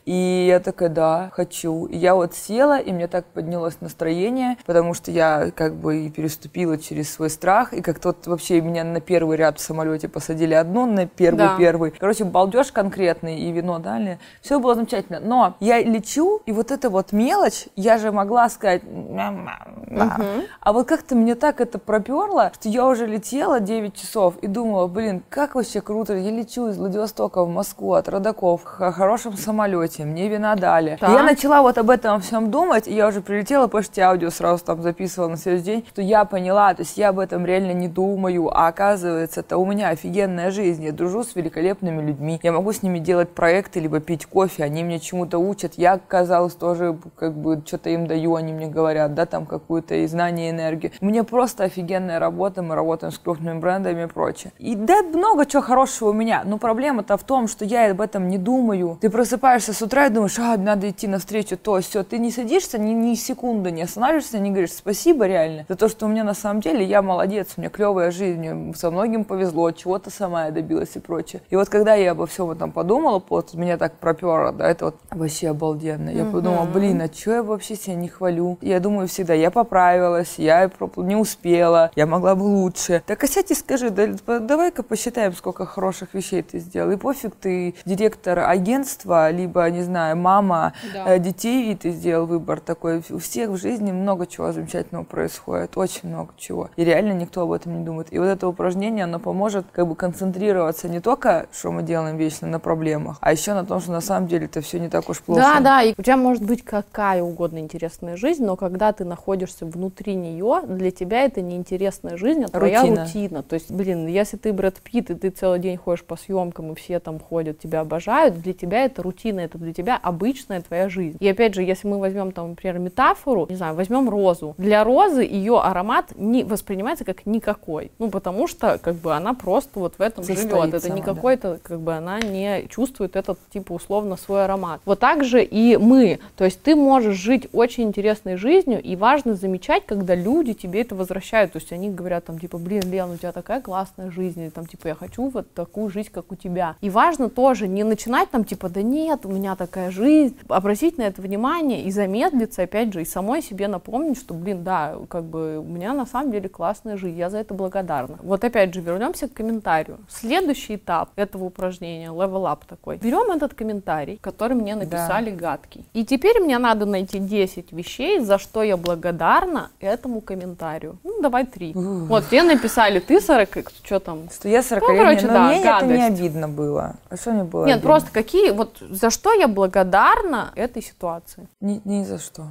И 0.04 0.46
я 0.48 0.60
такая, 0.60 0.88
да, 0.88 1.30
хочу. 1.32 1.86
И 1.86 1.96
я 1.96 2.14
вот 2.14 2.34
села, 2.34 2.78
и 2.78 2.92
мне 2.92 3.06
так 3.08 3.24
поднялось 3.26 3.76
настроение, 3.80 4.56
потому 4.66 4.94
что 4.94 5.10
я 5.10 5.50
как 5.54 5.74
бы 5.74 6.06
и 6.06 6.10
переступила 6.10 6.78
через 6.78 7.12
свой 7.12 7.30
страх, 7.30 7.72
и 7.72 7.82
как 7.82 7.98
тот 7.98 8.26
вообще 8.26 8.60
меня 8.60 8.84
на 8.84 9.00
первый 9.00 9.36
ряд 9.36 9.58
в 9.58 9.62
самолете 9.62 10.08
посадили 10.08 10.54
одну, 10.54 10.86
на 10.86 11.06
первый 11.06 11.38
Да. 11.38 11.56
первый. 11.56 11.90
Короче, 11.92 12.24
балдеж 12.24 12.72
конкретный, 12.72 13.38
и 13.40 13.52
вино 13.52 13.78
дали. 13.78 14.18
Все 14.40 14.58
было 14.58 14.74
замечательно. 14.74 15.20
Но 15.20 15.54
я 15.60 15.82
лечу, 15.82 16.40
и 16.46 16.52
вот 16.52 16.70
эта 16.70 16.90
вот 16.90 17.12
мелочь, 17.12 17.66
я 17.76 17.98
же 17.98 18.12
могла 18.12 18.48
сказать, 18.48 18.82
«Ма-ма-ма». 18.84 20.18
а 20.60 20.72
вот 20.72 20.86
как-то 20.86 21.14
мне 21.14 21.34
так 21.42 21.60
это 21.60 21.80
проперло, 21.80 22.52
что 22.54 22.68
я 22.68 22.86
уже 22.86 23.04
летела 23.04 23.58
9 23.58 23.96
часов 23.96 24.36
и 24.42 24.46
думала, 24.46 24.86
блин, 24.86 25.24
как 25.28 25.56
вообще 25.56 25.80
круто, 25.80 26.14
я 26.14 26.30
лечу 26.30 26.68
из 26.68 26.78
Владивостока 26.78 27.42
в 27.42 27.48
Москву 27.48 27.94
от 27.94 28.08
родаков 28.08 28.60
в 28.62 28.92
хорошем 28.92 29.36
самолете, 29.36 30.04
мне 30.04 30.28
вина 30.28 30.54
дали. 30.54 30.98
Так. 31.00 31.10
я 31.10 31.24
начала 31.24 31.62
вот 31.62 31.78
об 31.78 31.90
этом 31.90 32.20
всем 32.20 32.52
думать, 32.52 32.86
и 32.86 32.94
я 32.94 33.08
уже 33.08 33.22
прилетела, 33.22 33.66
почте 33.66 34.02
аудио 34.02 34.30
сразу 34.30 34.64
там 34.64 34.82
записывала 34.82 35.30
на 35.30 35.36
следующий 35.36 35.64
день, 35.64 35.84
что 35.88 36.00
я 36.00 36.24
поняла, 36.24 36.72
то 36.74 36.82
есть 36.82 36.96
я 36.96 37.08
об 37.08 37.18
этом 37.18 37.44
реально 37.44 37.72
не 37.72 37.88
думаю, 37.88 38.48
а 38.56 38.68
оказывается, 38.68 39.40
это 39.40 39.56
у 39.56 39.66
меня 39.66 39.88
офигенная 39.88 40.52
жизнь, 40.52 40.84
я 40.84 40.92
дружу 40.92 41.24
с 41.24 41.34
великолепными 41.34 42.02
людьми, 42.02 42.38
я 42.44 42.52
могу 42.52 42.72
с 42.72 42.84
ними 42.84 43.00
делать 43.00 43.30
проекты, 43.30 43.80
либо 43.80 43.98
пить 43.98 44.26
кофе, 44.26 44.62
они 44.62 44.84
меня 44.84 45.00
чему-то 45.00 45.38
учат, 45.38 45.72
я, 45.76 45.98
казалось, 45.98 46.54
тоже 46.54 46.96
как 47.16 47.34
бы 47.34 47.60
что-то 47.66 47.90
им 47.90 48.06
даю, 48.06 48.36
они 48.36 48.52
мне 48.52 48.68
говорят, 48.68 49.14
да, 49.14 49.26
там 49.26 49.44
какую-то 49.44 49.96
и 49.96 50.06
знание, 50.06 50.46
и 50.46 50.52
энергию. 50.52 50.92
Мне 51.00 51.21
просто 51.24 51.64
офигенная 51.64 52.18
работа, 52.18 52.62
мы 52.62 52.74
работаем 52.74 53.12
с 53.12 53.18
крупными 53.18 53.58
брендами 53.58 54.04
и 54.04 54.06
прочее. 54.06 54.52
И 54.58 54.74
да, 54.74 55.02
много 55.02 55.46
чего 55.46 55.62
хорошего 55.62 56.10
у 56.10 56.12
меня, 56.12 56.42
но 56.44 56.58
проблема-то 56.58 57.16
в 57.16 57.24
том, 57.24 57.48
что 57.48 57.64
я 57.64 57.90
об 57.90 58.00
этом 58.00 58.28
не 58.28 58.38
думаю. 58.38 58.98
Ты 59.00 59.10
просыпаешься 59.10 59.72
с 59.72 59.82
утра 59.82 60.06
и 60.06 60.10
думаешь, 60.10 60.38
а, 60.38 60.56
надо 60.56 60.90
идти 60.90 61.06
навстречу, 61.06 61.56
то, 61.56 61.80
все. 61.80 62.02
Ты 62.02 62.18
не 62.18 62.30
садишься 62.30 62.78
ни, 62.78 62.92
ни 62.92 63.14
секунды, 63.14 63.70
не 63.70 63.82
останавливаешься, 63.82 64.38
не 64.38 64.50
говоришь 64.50 64.72
спасибо 64.72 65.26
реально 65.26 65.64
за 65.68 65.76
то, 65.76 65.88
что 65.88 66.06
у 66.06 66.08
меня 66.08 66.24
на 66.24 66.34
самом 66.34 66.60
деле, 66.60 66.84
я 66.84 67.02
молодец, 67.02 67.54
у 67.56 67.60
меня 67.60 67.70
клевая 67.70 68.10
жизнь, 68.10 68.74
со 68.74 68.90
многим 68.90 69.24
повезло, 69.24 69.70
чего-то 69.70 70.10
сама 70.10 70.46
я 70.46 70.50
добилась 70.50 70.96
и 70.96 71.00
прочее. 71.00 71.42
И 71.50 71.56
вот 71.56 71.68
когда 71.68 71.94
я 71.94 72.12
обо 72.12 72.26
всем 72.26 72.50
этом 72.50 72.72
подумала, 72.72 73.22
вот 73.28 73.54
меня 73.54 73.76
так 73.78 73.94
проперло, 73.94 74.52
да, 74.52 74.68
это 74.68 74.86
вот 74.86 74.96
вообще 75.10 75.48
обалденно. 75.48 76.10
Я 76.10 76.24
подумала, 76.24 76.66
блин, 76.66 77.00
а 77.02 77.12
что 77.12 77.32
я 77.32 77.42
вообще 77.42 77.76
себя 77.76 77.94
не 77.94 78.08
хвалю? 78.08 78.58
Я 78.60 78.80
думаю 78.80 79.08
всегда, 79.08 79.34
я 79.34 79.50
поправилась, 79.50 80.34
я 80.38 80.68
не 81.12 81.16
успела, 81.16 81.90
я 81.94 82.06
могла 82.06 82.34
бы 82.34 82.42
лучше. 82.44 83.02
Так 83.06 83.22
а 83.22 83.26
сядь 83.26 83.50
и 83.50 83.54
скажи, 83.54 83.90
да, 83.90 84.08
по- 84.24 84.38
давай-ка 84.40 84.82
посчитаем, 84.82 85.32
сколько 85.34 85.66
хороших 85.66 86.14
вещей 86.14 86.42
ты 86.42 86.58
сделал. 86.58 86.90
И 86.90 86.96
пофиг, 86.96 87.34
ты 87.36 87.74
директор 87.84 88.38
агентства, 88.38 89.30
либо, 89.30 89.68
не 89.70 89.82
знаю, 89.82 90.16
мама 90.16 90.72
Да. 90.94 91.14
э, 91.14 91.18
детей, 91.18 91.72
и 91.72 91.74
ты 91.76 91.90
сделал 91.90 92.26
выбор 92.26 92.60
такой. 92.60 93.02
У 93.10 93.18
всех 93.18 93.50
в 93.50 93.56
жизни 93.58 93.92
много 93.92 94.26
чего 94.26 94.52
замечательного 94.52 95.04
происходит, 95.04 95.76
очень 95.76 96.08
много 96.08 96.32
чего. 96.38 96.70
И 96.76 96.84
реально 96.84 97.12
никто 97.12 97.42
об 97.42 97.52
этом 97.52 97.78
не 97.78 97.84
думает. 97.84 98.08
И 98.12 98.18
вот 98.18 98.26
это 98.26 98.48
упражнение, 98.48 99.04
оно 99.04 99.18
поможет 99.18 99.66
как 99.72 99.86
бы 99.86 99.94
концентрироваться 99.94 100.88
не 100.88 101.00
только, 101.00 101.46
что 101.52 101.70
мы 101.72 101.82
делаем 101.82 102.16
вечно 102.16 102.48
на 102.48 102.58
проблемах, 102.58 103.18
а 103.20 103.32
еще 103.32 103.52
на 103.52 103.64
том, 103.66 103.80
что 103.80 103.92
на 103.92 104.00
самом 104.00 104.28
деле 104.28 104.46
это 104.46 104.62
все 104.62 104.78
не 104.80 104.88
так 104.88 105.10
уж 105.10 105.20
плохо. 105.20 105.42
Да, 105.42 105.60
да, 105.60 105.82
и 105.82 105.92
у 105.98 106.02
тебя 106.02 106.16
может 106.16 106.42
быть 106.42 106.64
какая 106.64 107.22
угодно 107.22 107.58
интересная 107.58 108.16
жизнь, 108.16 108.44
но 108.44 108.56
когда 108.56 108.92
ты 108.92 109.04
находишься 109.04 109.66
внутри 109.66 110.14
нее, 110.14 110.60
для 110.66 110.90
тебя 110.90 111.01
это 111.10 111.40
не 111.40 111.56
интересная 111.56 112.16
жизнь, 112.16 112.44
а 112.44 112.48
твоя 112.48 112.82
Рутина. 112.82 113.04
рутина. 113.04 113.42
То 113.42 113.54
есть, 113.54 113.70
блин, 113.70 114.06
если 114.06 114.36
ты 114.36 114.52
Брэд 114.52 114.80
Питт, 114.80 115.10
и 115.10 115.14
ты 115.14 115.30
целый 115.30 115.58
день 115.58 115.76
ходишь 115.76 116.04
по 116.04 116.16
съемкам, 116.16 116.72
и 116.72 116.74
все 116.74 117.00
там 117.00 117.18
ходят, 117.18 117.58
тебя 117.58 117.80
обожают, 117.80 118.40
для 118.40 118.52
тебя 118.52 118.84
это 118.84 119.02
рутина, 119.02 119.40
это 119.40 119.58
для 119.58 119.72
тебя 119.72 119.98
обычная 120.02 120.60
твоя 120.60 120.88
жизнь. 120.88 121.16
И 121.20 121.28
опять 121.28 121.54
же, 121.54 121.62
если 121.62 121.88
мы 121.88 121.98
возьмем 121.98 122.32
там, 122.32 122.50
например, 122.50 122.78
метафору, 122.78 123.46
не 123.48 123.56
знаю, 123.56 123.74
возьмем 123.74 124.08
розу. 124.08 124.54
Для 124.58 124.84
розы 124.84 125.22
ее 125.22 125.60
аромат 125.60 126.12
не 126.16 126.44
воспринимается 126.44 127.04
как 127.04 127.26
никакой. 127.26 127.90
Ну, 127.98 128.10
потому 128.10 128.46
что, 128.46 128.78
как 128.78 128.96
бы, 128.96 129.14
она 129.14 129.34
просто 129.34 129.78
вот 129.78 129.94
в 129.98 130.00
этом 130.00 130.24
Состоит 130.24 130.50
живет. 130.50 130.74
Это 130.74 130.90
не 130.90 131.00
да. 131.00 131.06
какой-то, 131.06 131.58
как 131.62 131.80
бы, 131.80 131.94
она 131.94 132.20
не 132.20 132.66
чувствует 132.68 133.16
этот, 133.16 133.38
типа, 133.52 133.72
условно, 133.72 134.16
свой 134.16 134.44
аромат. 134.44 134.80
Вот 134.84 134.98
так 134.98 135.24
же 135.24 135.42
и 135.42 135.76
мы. 135.76 136.18
То 136.36 136.44
есть 136.44 136.62
ты 136.62 136.74
можешь 136.76 137.16
жить 137.16 137.48
очень 137.52 137.84
интересной 137.84 138.36
жизнью, 138.36 138.80
и 138.82 138.96
важно 138.96 139.34
замечать, 139.34 139.84
когда 139.86 140.14
люди 140.14 140.52
тебе 140.52 140.82
это 140.82 140.91
возвращают. 140.94 141.52
То 141.52 141.58
есть 141.58 141.72
они 141.72 141.90
говорят 141.90 142.24
там, 142.24 142.38
типа, 142.38 142.58
блин, 142.58 142.82
Лен, 142.90 143.10
у 143.10 143.16
тебя 143.16 143.32
такая 143.32 143.60
классная 143.60 144.10
жизнь, 144.10 144.40
или 144.40 144.50
там, 144.50 144.66
типа, 144.66 144.88
я 144.88 144.94
хочу 144.94 145.28
вот 145.28 145.52
такую 145.54 145.90
жизнь, 145.90 146.10
как 146.12 146.32
у 146.32 146.34
тебя. 146.34 146.76
И 146.80 146.90
важно 146.90 147.28
тоже 147.28 147.68
не 147.68 147.84
начинать 147.84 148.30
там, 148.30 148.44
типа, 148.44 148.68
да 148.68 148.82
нет, 148.82 149.24
у 149.26 149.30
меня 149.30 149.56
такая 149.56 149.90
жизнь. 149.90 150.36
Обратить 150.48 150.98
на 150.98 151.02
это 151.02 151.22
внимание 151.22 151.82
и 151.82 151.90
замедлиться, 151.90 152.62
опять 152.62 152.92
же, 152.92 153.02
и 153.02 153.04
самой 153.04 153.42
себе 153.42 153.68
напомнить, 153.68 154.18
что, 154.18 154.34
блин, 154.34 154.64
да, 154.64 154.96
как 155.08 155.24
бы 155.24 155.58
у 155.58 155.64
меня 155.64 155.94
на 155.94 156.06
самом 156.06 156.32
деле 156.32 156.48
классная 156.48 156.96
жизнь, 156.96 157.18
я 157.18 157.30
за 157.30 157.38
это 157.38 157.54
благодарна. 157.54 158.18
Вот 158.22 158.44
опять 158.44 158.74
же, 158.74 158.80
вернемся 158.80 159.28
к 159.28 159.32
комментарию. 159.32 159.98
Следующий 160.08 160.76
этап 160.76 161.10
этого 161.16 161.44
упражнения, 161.44 162.08
level 162.08 162.44
up 162.44 162.60
такой. 162.68 162.96
Берем 162.96 163.30
этот 163.30 163.54
комментарий, 163.54 164.18
который 164.20 164.56
мне 164.56 164.74
написали 164.74 165.30
гадкий. 165.30 165.84
И 165.92 166.04
теперь 166.04 166.40
мне 166.40 166.58
надо 166.58 166.86
найти 166.86 167.18
10 167.18 167.72
вещей, 167.72 168.20
за 168.20 168.38
что 168.38 168.62
я 168.62 168.76
благодарна 168.76 169.70
этому 169.80 170.20
комментарию. 170.20 170.81
Ну, 171.04 171.20
давай 171.22 171.46
три. 171.46 171.72
Вот, 171.74 172.28
тебе 172.28 172.42
написали, 172.42 172.98
ты 173.00 173.20
40, 173.20 173.70
что 173.84 174.00
там? 174.00 174.28
Что 174.30 174.48
я 174.48 174.62
40 174.62 174.82
Ну, 174.88 174.96
короче, 174.96 175.26
но 175.26 175.32
да, 175.32 175.46
мне 175.48 175.60
это 175.60 175.86
не 175.86 175.98
гадость. 175.98 176.20
обидно 176.20 176.48
было. 176.48 176.94
А 177.10 177.16
что 177.16 177.32
мне 177.32 177.44
было 177.44 177.64
Нет, 177.66 177.76
обидно? 177.76 177.90
просто 177.90 178.10
какие, 178.12 178.50
вот 178.50 178.78
за 178.80 179.10
что 179.10 179.32
я 179.32 179.48
благодарна 179.48 180.52
этой 180.56 180.82
ситуации? 180.82 181.48
Ни, 181.60 181.80
ни 181.84 182.04
за 182.04 182.18
что. 182.18 182.46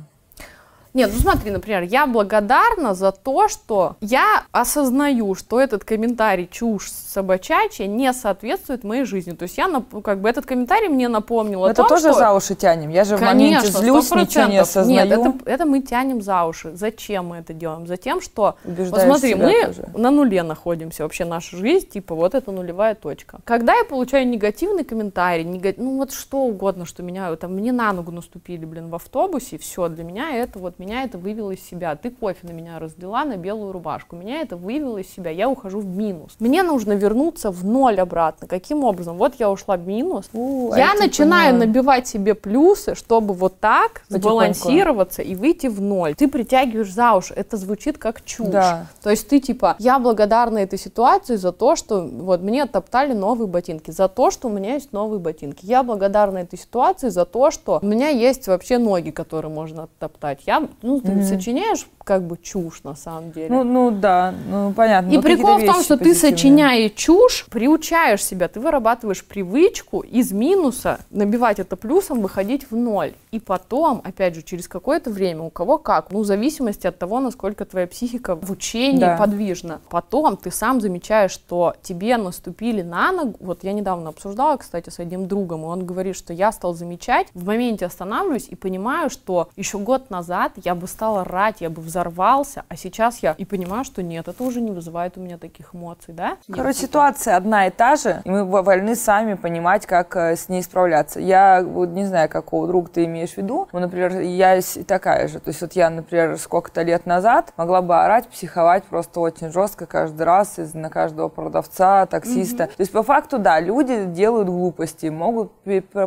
Нет, 0.94 1.12
ну 1.14 1.20
смотри, 1.20 1.52
например, 1.52 1.84
я 1.84 2.06
благодарна 2.06 2.94
за 2.94 3.12
то, 3.12 3.48
что 3.48 3.96
я 4.02 4.44
осознаю, 4.52 5.36
что 5.36 5.60
этот 5.60 5.86
комментарий 5.86 6.48
чушь 6.52 6.92
собачачья 6.92 7.88
не 7.88 8.12
соответствует 8.14 8.84
моей 8.84 9.06
жизни. 9.06 9.32
То 9.32 9.44
есть 9.44 9.58
я, 9.58 9.70
как 10.04 10.20
бы 10.20 10.30
этот 10.30 10.46
комментарий 10.46 10.90
мне 10.90 11.08
напомнил 11.08 11.64
о 11.64 11.70
это 11.70 11.84
том, 11.84 11.88
тоже 11.88 12.10
что... 12.10 12.14
за 12.14 12.34
уши 12.34 12.56
тянем. 12.56 12.90
Я 12.90 13.06
же 13.06 13.16
в 13.16 13.20
Конечно, 13.20 13.62
моменте 13.62 13.68
злюсь, 13.68 14.12
ничего 14.12 14.46
не 14.46 14.58
100%. 14.58 14.60
осознаю. 14.60 15.08
Нет, 15.08 15.20
это, 15.20 15.50
это 15.50 15.66
мы 15.66 15.82
тянем 15.82 16.22
за 16.22 16.44
уши. 16.44 16.72
Зачем 16.76 17.28
мы 17.28 17.38
это 17.38 17.54
делаем? 17.54 17.88
Затем, 17.88 18.22
что... 18.22 18.56
Убеждаешь 18.66 18.92
вот 18.92 19.02
смотри, 19.02 19.36
мы 19.36 19.66
тоже. 19.68 19.90
на 19.96 20.12
нуле 20.12 20.44
находимся. 20.44 21.04
Вообще 21.04 21.24
наша 21.26 21.56
жизнь, 21.56 21.88
типа, 21.88 22.16
вот 22.16 22.36
это 22.36 22.52
нулевая 22.52 22.96
точка. 22.96 23.40
Когда 23.46 23.76
я 23.76 23.86
получаю 23.86 24.28
негативный 24.28 24.84
комментарий, 24.84 25.46
нега- 25.46 25.76
ну 25.78 25.98
вот 25.98 26.12
что 26.12 26.40
угодно, 26.40 26.86
что 26.86 27.02
меня, 27.02 27.34
там, 27.38 27.54
мне 27.54 27.72
на 27.72 27.94
ногу 27.94 28.12
наступили, 28.12 28.66
блин, 28.66 28.90
в 28.90 28.96
автобусе, 28.96 29.58
все, 29.58 29.88
для 29.88 30.04
меня 30.04 30.36
это 30.36 30.60
вот 30.60 30.80
меня 30.82 31.04
это 31.04 31.18
вывело 31.18 31.52
из 31.52 31.64
себя. 31.64 31.96
Ты 31.96 32.10
кофе 32.10 32.48
на 32.48 32.52
меня 32.52 32.80
разлила 32.80 33.24
на 33.24 33.38
белую 33.38 33.72
рубашку, 33.72 34.16
меня 34.16 34.42
это 34.42 34.58
вывело 34.58 34.98
из 34.98 35.10
себя, 35.10 35.30
я 35.30 35.48
ухожу 35.48 35.80
в 35.80 35.86
минус. 35.86 36.36
Мне 36.40 36.64
нужно 36.64 36.94
вернуться 36.94 37.52
в 37.52 37.64
ноль 37.64 38.00
обратно. 38.00 38.48
Каким 38.48 38.84
образом? 38.84 39.18
Вот 39.18 39.36
я 39.38 39.50
ушла 39.52 39.78
в 39.78 39.86
минус, 39.86 40.30
У, 40.34 40.72
а 40.72 40.78
я 40.78 40.94
это 40.94 41.04
начинаю 41.04 41.54
поняла. 41.54 41.66
набивать 41.66 42.08
себе 42.08 42.34
плюсы, 42.34 42.96
чтобы 42.96 43.34
вот 43.34 43.60
так 43.60 44.04
сбалансироваться 44.10 45.22
и 45.22 45.36
выйти 45.36 45.68
в 45.68 45.80
ноль. 45.82 46.16
Ты 46.16 46.28
притягиваешь 46.28 46.92
за 46.92 47.14
уши, 47.14 47.34
это 47.34 47.58
звучит 47.58 47.98
как 47.98 48.24
чушь. 48.24 48.48
Да. 48.48 48.88
То 49.04 49.12
есть 49.12 49.28
ты 49.28 49.40
типа, 49.40 49.76
я 49.80 50.00
благодарна 50.00 50.58
этой 50.58 50.80
ситуации 50.80 51.36
за 51.36 51.52
то, 51.52 51.76
что 51.76 52.02
вот 52.02 52.42
мне 52.42 52.64
оттоптали 52.64 53.14
новые 53.14 53.48
ботинки, 53.48 53.92
за 53.92 54.08
то, 54.08 54.32
что 54.32 54.48
у 54.48 54.52
меня 54.52 54.74
есть 54.74 54.94
новые 54.94 55.20
ботинки. 55.20 55.66
Я 55.66 55.84
благодарна 55.84 56.40
этой 56.40 56.58
ситуации 56.58 57.10
за 57.10 57.26
то, 57.26 57.52
что 57.52 57.80
у 57.82 57.86
меня 57.86 58.10
есть 58.10 58.48
вообще 58.48 58.78
ноги, 58.78 59.12
которые 59.12 59.52
можно 59.52 59.84
оттоптать. 59.84 60.40
Я, 60.46 60.68
ну, 60.82 61.00
ты 61.02 61.12
Мгм. 61.12 61.24
сочиняешь 61.24 61.88
как 62.04 62.24
бы 62.24 62.38
чушь 62.38 62.84
на 62.84 62.96
самом 62.96 63.32
деле. 63.32 63.50
Ну, 63.50 63.64
ну 63.64 63.92
да, 63.92 64.34
ну 64.50 64.74
понятно. 64.74 65.12
И 65.12 65.20
прикол 65.20 65.58
в 65.58 65.66
том, 65.66 65.82
что 65.82 65.98
ты, 65.98 66.06
позитивные. 66.06 66.32
сочиняя 66.32 66.90
чушь, 66.90 67.46
приучаешь 67.50 68.24
себя, 68.24 68.48
ты 68.48 68.60
вырабатываешь 68.60 69.24
привычку 69.24 70.02
из 70.02 70.32
минуса 70.32 71.00
набивать 71.10 71.60
это 71.60 71.76
плюсом, 71.76 72.22
выходить 72.22 72.70
в 72.72 72.76
ноль. 72.76 73.14
И 73.32 73.40
потом, 73.40 74.02
опять 74.04 74.36
же, 74.36 74.42
через 74.42 74.68
какое-то 74.68 75.10
время, 75.10 75.44
у 75.44 75.50
кого 75.50 75.78
как, 75.78 76.12
ну, 76.12 76.20
в 76.22 76.26
зависимости 76.26 76.88
от 76.88 76.98
того, 76.98 77.20
насколько 77.20 77.66
твоя 77.66 77.88
психика 77.88 78.36
в 78.36 78.52
учении 78.52 79.00
Да. 79.00 79.18
подвижна. 79.18 79.82
Потом 79.90 80.38
ты 80.38 80.52
сам 80.52 80.82
замечаешь, 80.82 81.32
что 81.32 81.76
тебе 81.82 82.18
наступили 82.18 82.82
на 82.82 83.12
ногу. 83.12 83.36
Вот 83.40 83.64
я 83.64 83.74
недавно 83.74 84.10
обсуждала, 84.10 84.58
кстати, 84.58 84.90
с 84.90 85.00
одним 85.00 85.28
другом, 85.28 85.62
и 85.62 85.66
он 85.66 85.86
говорит, 85.86 86.16
что 86.16 86.34
я 86.34 86.52
стал 86.52 86.74
замечать, 86.74 87.28
в 87.34 87.46
моменте 87.46 87.86
останавливаюсь 87.86 88.48
и 88.50 88.56
понимаю, 88.56 89.10
что 89.10 89.50
еще 89.56 89.78
год 89.78 90.10
назад 90.10 90.54
я 90.64 90.76
бы 90.76 90.88
стала 90.88 91.24
рать, 91.24 91.58
я 91.62 91.70
бы 91.70 91.82
взорвался, 91.92 92.64
а 92.70 92.76
сейчас 92.78 93.20
я 93.20 93.34
и 93.38 93.44
понимаю, 93.46 93.84
что 93.84 94.02
нет, 94.02 94.28
это 94.28 94.44
уже 94.44 94.62
не 94.62 94.72
вызывает 94.72 95.18
у 95.18 95.22
меня 95.22 95.38
таких 95.38 95.76
эмоций, 95.76 96.14
да? 96.14 96.38
Короче, 96.52 96.80
ситуация 96.80 97.36
одна 97.36 97.68
и 97.68 97.70
та 97.70 97.96
же, 97.98 98.22
и 98.24 98.30
мы 98.30 98.46
вольны 98.46 98.96
сами 98.96 99.34
понимать, 99.36 99.86
как 99.86 100.16
э, 100.16 100.36
с 100.38 100.48
ней 100.50 100.64
справляться. 100.64 101.20
Я 101.20 101.62
вот 101.64 101.90
не 101.90 102.06
знаю, 102.06 102.30
какого 102.30 102.66
друга 102.68 102.90
ты 102.90 103.06
имеешь 103.06 103.32
в 103.34 103.38
виду. 103.38 103.68
Ну, 103.74 103.80
например, 103.80 104.20
я 104.22 104.60
такая 104.88 105.28
же. 105.28 105.40
То 105.40 105.50
есть 105.50 105.62
вот 105.62 105.74
я, 105.74 105.90
например, 105.90 106.38
сколько-то 106.38 106.82
лет 106.84 107.06
назад 107.06 107.54
могла 107.58 107.82
бы 107.82 108.02
орать, 108.02 108.28
психовать 108.30 108.84
просто 108.86 109.20
очень 109.20 109.52
жестко 109.52 109.86
каждый 109.86 110.24
раз 110.24 110.58
из- 110.60 110.74
на 110.74 110.90
каждого 110.90 111.28
продавца, 111.28 112.06
таксиста. 112.06 112.68
То 112.68 112.74
есть 112.82 112.92
по 112.92 113.04
факту, 113.04 113.38
да, 113.38 113.60
люди 113.60 114.06
делают 114.06 114.48
глупости, 114.48 115.08
могут 115.08 115.52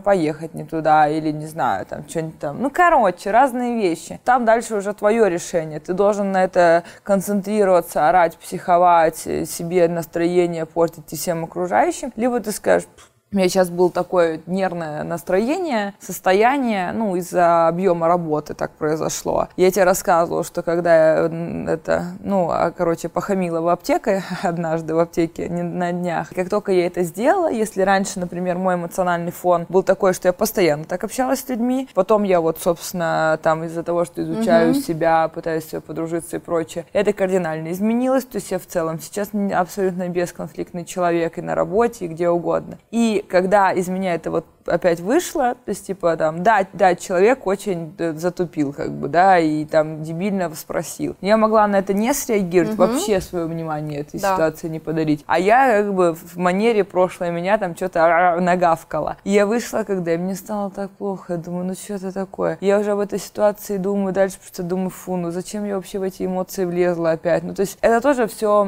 поехать 0.04 0.54
не 0.54 0.64
туда 0.64 1.08
или, 1.08 1.30
не 1.30 1.46
знаю, 1.46 1.84
там 1.86 2.08
что-нибудь 2.08 2.38
там. 2.38 2.62
Ну, 2.62 2.70
короче, 2.70 3.30
разные 3.30 3.74
вещи. 3.76 4.20
Там 4.24 4.44
дальше 4.44 4.76
уже 4.76 4.94
твое 4.94 5.28
решение. 5.28 5.73
Ты 5.80 5.92
должен 5.94 6.32
на 6.32 6.44
это 6.44 6.84
концентрироваться, 7.02 8.08
орать, 8.08 8.36
психовать, 8.36 9.26
э, 9.26 9.44
себе 9.44 9.88
настроение 9.88 10.66
портить 10.66 11.12
и 11.12 11.16
всем 11.16 11.44
окружающим. 11.44 12.12
Либо 12.16 12.40
ты 12.40 12.52
скажешь, 12.52 12.88
«Пф, 12.96 13.10
у 13.34 13.36
меня 13.36 13.48
сейчас 13.48 13.68
было 13.68 13.90
такое 13.90 14.40
нервное 14.46 15.02
настроение, 15.02 15.94
состояние, 15.98 16.92
ну, 16.92 17.16
из-за 17.16 17.66
объема 17.68 18.06
работы 18.06 18.54
так 18.54 18.70
произошло. 18.72 19.48
Я 19.56 19.70
тебе 19.72 19.82
рассказывала, 19.84 20.44
что 20.44 20.62
когда 20.62 20.94
я 20.94 21.64
это, 21.68 22.04
ну, 22.20 22.48
а, 22.50 22.70
короче, 22.70 23.08
похамила 23.08 23.60
в 23.60 23.68
аптеке 23.68 24.22
однажды 24.42 24.94
в 24.94 25.00
аптеке 25.00 25.48
не- 25.48 25.62
на 25.62 25.90
днях. 25.92 26.30
Как 26.34 26.48
только 26.48 26.70
я 26.72 26.86
это 26.86 27.02
сделала, 27.02 27.50
если 27.50 27.82
раньше, 27.82 28.20
например, 28.20 28.56
мой 28.56 28.76
эмоциональный 28.76 29.32
фон 29.32 29.66
был 29.68 29.82
такой, 29.82 30.14
что 30.14 30.28
я 30.28 30.32
постоянно 30.32 30.84
так 30.84 31.02
общалась 31.02 31.40
с 31.40 31.48
людьми, 31.48 31.88
потом 31.94 32.22
я 32.22 32.40
вот, 32.40 32.60
собственно, 32.60 33.38
там 33.42 33.64
из-за 33.64 33.82
того, 33.82 34.04
что 34.04 34.22
изучаю 34.22 34.70
Мгм. 34.70 34.80
себя, 34.80 35.28
пытаюсь 35.28 35.66
себе 35.68 35.80
подружиться 35.80 36.36
и 36.36 36.38
прочее, 36.38 36.86
это 36.92 37.12
кардинально 37.12 37.72
изменилось, 37.72 38.24
то 38.24 38.36
есть 38.36 38.52
я 38.52 38.58
в 38.60 38.66
целом 38.66 39.00
сейчас 39.00 39.30
абсолютно 39.52 40.08
бесконфликтный 40.08 40.84
человек 40.84 41.38
и 41.38 41.42
на 41.42 41.54
работе, 41.56 42.04
и 42.04 42.08
где 42.08 42.28
угодно. 42.28 42.78
И 42.92 43.23
когда 43.28 43.72
из 43.72 43.88
меня 43.88 44.14
это 44.14 44.30
вот 44.30 44.46
опять 44.66 45.00
вышло, 45.00 45.56
то 45.56 45.68
есть, 45.68 45.86
типа, 45.86 46.16
там, 46.16 46.42
да, 46.42 46.66
да, 46.72 46.94
человек 46.94 47.46
очень 47.46 47.94
э, 47.98 48.14
затупил, 48.14 48.72
как 48.72 48.92
бы, 48.92 49.08
да, 49.08 49.38
и 49.38 49.66
там 49.66 50.02
дебильно 50.02 50.50
спросил. 50.54 51.16
Я 51.20 51.36
могла 51.36 51.66
на 51.66 51.76
это 51.76 51.92
не 51.92 52.14
среагировать, 52.14 52.78
Мгм. 52.78 52.88
вообще 52.88 53.20
свое 53.20 53.44
внимание 53.44 54.00
этой 54.00 54.18
Да. 54.20 54.32
ситуации 54.32 54.68
не 54.68 54.80
подарить. 54.80 55.22
А 55.26 55.38
я, 55.38 55.82
как 55.82 55.92
бы, 55.94 56.14
в 56.14 56.36
манере 56.38 56.82
прошлое 56.82 57.30
меня 57.30 57.58
там 57.58 57.76
что-то 57.76 58.38
нагавкала. 58.40 59.16
И 59.24 59.30
я 59.32 59.44
вышла, 59.44 59.82
когда 59.82 60.14
и 60.14 60.16
мне 60.16 60.34
стало 60.34 60.70
так 60.70 60.90
плохо, 60.92 61.34
я 61.34 61.38
думаю, 61.38 61.66
ну 61.66 61.74
что 61.74 61.94
это 61.94 62.10
такое? 62.12 62.56
Я 62.62 62.78
уже 62.78 62.94
в 62.94 63.00
этой 63.00 63.18
ситуации 63.18 63.76
думаю 63.76 64.14
дальше, 64.14 64.36
потому 64.38 64.48
что 64.54 64.62
думаю, 64.62 64.90
фу, 64.90 65.16
ну 65.16 65.30
зачем 65.30 65.66
я 65.66 65.76
вообще 65.76 65.98
в 65.98 66.02
эти 66.04 66.24
эмоции 66.24 66.64
влезла 66.64 67.10
опять? 67.10 67.42
Ну, 67.42 67.52
то 67.54 67.60
есть 67.60 67.76
это 67.82 68.00
тоже 68.00 68.26
все 68.28 68.66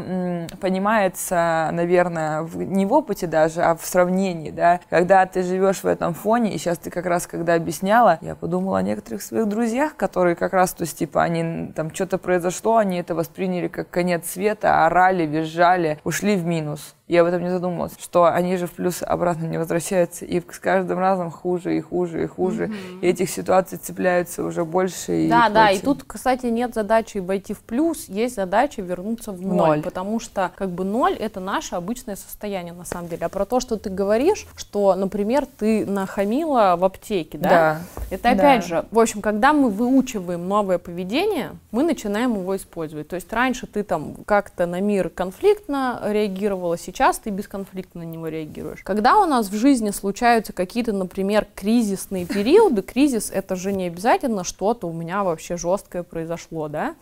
понимается, 0.61 1.71
наверное, 1.73 2.42
в- 2.42 2.62
не 2.62 2.85
в 2.87 2.92
опыте 2.92 3.27
даже, 3.27 3.62
а 3.62 3.75
в 3.77 3.85
сравнении, 3.87 4.45
да. 4.50 4.80
Когда 4.90 5.24
ты 5.26 5.42
живешь 5.42 5.82
в 5.82 5.87
этом 5.87 6.14
фоне, 6.14 6.54
и 6.54 6.59
сейчас 6.59 6.78
ты 6.78 6.90
как 6.90 7.06
раз, 7.06 7.26
когда 7.26 7.54
объясняла, 7.54 8.18
я 8.20 8.35
подумала 8.35 8.78
о 8.78 8.82
некоторых 8.82 9.22
своих 9.22 9.46
друзьях, 9.46 9.96
которые 9.96 10.37
как 10.37 10.52
раз, 10.52 10.72
то 10.72 10.82
есть, 10.82 10.98
типа, 10.98 11.22
они 11.22 11.72
там 11.74 11.94
что-то 11.94 12.18
произошло, 12.18 12.76
они 12.76 12.98
это 12.98 13.14
восприняли 13.14 13.68
как 13.68 13.90
конец 13.90 14.26
света, 14.30 14.87
орали, 14.87 15.24
визжали, 15.24 15.98
ушли 16.04 16.37
в 16.37 16.44
минус. 16.44 16.94
Я 17.09 17.21
об 17.21 17.29
этом 17.29 17.40
не 17.40 17.51
задумалась, 17.51 17.92
что 18.01 18.25
они 18.25 18.57
же 18.57 18.66
в 18.66 18.73
плюс 18.73 19.01
обратно 19.01 19.45
не 19.47 19.59
возвращаются, 19.59 20.25
и 20.25 20.40
с 20.40 20.59
каждым 20.59 20.99
разом 20.99 21.31
хуже 21.31 21.77
и 21.77 21.81
хуже 21.81 22.25
и 22.25 22.27
хуже. 22.27 22.73
И 23.01 23.07
этих 23.07 23.31
ситуаций 23.31 23.79
цепляются 23.79 24.42
уже 24.42 24.64
больше. 24.64 25.27
И 25.27 25.29
Да, 25.29 25.49
да, 25.49 25.71
и 25.71 25.79
тут, 25.79 26.03
кстати, 26.05 26.47
нет 26.47 26.75
задачи 26.75 27.19
войти 27.19 27.55
в 27.55 27.61
плюс, 27.61 28.09
есть 28.09 28.35
задача 28.35 28.83
вернуться 28.83 29.31
в 29.31 29.40
ноль, 29.40 29.57
Ноль. 29.57 29.83
потому 29.83 30.19
что 30.19 30.51
как 30.57 30.71
бы 30.71 30.83
ноль 30.83 31.14
это 31.14 31.38
наше 31.38 31.77
обычное 31.77 32.16
состояние 32.16 32.73
на 32.73 32.85
самом 32.85 33.07
деле. 33.09 33.27
А 33.27 33.29
про 33.29 33.45
то, 33.45 33.61
что 33.61 33.77
ты 33.77 33.88
говоришь, 33.88 34.45
что, 34.57 34.97
например, 34.97 35.47
ты 35.47 35.87
нахамила 35.87 36.75
в 36.77 36.85
аптеке, 36.85 37.38
да? 37.38 37.49
Да. 37.49 37.81
Это 38.11 38.31
опять 38.31 38.62
Да. 38.62 38.66
же, 38.66 38.85
в 38.90 38.99
общем, 38.99 39.23
когда 39.23 39.53
мы 39.53 39.71
выучиваем 39.71 40.49
новое 40.49 40.79
поведение, 40.79 41.51
мы 41.71 41.85
начинаем 41.85 42.35
его 42.35 42.57
использовать. 42.57 43.07
То 43.07 43.14
есть 43.14 43.33
раньше 43.33 43.69
ты 43.69 43.85
там 43.85 44.16
как-то 44.25 44.66
на 44.66 44.81
мир 44.81 45.09
конфликтно 45.09 46.01
реагировала, 46.05 46.77
сейчас 46.77 46.95
ты 47.18 47.30
бесконфликтно 47.30 48.00
на 48.00 48.04
него 48.04 48.28
реагируешь. 48.28 48.80
Когда 48.82 49.18
у 49.18 49.26
нас 49.26 49.48
в 49.48 49.54
жизни 49.54 49.90
случаются 49.90 50.52
какие-то, 50.52 50.92
например, 50.92 51.46
кризисные 51.54 52.24
периоды, 52.24 52.82
кризис 52.82 53.30
это 53.30 53.56
же 53.56 53.72
не 53.72 53.87
обязательно 53.87 54.44
что-то 54.44 54.87
у 54.87 54.92
меня 54.92 55.22
вообще 55.22 55.56
жесткое 55.56 56.02
произошло, 56.02 56.68
да? 56.68 56.94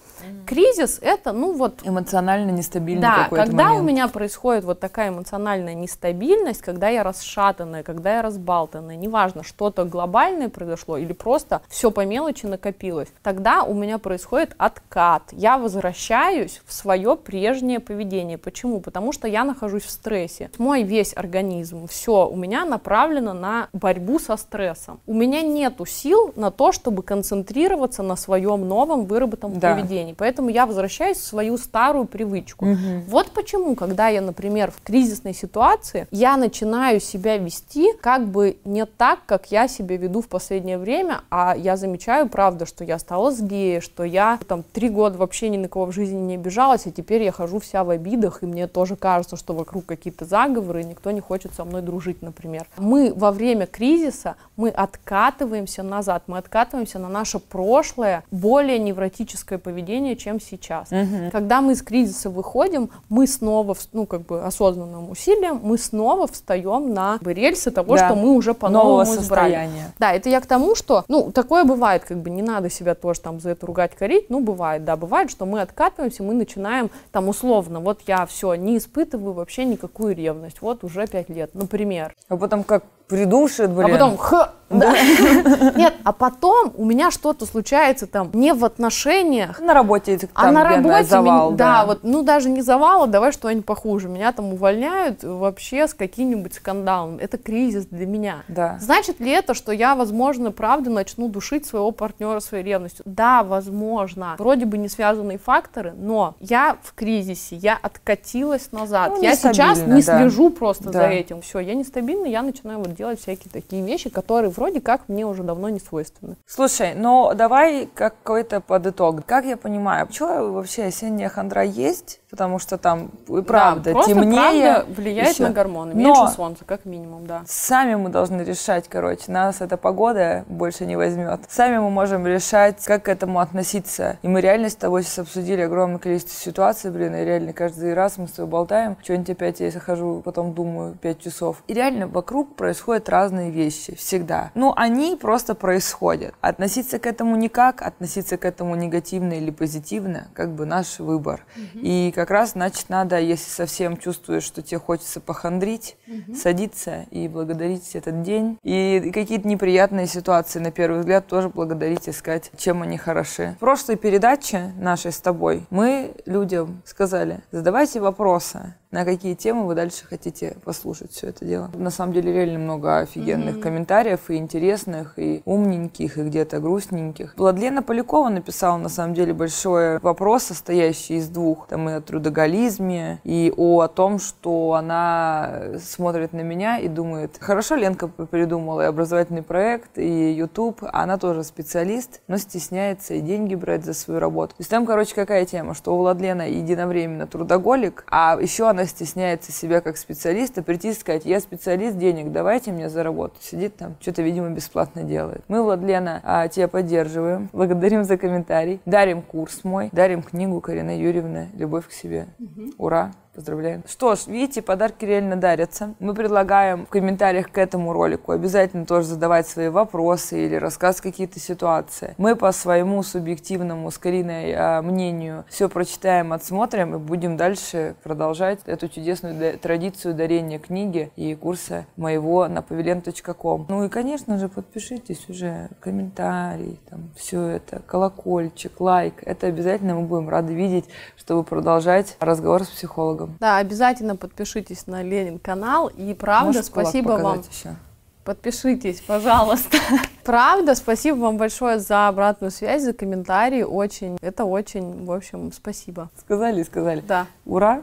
Кризис 0.46 0.98
это, 1.00 1.32
ну 1.32 1.52
вот, 1.52 1.80
Эмоционально 1.84 2.50
нестабильный 2.50 3.02
да, 3.02 3.24
какой-то 3.24 3.46
когда 3.46 3.64
момент. 3.64 3.80
у 3.80 3.84
меня 3.84 4.08
происходит 4.08 4.64
вот 4.64 4.80
такая 4.80 5.10
эмоциональная 5.10 5.74
нестабильность, 5.74 6.62
когда 6.62 6.88
я 6.88 7.02
расшатанная, 7.02 7.82
когда 7.82 8.16
я 8.16 8.22
разбалтанная, 8.22 8.96
неважно, 8.96 9.42
что-то 9.44 9.84
глобальное 9.84 10.48
произошло 10.48 10.96
или 10.96 11.12
просто 11.12 11.62
все 11.68 11.90
по 11.90 12.04
мелочи 12.04 12.46
накопилось, 12.46 13.08
тогда 13.22 13.62
у 13.62 13.74
меня 13.74 13.98
происходит 13.98 14.54
откат. 14.58 15.22
Я 15.32 15.58
возвращаюсь 15.58 16.62
в 16.66 16.72
свое 16.72 17.16
прежнее 17.16 17.80
поведение. 17.80 18.38
Почему? 18.38 18.80
Потому 18.80 19.12
что 19.12 19.28
я 19.28 19.44
нахожусь 19.44 19.83
в 19.84 19.90
стрессе. 19.90 20.50
Мой 20.58 20.82
весь 20.82 21.16
организм, 21.16 21.86
все 21.86 22.28
у 22.28 22.36
меня 22.36 22.64
направлено 22.64 23.32
на 23.32 23.68
борьбу 23.72 24.18
со 24.18 24.36
стрессом. 24.36 25.00
У 25.06 25.14
меня 25.14 25.42
нету 25.42 25.86
сил 25.86 26.32
на 26.36 26.50
то, 26.50 26.72
чтобы 26.72 27.02
концентрироваться 27.02 28.02
на 28.02 28.16
своем 28.16 28.66
новом 28.68 29.04
выработанном 29.06 29.58
Да. 29.58 29.74
поведении. 29.74 30.14
Поэтому 30.16 30.48
я 30.50 30.66
возвращаюсь 30.66 31.18
в 31.18 31.24
свою 31.24 31.58
старую 31.58 32.04
привычку. 32.04 32.66
Мгм. 32.66 33.02
Вот 33.08 33.30
почему, 33.32 33.74
когда 33.74 34.08
я, 34.08 34.20
например, 34.20 34.70
в 34.70 34.82
кризисной 34.82 35.34
ситуации, 35.34 36.06
я 36.10 36.36
начинаю 36.36 37.00
себя 37.00 37.36
вести 37.36 37.92
как 38.00 38.26
бы 38.26 38.56
не 38.64 38.86
так, 38.86 39.20
как 39.26 39.50
я 39.50 39.66
себя 39.68 39.96
веду 39.96 40.20
в 40.22 40.28
последнее 40.28 40.78
время, 40.78 41.22
а 41.30 41.56
я 41.56 41.76
замечаю, 41.76 42.28
правда, 42.28 42.66
что 42.66 42.84
я 42.84 42.98
стала 42.98 43.32
сгея, 43.32 43.80
что 43.80 44.04
я 44.04 44.38
там 44.46 44.62
три 44.62 44.88
года 44.88 45.18
вообще 45.18 45.48
ни 45.48 45.56
на 45.56 45.68
кого 45.68 45.86
в 45.86 45.92
жизни 45.92 46.20
не 46.20 46.34
обижалась, 46.34 46.86
а 46.86 46.90
теперь 46.92 47.22
я 47.24 47.32
хожу 47.32 47.58
вся 47.58 47.82
в 47.82 47.90
обидах, 47.90 48.42
и 48.42 48.46
мне 48.46 48.66
тоже 48.68 48.94
кажется, 48.94 49.36
что 49.36 49.54
вокруг 49.54 49.73
какие-то 49.80 50.24
заговоры, 50.24 50.82
и 50.82 50.84
никто 50.84 51.10
не 51.10 51.20
хочет 51.20 51.54
со 51.54 51.64
мной 51.64 51.82
дружить, 51.82 52.22
например. 52.22 52.66
Мы 52.76 53.12
во 53.14 53.30
время 53.30 53.66
кризиса, 53.66 54.36
мы 54.56 54.70
откатываемся 54.70 55.82
назад, 55.82 56.24
мы 56.26 56.38
откатываемся 56.38 56.98
на 56.98 57.08
наше 57.08 57.38
прошлое, 57.38 58.24
более 58.30 58.78
невротическое 58.78 59.58
поведение, 59.58 60.16
чем 60.16 60.40
сейчас. 60.40 60.90
Мгм. 60.90 61.30
Когда 61.30 61.60
мы 61.60 61.72
из 61.72 61.82
кризиса 61.82 62.30
выходим, 62.30 62.90
мы 63.08 63.26
снова, 63.26 63.76
ну, 63.92 64.06
как 64.06 64.22
бы 64.22 64.42
осознанным 64.42 65.10
усилием, 65.10 65.60
мы 65.62 65.78
снова 65.78 66.26
встаем 66.26 66.92
на 66.94 67.18
рельсы 67.24 67.70
того, 67.70 67.96
Да. 67.96 68.06
что 68.06 68.16
мы 68.16 68.32
уже 68.34 68.54
по-новому 68.54 69.14
избрали. 69.14 69.68
Да, 69.98 70.12
это 70.12 70.28
я 70.28 70.40
к 70.40 70.46
тому, 70.46 70.74
что, 70.74 71.04
ну, 71.08 71.30
такое 71.32 71.64
бывает, 71.64 72.04
как 72.04 72.18
бы 72.18 72.30
не 72.30 72.42
надо 72.42 72.70
себя 72.70 72.94
тоже 72.94 73.20
там 73.20 73.40
за 73.40 73.50
это 73.50 73.66
ругать, 73.66 73.94
корить, 73.94 74.30
ну, 74.30 74.40
бывает, 74.40 74.84
да, 74.84 74.96
бывает, 74.96 75.30
что 75.30 75.46
мы 75.46 75.60
откатываемся, 75.60 76.22
мы 76.22 76.34
начинаем 76.34 76.90
там 77.12 77.28
условно, 77.28 77.80
вот 77.80 78.00
я 78.06 78.26
все, 78.26 78.54
не 78.54 78.78
испытываю 78.78 79.34
вообще 79.34 79.63
никакую 79.64 80.14
ревность, 80.14 80.60
вот 80.60 80.84
уже 80.84 81.06
пять 81.06 81.28
лет, 81.28 81.54
например. 81.54 82.14
А 82.28 82.36
потом 82.36 82.64
как 82.64 82.84
придушит, 83.08 83.70
блин. 83.70 83.86
А 83.86 83.92
потом, 83.92 84.16
х, 84.16 84.52
Да. 84.70 84.94
Нет, 85.76 85.94
а 86.04 86.12
потом 86.12 86.72
у 86.76 86.84
меня 86.84 87.10
что-то 87.10 87.46
случается 87.46 88.06
там 88.06 88.30
не 88.32 88.52
в 88.54 88.64
отношениях. 88.64 89.60
На 89.60 89.74
работе 89.74 90.18
там 90.18 90.28
а 90.34 90.50
на 90.50 90.64
работе 90.64 91.04
завал, 91.04 91.48
меня, 91.48 91.58
да. 91.58 91.80
да, 91.80 91.86
вот, 91.86 92.00
ну 92.02 92.22
даже 92.22 92.48
не 92.48 92.62
завал, 92.62 93.04
а 93.04 93.06
давай 93.06 93.32
что-нибудь 93.32 93.66
похуже. 93.66 94.08
Меня 94.08 94.32
там 94.32 94.52
увольняют 94.52 95.22
вообще 95.22 95.86
с 95.86 95.94
каким-нибудь 95.94 96.54
скандалом. 96.54 97.18
Это 97.18 97.38
кризис 97.38 97.86
для 97.86 98.06
меня. 98.06 98.42
Да. 98.48 98.78
Значит 98.80 99.20
ли 99.20 99.30
это, 99.30 99.54
что 99.54 99.72
я, 99.72 99.94
возможно, 99.94 100.50
правда 100.50 100.90
начну 100.90 101.28
душить 101.28 101.66
своего 101.66 101.90
партнера 101.90 102.40
своей 102.40 102.64
ревностью? 102.64 103.04
Да, 103.04 103.42
возможно. 103.42 104.36
Вроде 104.38 104.64
бы 104.64 104.78
не 104.78 104.88
связанные 104.88 105.38
факторы, 105.38 105.92
но 105.96 106.34
я 106.40 106.76
в 106.82 106.94
кризисе, 106.94 107.56
я 107.56 107.78
откатилась 107.80 108.72
назад. 108.72 109.12
Ну, 109.16 109.22
я 109.22 109.36
сейчас 109.36 109.78
не 109.86 110.02
да. 110.02 110.18
слежу 110.18 110.50
просто 110.50 110.84
да. 110.84 110.92
за 110.92 111.06
этим. 111.06 111.42
Все, 111.42 111.60
я 111.60 111.74
нестабильна, 111.74 112.26
я 112.26 112.42
начинаю 112.42 112.78
вот 112.78 112.93
делать 112.94 113.20
всякие 113.20 113.50
такие 113.50 113.84
вещи, 113.84 114.10
которые 114.10 114.50
вроде 114.50 114.80
как 114.80 115.08
мне 115.08 115.26
уже 115.26 115.42
давно 115.42 115.68
не 115.68 115.80
свойственны. 115.80 116.36
Слушай, 116.46 116.94
ну 116.94 117.32
давай 117.34 117.86
какой-то 117.86 118.60
подытог. 118.60 119.24
Как 119.26 119.44
я 119.44 119.56
понимаю, 119.56 120.06
почему 120.06 120.52
вообще 120.52 120.84
осенняя 120.84 121.28
хандра 121.28 121.62
есть? 121.62 122.20
Потому 122.30 122.58
что 122.58 122.78
там 122.78 123.10
и 123.28 123.42
правда 123.42 123.94
да, 123.94 124.02
темнее. 124.02 124.72
Правда 124.74 124.86
влияет 124.88 125.34
еще. 125.34 125.44
на 125.44 125.50
гормоны. 125.50 125.94
Меньше 125.94 126.20
Но 126.20 126.28
солнца, 126.28 126.64
как 126.64 126.84
минимум, 126.84 127.26
да. 127.26 127.42
Сами 127.46 127.94
мы 127.94 128.10
должны 128.10 128.42
решать, 128.42 128.88
короче. 128.88 129.30
Нас 129.30 129.60
эта 129.60 129.76
погода 129.76 130.44
больше 130.48 130.84
не 130.84 130.96
возьмет. 130.96 131.42
Сами 131.48 131.78
мы 131.78 131.90
можем 131.90 132.26
решать, 132.26 132.84
как 132.84 133.04
к 133.04 133.08
этому 133.08 133.38
относиться. 133.38 134.18
И 134.22 134.28
мы 134.28 134.40
реально 134.40 134.68
с 134.68 134.74
тобой 134.74 135.04
сейчас 135.04 135.20
обсудили 135.20 135.60
огромное 135.60 135.98
количество 135.98 136.34
ситуаций, 136.34 136.90
блин, 136.90 137.14
и 137.14 137.24
реально 137.24 137.52
каждый 137.52 137.94
раз 137.94 138.18
мы 138.18 138.26
с 138.26 138.32
тобой 138.32 138.50
болтаем. 138.50 138.96
Что-нибудь 139.02 139.30
опять 139.30 139.60
я 139.60 139.70
захожу, 139.70 140.20
потом 140.24 140.54
думаю 140.54 140.96
пять 141.00 141.20
часов. 141.20 141.62
И 141.68 141.74
реально 141.74 142.08
вокруг 142.08 142.56
происходят 142.84 143.08
разные 143.08 143.50
вещи. 143.50 143.94
Всегда. 143.96 144.50
Ну, 144.54 144.74
они 144.76 145.16
просто 145.16 145.54
происходят. 145.54 146.34
Относиться 146.42 146.98
к 146.98 147.06
этому 147.06 147.34
никак, 147.36 147.80
относиться 147.80 148.36
к 148.36 148.44
этому 148.44 148.74
негативно 148.74 149.32
или 149.32 149.50
позитивно, 149.50 150.28
как 150.34 150.54
бы 150.54 150.66
наш 150.66 150.98
выбор. 150.98 151.46
Угу. 151.56 151.82
И 151.82 152.12
как 152.14 152.30
раз, 152.30 152.52
значит, 152.52 152.90
надо, 152.90 153.18
если 153.18 153.48
совсем 153.48 153.96
чувствуешь, 153.96 154.42
что 154.42 154.60
тебе 154.60 154.78
хочется 154.78 155.20
похандрить, 155.20 155.96
угу. 156.06 156.36
садиться 156.36 157.06
и 157.10 157.26
благодарить 157.26 157.94
этот 157.94 158.22
день. 158.22 158.58
И 158.62 159.10
какие-то 159.14 159.48
неприятные 159.48 160.06
ситуации, 160.06 160.58
на 160.58 160.70
первый 160.70 161.00
взгляд, 161.00 161.26
тоже 161.26 161.48
благодарить, 161.48 162.06
искать, 162.08 162.50
чем 162.58 162.82
они 162.82 162.98
хороши. 162.98 163.54
В 163.56 163.60
прошлой 163.60 163.96
передаче 163.96 164.72
нашей 164.78 165.12
с 165.12 165.20
тобой 165.20 165.66
мы 165.70 166.14
людям 166.26 166.82
сказали, 166.84 167.40
задавайте 167.50 168.00
вопросы, 168.00 168.74
на 168.94 169.04
какие 169.04 169.34
темы 169.34 169.66
вы 169.66 169.74
дальше 169.74 170.06
хотите 170.06 170.56
послушать 170.64 171.10
все 171.10 171.26
это 171.26 171.44
дело. 171.44 171.68
На 171.74 171.90
самом 171.90 172.12
деле 172.12 172.32
реально 172.32 172.60
много 172.60 172.98
офигенных 172.98 173.56
mm-hmm. 173.56 173.60
комментариев 173.60 174.30
и 174.30 174.36
интересных, 174.36 175.18
и 175.18 175.42
умненьких, 175.44 176.16
и 176.16 176.22
где-то 176.22 176.60
грустненьких. 176.60 177.34
Владлена 177.36 177.82
Полякова 177.82 178.28
написала 178.28 178.76
на 178.76 178.88
самом 178.88 179.14
деле 179.14 179.34
большой 179.34 179.98
вопрос, 179.98 180.44
состоящий 180.44 181.16
из 181.16 181.28
двух. 181.28 181.66
Там 181.66 181.88
и 181.90 181.94
о 181.94 182.00
трудоголизме, 182.00 183.18
и 183.24 183.52
о, 183.56 183.80
о 183.80 183.88
том, 183.88 184.20
что 184.20 184.74
она 184.74 185.78
смотрит 185.82 186.32
на 186.32 186.42
меня 186.42 186.78
и 186.78 186.86
думает, 186.86 187.38
хорошо 187.40 187.74
Ленка 187.74 188.06
придумала 188.06 188.82
и 188.82 188.84
образовательный 188.84 189.42
проект, 189.42 189.98
и 189.98 190.32
YouTube, 190.34 190.84
а 190.84 191.02
она 191.02 191.18
тоже 191.18 191.42
специалист, 191.42 192.20
но 192.28 192.36
стесняется 192.36 193.14
и 193.14 193.20
деньги 193.20 193.56
брать 193.56 193.84
за 193.84 193.92
свою 193.92 194.20
работу. 194.20 194.50
То 194.50 194.60
есть 194.60 194.70
там, 194.70 194.86
короче, 194.86 195.16
какая 195.16 195.46
тема, 195.46 195.74
что 195.74 195.96
у 195.96 195.98
Владлена 195.98 196.44
единовременно 196.44 197.26
трудоголик, 197.26 198.04
а 198.08 198.38
еще 198.40 198.68
она 198.68 198.83
стесняется 198.86 199.52
себя 199.52 199.80
как 199.80 199.96
специалиста 199.96 200.62
прийти 200.62 200.90
и 200.90 200.94
сказать, 200.94 201.24
я 201.24 201.40
специалист, 201.40 201.96
денег 201.96 202.32
давайте 202.32 202.72
мне 202.72 202.88
за 202.88 203.02
работу. 203.02 203.36
Сидит 203.40 203.76
там, 203.76 203.96
что-то, 204.00 204.22
видимо, 204.22 204.50
бесплатно 204.50 205.02
делает. 205.02 205.42
Мы, 205.48 205.62
Владлена, 205.62 206.20
а, 206.22 206.48
тебя 206.48 206.68
поддерживаем, 206.68 207.48
благодарим 207.52 208.04
за 208.04 208.16
комментарий, 208.16 208.80
дарим 208.86 209.22
курс 209.22 209.64
мой, 209.64 209.88
дарим 209.92 210.22
книгу 210.22 210.60
Карина 210.60 210.98
Юрьевна 210.98 211.46
«Любовь 211.54 211.88
к 211.88 211.92
себе». 211.92 212.26
Угу. 212.38 212.72
Ура! 212.78 213.12
Поздравляем. 213.34 213.82
Что 213.88 214.14
ж, 214.14 214.28
видите, 214.28 214.62
подарки 214.62 215.04
реально 215.04 215.34
дарятся. 215.34 215.94
Мы 215.98 216.14
предлагаем 216.14 216.86
в 216.86 216.88
комментариях 216.88 217.50
к 217.50 217.58
этому 217.58 217.92
ролику 217.92 218.30
обязательно 218.30 218.86
тоже 218.86 219.08
задавать 219.08 219.48
свои 219.48 219.68
вопросы 219.68 220.46
или 220.46 220.54
рассказывать 220.54 221.02
какие-то 221.02 221.40
ситуации. 221.40 222.14
Мы 222.16 222.36
по 222.36 222.52
своему 222.52 223.02
субъективному, 223.02 223.90
с 223.90 223.98
Кариной, 223.98 224.54
а, 224.54 224.82
мнению 224.82 225.44
все 225.48 225.68
прочитаем, 225.68 226.32
отсмотрим 226.32 226.94
и 226.94 226.98
будем 226.98 227.36
дальше 227.36 227.96
продолжать 228.04 228.60
эту 228.66 228.88
чудесную 228.88 229.58
традицию 229.58 230.14
дарения 230.14 230.60
книги 230.60 231.10
и 231.16 231.34
курса 231.34 231.86
моего 231.96 232.46
на 232.46 232.58
pavilion.com. 232.58 233.66
Ну 233.68 233.84
и, 233.84 233.88
конечно 233.88 234.38
же, 234.38 234.48
подпишитесь 234.48 235.28
уже, 235.28 235.70
комментарий, 235.80 236.78
там, 236.88 237.10
все 237.16 237.42
это, 237.42 237.82
колокольчик, 237.84 238.80
лайк. 238.80 239.14
Это 239.22 239.48
обязательно 239.48 239.96
мы 239.96 240.06
будем 240.06 240.28
рады 240.28 240.54
видеть, 240.54 240.84
чтобы 241.16 241.42
продолжать 241.42 242.16
разговор 242.20 242.62
с 242.62 242.68
психологом 242.68 243.23
кулаком. 243.24 243.36
Да, 243.40 243.58
обязательно 243.58 244.16
подпишитесь 244.16 244.86
на 244.86 245.02
Ленин 245.02 245.38
канал. 245.38 245.88
И 245.88 246.14
правда, 246.14 246.46
Можешь 246.46 246.66
спасибо 246.66 247.10
вам. 247.12 247.40
Еще? 247.40 247.76
Подпишитесь, 248.24 249.02
пожалуйста. 249.02 249.76
Правда, 250.24 250.74
спасибо 250.74 251.16
вам 251.16 251.36
большое 251.36 251.78
за 251.78 252.08
обратную 252.08 252.50
связь, 252.50 252.82
за 252.82 252.94
комментарии. 252.94 253.62
Очень, 253.62 254.16
это 254.22 254.46
очень, 254.46 255.04
в 255.04 255.12
общем, 255.12 255.52
спасибо. 255.52 256.08
Сказали, 256.18 256.62
сказали. 256.62 257.02
Да. 257.06 257.26
Ура! 257.44 257.82